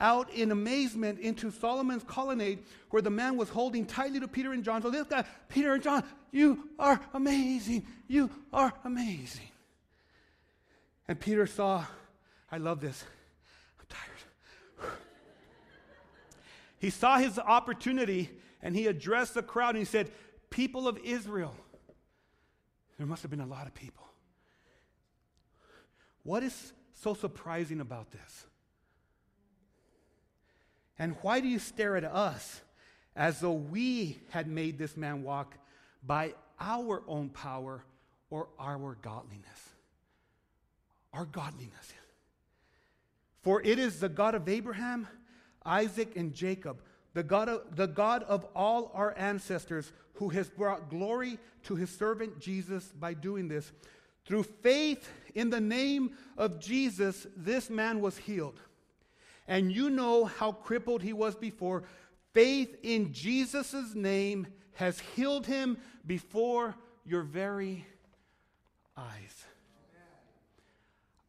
out 0.00 0.32
in 0.32 0.50
amazement 0.50 1.20
into 1.20 1.50
Solomon's 1.50 2.02
colonnade 2.04 2.60
where 2.90 3.02
the 3.02 3.10
man 3.10 3.36
was 3.36 3.48
holding 3.50 3.86
tightly 3.86 4.18
to 4.20 4.26
Peter 4.26 4.52
and 4.52 4.64
John. 4.64 4.82
So 4.82 4.90
this 4.90 5.06
guy, 5.06 5.24
Peter 5.48 5.74
and 5.74 5.82
John, 5.82 6.02
you 6.32 6.70
are 6.78 7.00
amazing. 7.12 7.86
You 8.08 8.30
are 8.52 8.72
amazing. 8.84 9.48
And 11.06 11.20
Peter 11.20 11.46
saw, 11.46 11.84
I 12.50 12.58
love 12.58 12.80
this. 12.80 13.04
I'm 13.78 13.86
tired. 13.88 14.92
he 16.78 16.90
saw 16.90 17.18
his 17.18 17.38
opportunity 17.38 18.30
and 18.62 18.74
he 18.74 18.86
addressed 18.86 19.34
the 19.34 19.42
crowd 19.42 19.70
and 19.70 19.78
he 19.78 19.84
said, 19.84 20.10
People 20.50 20.88
of 20.88 20.98
Israel, 21.04 21.54
there 22.98 23.06
must 23.06 23.22
have 23.22 23.30
been 23.30 23.40
a 23.40 23.46
lot 23.46 23.66
of 23.66 23.74
people. 23.74 24.04
What 26.22 26.42
is 26.42 26.72
so 26.94 27.14
surprising 27.14 27.80
about 27.80 28.10
this? 28.10 28.46
And 31.00 31.16
why 31.22 31.40
do 31.40 31.48
you 31.48 31.58
stare 31.58 31.96
at 31.96 32.04
us 32.04 32.60
as 33.16 33.40
though 33.40 33.54
we 33.54 34.18
had 34.28 34.46
made 34.46 34.76
this 34.76 34.98
man 34.98 35.22
walk 35.22 35.54
by 36.06 36.34
our 36.60 37.02
own 37.08 37.30
power 37.30 37.82
or 38.28 38.48
our 38.58 38.98
godliness? 39.00 39.70
Our 41.14 41.24
godliness. 41.24 41.94
For 43.42 43.62
it 43.62 43.78
is 43.78 43.98
the 43.98 44.10
God 44.10 44.34
of 44.34 44.46
Abraham, 44.46 45.08
Isaac, 45.64 46.16
and 46.16 46.34
Jacob, 46.34 46.82
the 47.14 47.22
God 47.22 47.48
of, 47.48 47.76
the 47.76 47.88
God 47.88 48.22
of 48.24 48.44
all 48.54 48.92
our 48.94 49.14
ancestors, 49.16 49.90
who 50.16 50.28
has 50.28 50.50
brought 50.50 50.90
glory 50.90 51.38
to 51.64 51.76
his 51.76 51.88
servant 51.88 52.38
Jesus 52.40 52.84
by 52.84 53.14
doing 53.14 53.48
this. 53.48 53.72
Through 54.26 54.42
faith 54.42 55.10
in 55.34 55.48
the 55.48 55.62
name 55.62 56.10
of 56.36 56.60
Jesus, 56.60 57.26
this 57.34 57.70
man 57.70 58.02
was 58.02 58.18
healed 58.18 58.60
and 59.50 59.72
you 59.72 59.90
know 59.90 60.24
how 60.24 60.52
crippled 60.52 61.02
he 61.02 61.12
was 61.12 61.34
before. 61.34 61.82
Faith 62.32 62.76
in 62.84 63.12
Jesus' 63.12 63.96
name 63.96 64.46
has 64.74 65.00
healed 65.00 65.44
him 65.44 65.76
before 66.06 66.76
your 67.04 67.22
very 67.22 67.84
eyes. 68.96 69.44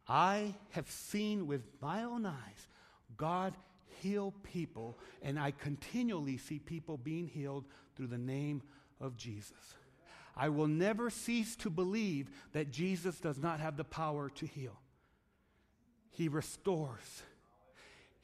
I 0.08 0.54
have 0.70 0.88
seen 0.88 1.48
with 1.48 1.62
my 1.80 2.04
own 2.04 2.24
eyes 2.24 2.68
God 3.16 3.54
heal 4.00 4.32
people, 4.44 4.98
and 5.20 5.38
I 5.38 5.50
continually 5.50 6.38
see 6.38 6.60
people 6.60 6.96
being 6.96 7.26
healed 7.26 7.64
through 7.96 8.06
the 8.06 8.18
name 8.18 8.62
of 9.00 9.16
Jesus. 9.16 9.74
I 10.36 10.48
will 10.48 10.68
never 10.68 11.10
cease 11.10 11.56
to 11.56 11.70
believe 11.70 12.30
that 12.52 12.70
Jesus 12.70 13.18
does 13.18 13.38
not 13.38 13.58
have 13.58 13.76
the 13.76 13.84
power 13.84 14.30
to 14.30 14.46
heal. 14.46 14.78
He 16.10 16.28
restores. 16.28 17.22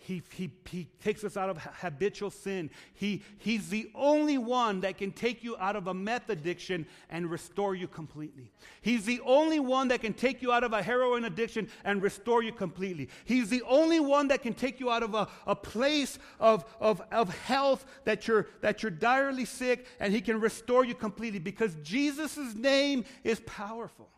He, 0.01 0.23
he, 0.33 0.51
he 0.65 0.89
takes 1.03 1.25
us 1.25 1.37
out 1.37 1.51
of 1.51 1.59
habitual 1.59 2.31
sin. 2.31 2.71
He, 2.95 3.23
he's 3.37 3.69
the 3.69 3.91
only 3.95 4.39
one 4.39 4.81
that 4.81 4.97
can 4.97 5.11
take 5.11 5.43
you 5.43 5.57
out 5.59 5.75
of 5.75 5.89
a 5.89 5.93
meth 5.93 6.31
addiction 6.31 6.87
and 7.11 7.29
restore 7.29 7.75
you 7.75 7.89
completely. 7.89 8.53
He's 8.81 9.05
the 9.05 9.21
only 9.27 9.59
one 9.59 9.89
that 9.89 10.01
can 10.01 10.15
take 10.15 10.41
you 10.41 10.53
out 10.53 10.63
of 10.63 10.73
a 10.73 10.83
heroin 10.83 11.25
addiction 11.25 11.69
and 11.85 12.01
restore 12.01 12.43
you 12.43 12.53
completely. 12.53 13.09
He's 13.25 13.51
the 13.51 13.63
only 13.69 13.99
one 13.99 14.29
that 14.29 14.41
can 14.41 14.55
take 14.55 14.79
you 14.79 14.89
out 14.89 15.03
of 15.03 15.15
a, 15.15 15.29
a 15.47 15.57
place 15.57 16.19
of, 16.39 16.65
of, 16.81 17.03
of 17.11 17.37
health 17.41 17.85
that 18.05 18.29
you're, 18.29 18.47
that 18.61 18.83
you're 18.83 18.91
direly 18.91 19.45
sick 19.45 19.85
and 19.99 20.13
he 20.15 20.21
can 20.21 20.41
restore 20.41 20.85
you 20.85 20.95
completely 20.95 21.41
because 21.41 21.75
Jesus' 21.83 22.55
name 22.55 23.05
is 23.25 23.41
powerful. 23.41 24.09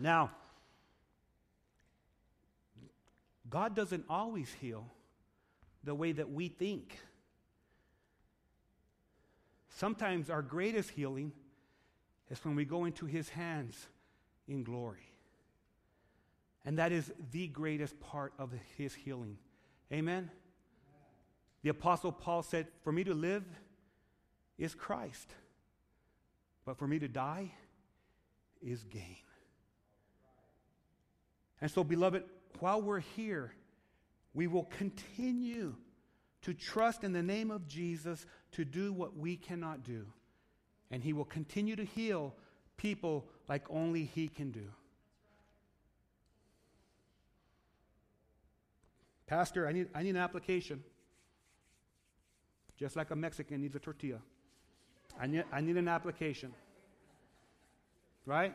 Now, 0.00 0.30
God 3.54 3.76
doesn't 3.76 4.04
always 4.10 4.52
heal 4.60 4.84
the 5.84 5.94
way 5.94 6.10
that 6.10 6.28
we 6.28 6.48
think. 6.48 6.98
Sometimes 9.68 10.28
our 10.28 10.42
greatest 10.42 10.90
healing 10.90 11.30
is 12.32 12.44
when 12.44 12.56
we 12.56 12.64
go 12.64 12.84
into 12.84 13.06
His 13.06 13.28
hands 13.28 13.86
in 14.48 14.64
glory. 14.64 15.06
And 16.64 16.80
that 16.80 16.90
is 16.90 17.12
the 17.30 17.46
greatest 17.46 18.00
part 18.00 18.32
of 18.40 18.50
His 18.76 18.92
healing. 18.92 19.38
Amen? 19.92 20.32
The 21.62 21.68
Apostle 21.68 22.10
Paul 22.10 22.42
said, 22.42 22.66
For 22.82 22.90
me 22.90 23.04
to 23.04 23.14
live 23.14 23.44
is 24.58 24.74
Christ, 24.74 25.32
but 26.64 26.76
for 26.76 26.88
me 26.88 26.98
to 26.98 27.06
die 27.06 27.52
is 28.60 28.82
gain. 28.82 29.18
And 31.64 31.70
so, 31.70 31.82
beloved, 31.82 32.24
while 32.60 32.82
we're 32.82 33.00
here, 33.00 33.54
we 34.34 34.46
will 34.46 34.64
continue 34.64 35.74
to 36.42 36.52
trust 36.52 37.04
in 37.04 37.14
the 37.14 37.22
name 37.22 37.50
of 37.50 37.66
Jesus 37.66 38.26
to 38.52 38.66
do 38.66 38.92
what 38.92 39.16
we 39.16 39.34
cannot 39.34 39.82
do. 39.82 40.04
And 40.90 41.02
He 41.02 41.14
will 41.14 41.24
continue 41.24 41.74
to 41.74 41.84
heal 41.86 42.34
people 42.76 43.24
like 43.48 43.62
only 43.70 44.04
He 44.04 44.28
can 44.28 44.50
do. 44.50 44.66
Pastor, 49.26 49.66
I 49.66 49.72
need, 49.72 49.88
I 49.94 50.02
need 50.02 50.10
an 50.10 50.16
application. 50.18 50.84
Just 52.76 52.94
like 52.94 53.10
a 53.10 53.16
Mexican 53.16 53.62
needs 53.62 53.74
a 53.74 53.78
tortilla. 53.78 54.18
I 55.18 55.28
need, 55.28 55.44
I 55.50 55.62
need 55.62 55.78
an 55.78 55.88
application. 55.88 56.52
Right? 58.26 58.52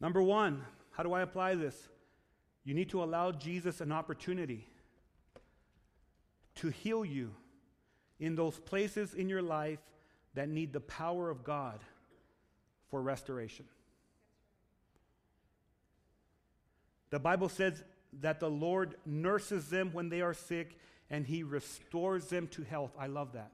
Number 0.00 0.22
one, 0.22 0.64
how 0.90 1.02
do 1.02 1.12
I 1.12 1.22
apply 1.22 1.54
this? 1.54 1.88
You 2.64 2.74
need 2.74 2.90
to 2.90 3.02
allow 3.02 3.32
Jesus 3.32 3.80
an 3.80 3.92
opportunity 3.92 4.68
to 6.56 6.68
heal 6.68 7.04
you 7.04 7.34
in 8.18 8.34
those 8.34 8.58
places 8.58 9.14
in 9.14 9.28
your 9.28 9.42
life 9.42 9.78
that 10.34 10.48
need 10.48 10.72
the 10.72 10.80
power 10.80 11.30
of 11.30 11.44
God 11.44 11.80
for 12.90 13.00
restoration. 13.00 13.66
The 17.10 17.18
Bible 17.18 17.48
says 17.48 17.82
that 18.20 18.40
the 18.40 18.50
Lord 18.50 18.96
nurses 19.04 19.68
them 19.68 19.90
when 19.92 20.08
they 20.08 20.20
are 20.20 20.34
sick 20.34 20.78
and 21.10 21.26
he 21.26 21.42
restores 21.42 22.26
them 22.26 22.48
to 22.48 22.62
health. 22.62 22.92
I 22.98 23.06
love 23.06 23.32
that. 23.34 23.52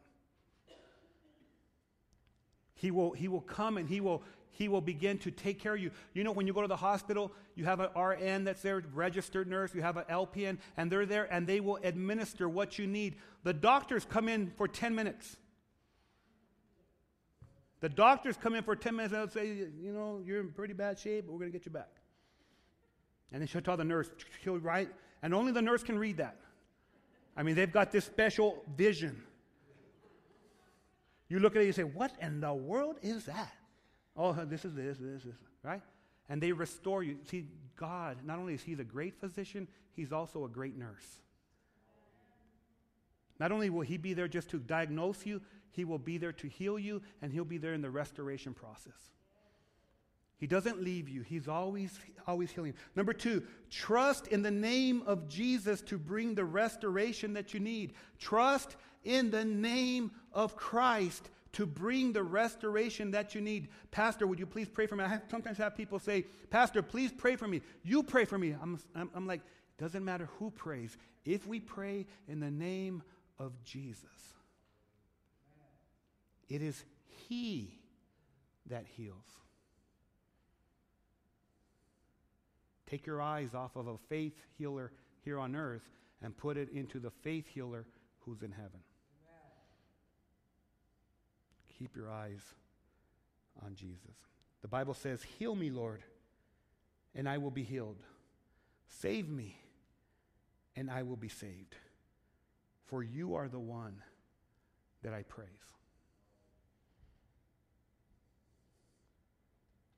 He 2.74 2.90
will, 2.90 3.12
he 3.12 3.28
will 3.28 3.40
come 3.40 3.76
and 3.76 3.88
he 3.88 4.00
will, 4.00 4.22
he 4.52 4.68
will 4.68 4.80
begin 4.80 5.18
to 5.18 5.30
take 5.30 5.58
care 5.58 5.74
of 5.74 5.80
you. 5.80 5.90
You 6.14 6.24
know, 6.24 6.32
when 6.32 6.46
you 6.46 6.52
go 6.52 6.62
to 6.62 6.68
the 6.68 6.76
hospital, 6.76 7.32
you 7.54 7.64
have 7.64 7.80
an 7.80 7.88
RN 8.00 8.44
that's 8.44 8.62
there, 8.62 8.82
registered 8.92 9.48
nurse, 9.48 9.74
you 9.74 9.82
have 9.82 9.96
an 9.96 10.04
LPN, 10.10 10.58
and 10.76 10.90
they're 10.90 11.06
there 11.06 11.32
and 11.32 11.46
they 11.46 11.60
will 11.60 11.78
administer 11.82 12.48
what 12.48 12.78
you 12.78 12.86
need. 12.86 13.16
The 13.42 13.54
doctors 13.54 14.04
come 14.04 14.28
in 14.28 14.52
for 14.56 14.68
10 14.68 14.94
minutes. 14.94 15.36
The 17.80 17.88
doctors 17.88 18.36
come 18.36 18.54
in 18.54 18.62
for 18.62 18.76
10 18.76 18.94
minutes 18.94 19.12
and 19.14 19.22
they'll 19.22 19.34
say, 19.34 19.66
you 19.80 19.92
know, 19.92 20.22
you're 20.24 20.40
in 20.40 20.52
pretty 20.52 20.74
bad 20.74 20.98
shape, 20.98 21.24
but 21.26 21.32
we're 21.32 21.40
going 21.40 21.50
to 21.50 21.58
get 21.58 21.66
you 21.66 21.72
back. 21.72 21.90
And 23.32 23.40
then 23.40 23.48
she'll 23.48 23.62
tell 23.62 23.76
the 23.76 23.84
nurse, 23.84 24.10
she'll 24.44 24.58
write, 24.58 24.90
and 25.22 25.34
only 25.34 25.52
the 25.52 25.62
nurse 25.62 25.82
can 25.82 25.98
read 25.98 26.18
that. 26.18 26.36
I 27.36 27.42
mean, 27.42 27.54
they've 27.54 27.72
got 27.72 27.90
this 27.90 28.04
special 28.04 28.62
vision. 28.76 29.22
You 31.28 31.40
look 31.40 31.56
at 31.56 31.62
it 31.62 31.66
you 31.66 31.72
say, 31.72 31.84
what 31.84 32.12
in 32.20 32.40
the 32.40 32.52
world 32.52 32.96
is 33.02 33.24
that? 33.24 33.54
Oh, 34.16 34.32
this 34.32 34.64
is 34.64 34.74
this, 34.74 34.98
this, 34.98 35.22
this, 35.22 35.34
right? 35.62 35.82
And 36.28 36.42
they 36.42 36.52
restore 36.52 37.02
you. 37.02 37.18
See, 37.24 37.46
God, 37.76 38.18
not 38.24 38.38
only 38.38 38.54
is 38.54 38.62
He 38.62 38.74
the 38.74 38.84
great 38.84 39.18
physician, 39.18 39.68
He's 39.94 40.12
also 40.12 40.44
a 40.44 40.48
great 40.48 40.76
nurse. 40.76 41.20
Not 43.38 43.52
only 43.52 43.70
will 43.70 43.80
He 43.80 43.96
be 43.96 44.14
there 44.14 44.28
just 44.28 44.50
to 44.50 44.58
diagnose 44.58 45.24
you, 45.26 45.40
He 45.70 45.84
will 45.84 45.98
be 45.98 46.18
there 46.18 46.32
to 46.32 46.46
heal 46.46 46.78
you, 46.78 47.02
and 47.22 47.32
He'll 47.32 47.44
be 47.44 47.58
there 47.58 47.74
in 47.74 47.82
the 47.82 47.90
restoration 47.90 48.54
process. 48.54 49.12
He 50.42 50.48
doesn't 50.48 50.82
leave 50.82 51.08
you. 51.08 51.22
He's 51.22 51.46
always, 51.46 51.96
always 52.26 52.50
healing. 52.50 52.74
Number 52.96 53.12
two, 53.12 53.44
trust 53.70 54.26
in 54.26 54.42
the 54.42 54.50
name 54.50 55.04
of 55.06 55.28
Jesus 55.28 55.80
to 55.82 55.96
bring 55.96 56.34
the 56.34 56.44
restoration 56.44 57.34
that 57.34 57.54
you 57.54 57.60
need. 57.60 57.94
Trust 58.18 58.74
in 59.04 59.30
the 59.30 59.44
name 59.44 60.10
of 60.32 60.56
Christ 60.56 61.30
to 61.52 61.66
bring 61.66 62.12
the 62.12 62.22
restoration 62.22 63.10
that 63.10 63.34
you 63.34 63.40
need. 63.40 63.68
Pastor, 63.90 64.26
would 64.26 64.38
you 64.38 64.46
please 64.46 64.68
pray 64.68 64.86
for 64.86 64.96
me? 64.96 65.04
I 65.04 65.08
have, 65.08 65.22
sometimes 65.30 65.58
have 65.58 65.76
people 65.76 65.98
say, 65.98 66.24
Pastor, 66.50 66.82
please 66.82 67.12
pray 67.12 67.36
for 67.36 67.46
me. 67.46 67.60
You 67.82 68.02
pray 68.02 68.24
for 68.24 68.38
me. 68.38 68.54
I'm, 68.60 68.78
I'm, 68.94 69.10
I'm 69.14 69.26
like, 69.26 69.42
doesn't 69.78 70.04
matter 70.04 70.28
who 70.38 70.50
prays. 70.50 70.96
If 71.24 71.46
we 71.46 71.60
pray 71.60 72.06
in 72.26 72.40
the 72.40 72.50
name 72.50 73.02
of 73.38 73.62
Jesus, 73.64 74.06
it 76.48 76.62
is 76.62 76.84
He 77.28 77.78
that 78.66 78.86
heals. 78.96 79.24
Take 82.86 83.06
your 83.06 83.22
eyes 83.22 83.54
off 83.54 83.76
of 83.76 83.86
a 83.88 83.96
faith 84.08 84.34
healer 84.58 84.92
here 85.24 85.38
on 85.38 85.56
earth 85.56 85.88
and 86.22 86.36
put 86.36 86.56
it 86.56 86.68
into 86.72 86.98
the 86.98 87.10
faith 87.10 87.46
healer 87.46 87.86
who's 88.20 88.42
in 88.42 88.52
heaven. 88.52 88.80
Keep 91.82 91.96
your 91.96 92.12
eyes 92.12 92.42
on 93.66 93.74
Jesus. 93.74 94.14
The 94.60 94.68
Bible 94.68 94.94
says, 94.94 95.20
Heal 95.20 95.56
me, 95.56 95.68
Lord, 95.68 96.00
and 97.12 97.28
I 97.28 97.38
will 97.38 97.50
be 97.50 97.64
healed. 97.64 97.96
Save 98.86 99.28
me, 99.28 99.56
and 100.76 100.88
I 100.88 101.02
will 101.02 101.16
be 101.16 101.28
saved. 101.28 101.74
For 102.84 103.02
you 103.02 103.34
are 103.34 103.48
the 103.48 103.58
one 103.58 103.96
that 105.02 105.12
I 105.12 105.22
praise. 105.22 105.48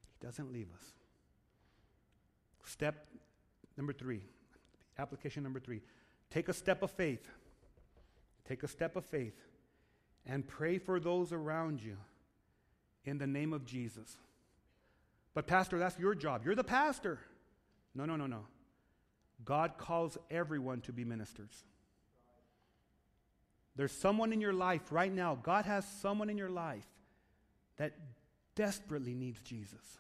He 0.07 0.27
doesn't 0.27 0.51
leave 0.51 0.69
us. 0.75 0.85
Step 2.65 3.09
number 3.77 3.93
three, 3.93 4.23
application 4.99 5.43
number 5.43 5.61
three 5.61 5.83
take 6.31 6.49
a 6.49 6.55
step 6.55 6.83
of 6.83 6.91
faith. 6.91 7.29
Take 8.49 8.63
a 8.63 8.69
step 8.69 8.97
of 8.97 9.05
faith 9.05 9.35
and 10.27 10.47
pray 10.47 10.79
for 10.79 10.99
those 10.99 11.33
around 11.33 11.83
you 11.83 11.97
in 13.05 13.19
the 13.19 13.27
name 13.27 13.53
of 13.53 13.65
Jesus. 13.65 14.17
But, 15.35 15.47
Pastor, 15.47 15.79
that's 15.79 15.99
your 15.99 16.15
job. 16.15 16.43
You're 16.45 16.55
the 16.55 16.65
pastor. 16.65 17.19
No, 17.95 18.05
no, 18.05 18.17
no, 18.17 18.27
no. 18.27 18.47
God 19.45 19.77
calls 19.77 20.17
everyone 20.31 20.81
to 20.83 20.93
be 20.93 21.05
ministers. 21.05 21.65
There's 23.77 23.93
someone 23.93 24.33
in 24.33 24.41
your 24.41 24.53
life 24.53 24.93
right 24.93 25.13
now, 25.13 25.35
God 25.35 25.65
has 25.65 25.85
someone 26.01 26.31
in 26.31 26.39
your 26.39 26.51
life 26.51 26.87
that 27.77 27.93
desperately 28.55 29.15
needs 29.15 29.41
Jesus. 29.41 29.99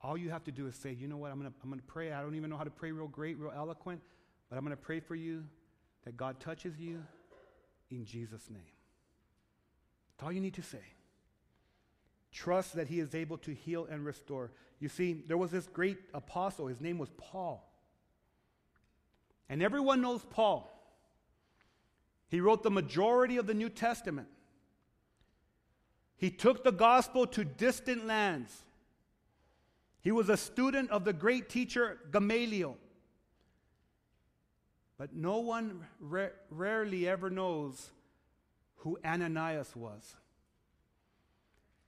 All 0.00 0.16
you 0.16 0.30
have 0.30 0.44
to 0.44 0.52
do 0.52 0.66
is 0.66 0.74
say, 0.74 0.92
you 0.92 1.08
know 1.08 1.16
what, 1.16 1.30
I'm 1.30 1.38
going 1.38 1.50
to 1.50 1.56
I'm 1.62 1.72
to 1.72 1.82
pray. 1.82 2.12
I 2.12 2.22
don't 2.22 2.34
even 2.34 2.48
know 2.48 2.56
how 2.56 2.64
to 2.64 2.70
pray 2.70 2.92
real 2.92 3.08
great, 3.08 3.38
real 3.38 3.52
eloquent, 3.54 4.00
but 4.48 4.56
I'm 4.56 4.64
going 4.64 4.76
to 4.76 4.82
pray 4.82 5.00
for 5.00 5.14
you 5.14 5.44
that 6.04 6.16
God 6.16 6.40
touches 6.40 6.78
you 6.78 7.02
in 7.90 8.04
Jesus' 8.04 8.48
name. 8.50 8.62
That's 10.16 10.26
all 10.26 10.32
you 10.32 10.40
need 10.40 10.54
to 10.54 10.62
say. 10.62 10.82
Trust 12.32 12.74
that 12.76 12.88
he 12.88 13.00
is 13.00 13.14
able 13.14 13.38
to 13.38 13.54
heal 13.54 13.86
and 13.90 14.04
restore. 14.04 14.50
You 14.78 14.88
see, 14.88 15.22
there 15.26 15.38
was 15.38 15.50
this 15.50 15.66
great 15.66 15.98
apostle, 16.12 16.66
his 16.66 16.80
name 16.80 16.98
was 16.98 17.10
Paul. 17.16 17.66
And 19.48 19.62
everyone 19.62 20.00
knows 20.00 20.22
Paul. 20.28 20.72
He 22.28 22.40
wrote 22.40 22.62
the 22.62 22.70
majority 22.70 23.36
of 23.36 23.46
the 23.46 23.54
New 23.54 23.68
Testament. 23.68 24.28
He 26.16 26.30
took 26.30 26.64
the 26.64 26.72
gospel 26.72 27.26
to 27.28 27.44
distant 27.44 28.06
lands. 28.06 28.64
He 30.00 30.10
was 30.12 30.28
a 30.28 30.36
student 30.36 30.90
of 30.90 31.04
the 31.04 31.12
great 31.12 31.48
teacher 31.48 31.98
Gamaliel. 32.12 32.76
But 34.98 35.14
no 35.14 35.38
one 35.38 35.84
ra- 36.00 36.28
rarely 36.50 37.08
ever 37.08 37.28
knows 37.28 37.90
who 38.76 38.98
Ananias 39.04 39.74
was. 39.76 40.14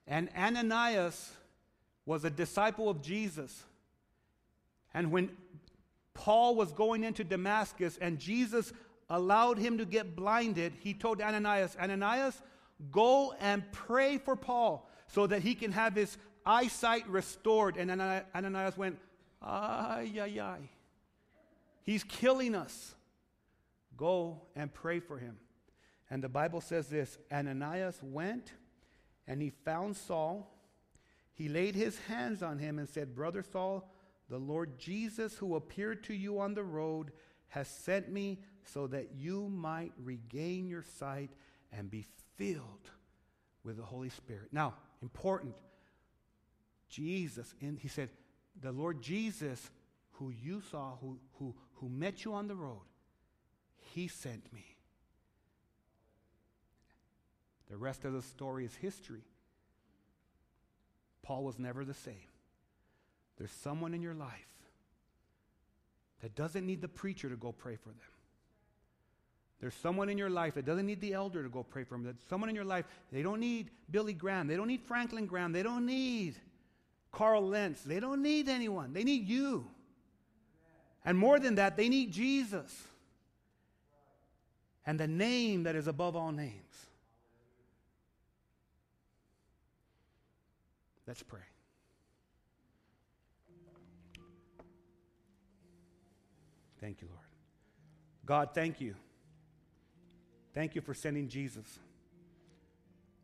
And 0.05 0.29
Ananias 0.37 1.31
was 2.05 2.25
a 2.25 2.29
disciple 2.29 2.89
of 2.89 3.01
Jesus. 3.01 3.63
And 4.93 5.11
when 5.11 5.29
Paul 6.13 6.55
was 6.55 6.71
going 6.71 7.03
into 7.03 7.23
Damascus 7.23 7.97
and 8.01 8.19
Jesus 8.19 8.73
allowed 9.09 9.57
him 9.57 9.77
to 9.77 9.85
get 9.85 10.15
blinded, 10.15 10.73
he 10.79 10.93
told 10.93 11.21
Ananias, 11.21 11.75
Ananias, 11.79 12.41
go 12.91 13.33
and 13.39 13.63
pray 13.71 14.17
for 14.17 14.35
Paul 14.35 14.89
so 15.07 15.25
that 15.27 15.41
he 15.41 15.55
can 15.55 15.71
have 15.71 15.95
his 15.95 16.17
eyesight 16.45 17.07
restored. 17.07 17.77
And 17.77 17.89
Ananias 18.35 18.77
went, 18.77 18.97
ay, 19.41 20.11
ay, 20.19 20.39
ay. 20.39 20.69
He's 21.83 22.03
killing 22.03 22.55
us. 22.55 22.95
Go 23.99 24.43
and 24.55 24.73
pray 24.73 25.01
for 25.01 25.17
him. 25.17 25.35
And 26.09 26.23
the 26.23 26.29
Bible 26.29 26.61
says 26.61 26.87
this 26.87 27.17
Ananias 27.29 27.99
went 28.01 28.53
and 29.27 29.41
he 29.41 29.49
found 29.49 29.97
Saul. 29.97 30.55
He 31.33 31.49
laid 31.49 31.75
his 31.75 31.99
hands 32.07 32.41
on 32.41 32.59
him 32.59 32.79
and 32.79 32.87
said, 32.87 33.13
Brother 33.13 33.43
Saul, 33.43 33.91
the 34.29 34.37
Lord 34.37 34.79
Jesus, 34.79 35.35
who 35.35 35.55
appeared 35.55 36.01
to 36.05 36.13
you 36.13 36.39
on 36.39 36.53
the 36.53 36.63
road, 36.63 37.11
has 37.49 37.67
sent 37.67 38.09
me 38.09 38.39
so 38.63 38.87
that 38.87 39.09
you 39.17 39.49
might 39.49 39.91
regain 40.01 40.69
your 40.69 40.83
sight 40.97 41.31
and 41.73 41.91
be 41.91 42.05
filled 42.37 42.89
with 43.65 43.75
the 43.75 43.83
Holy 43.83 44.09
Spirit. 44.09 44.47
Now, 44.53 44.75
important. 45.01 45.55
Jesus, 46.87 47.53
and 47.61 47.77
he 47.77 47.89
said, 47.89 48.09
the 48.61 48.71
Lord 48.71 49.01
Jesus, 49.01 49.71
who 50.11 50.29
you 50.29 50.61
saw, 50.71 50.95
who, 51.01 51.19
who, 51.37 51.53
who 51.73 51.89
met 51.89 52.23
you 52.23 52.33
on 52.33 52.47
the 52.47 52.55
road, 52.55 52.88
he 53.93 54.07
sent 54.07 54.51
me. 54.53 54.65
The 57.69 57.77
rest 57.77 58.05
of 58.05 58.13
the 58.13 58.21
story 58.21 58.65
is 58.65 58.75
history. 58.75 59.23
Paul 61.21 61.43
was 61.43 61.59
never 61.59 61.85
the 61.85 61.93
same. 61.93 62.15
There's 63.37 63.51
someone 63.51 63.93
in 63.93 64.01
your 64.01 64.15
life 64.15 64.31
that 66.21 66.35
doesn't 66.35 66.65
need 66.65 66.81
the 66.81 66.87
preacher 66.87 67.29
to 67.29 67.35
go 67.35 67.51
pray 67.51 67.75
for 67.75 67.89
them. 67.89 67.97
There's 69.61 69.75
someone 69.75 70.09
in 70.09 70.17
your 70.17 70.29
life 70.29 70.55
that 70.55 70.65
doesn't 70.65 70.85
need 70.85 71.01
the 71.01 71.13
elder 71.13 71.43
to 71.43 71.49
go 71.49 71.63
pray 71.63 71.83
for 71.83 71.95
them. 71.95 72.03
There's 72.03 72.15
someone 72.29 72.49
in 72.49 72.55
your 72.55 72.65
life, 72.65 72.85
they 73.11 73.21
don't 73.21 73.39
need 73.39 73.69
Billy 73.91 74.13
Graham. 74.13 74.47
They 74.47 74.55
don't 74.55 74.67
need 74.67 74.81
Franklin 74.81 75.25
Graham. 75.25 75.51
They 75.51 75.63
don't 75.63 75.85
need 75.85 76.35
Carl 77.11 77.47
Lentz. 77.47 77.81
They 77.83 77.99
don't 77.99 78.21
need 78.21 78.49
anyone. 78.49 78.93
They 78.93 79.03
need 79.03 79.27
you. 79.27 79.67
And 81.05 81.17
more 81.17 81.39
than 81.39 81.55
that, 81.55 81.77
they 81.77 81.89
need 81.89 82.11
Jesus 82.11 82.88
and 84.89 84.99
the 84.99 85.07
name 85.07 85.61
that 85.63 85.75
is 85.75 85.85
above 85.85 86.15
all 86.15 86.31
names. 86.31 86.87
Let's 91.05 91.21
pray. 91.21 91.41
Thank 96.81 97.03
you, 97.03 97.07
Lord. 97.07 97.19
God, 98.25 98.49
thank 98.55 98.81
you. 98.81 98.95
Thank 100.55 100.73
you 100.73 100.81
for 100.81 100.95
sending 100.95 101.27
Jesus 101.27 101.77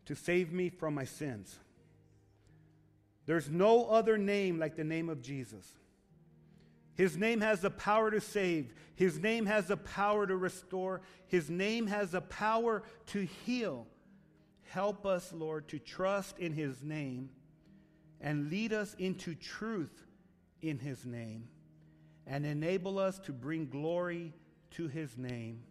to 0.05 0.13
save 0.13 0.53
me 0.53 0.69
from 0.69 0.93
my 0.93 1.05
sins. 1.05 1.57
There's 3.25 3.49
no 3.49 3.87
other 3.87 4.19
name 4.19 4.59
like 4.59 4.75
the 4.75 4.83
name 4.83 5.09
of 5.09 5.23
Jesus. 5.23 5.65
His 6.95 7.17
name 7.17 7.41
has 7.41 7.61
the 7.61 7.69
power 7.69 8.09
to 8.09 8.21
save. 8.21 8.73
His 8.95 9.19
name 9.19 9.45
has 9.45 9.67
the 9.67 9.77
power 9.77 10.25
to 10.25 10.35
restore. 10.35 11.01
His 11.27 11.49
name 11.49 11.87
has 11.87 12.11
the 12.11 12.21
power 12.21 12.83
to 13.07 13.25
heal. 13.25 13.87
Help 14.63 15.05
us, 15.05 15.31
Lord, 15.33 15.67
to 15.69 15.79
trust 15.79 16.39
in 16.39 16.53
His 16.53 16.81
name 16.81 17.29
and 18.21 18.49
lead 18.49 18.73
us 18.73 18.95
into 18.97 19.35
truth 19.35 20.05
in 20.61 20.79
His 20.79 21.05
name 21.05 21.49
and 22.25 22.45
enable 22.45 22.97
us 22.97 23.19
to 23.19 23.33
bring 23.33 23.67
glory 23.67 24.33
to 24.71 24.87
His 24.87 25.17
name. 25.17 25.63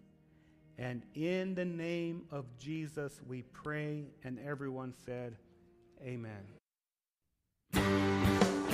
And 0.76 1.02
in 1.14 1.54
the 1.54 1.64
name 1.64 2.24
of 2.30 2.44
Jesus, 2.58 3.20
we 3.26 3.42
pray. 3.42 4.04
And 4.24 4.38
everyone 4.40 4.92
said, 5.04 5.36
Amen. 6.02 6.44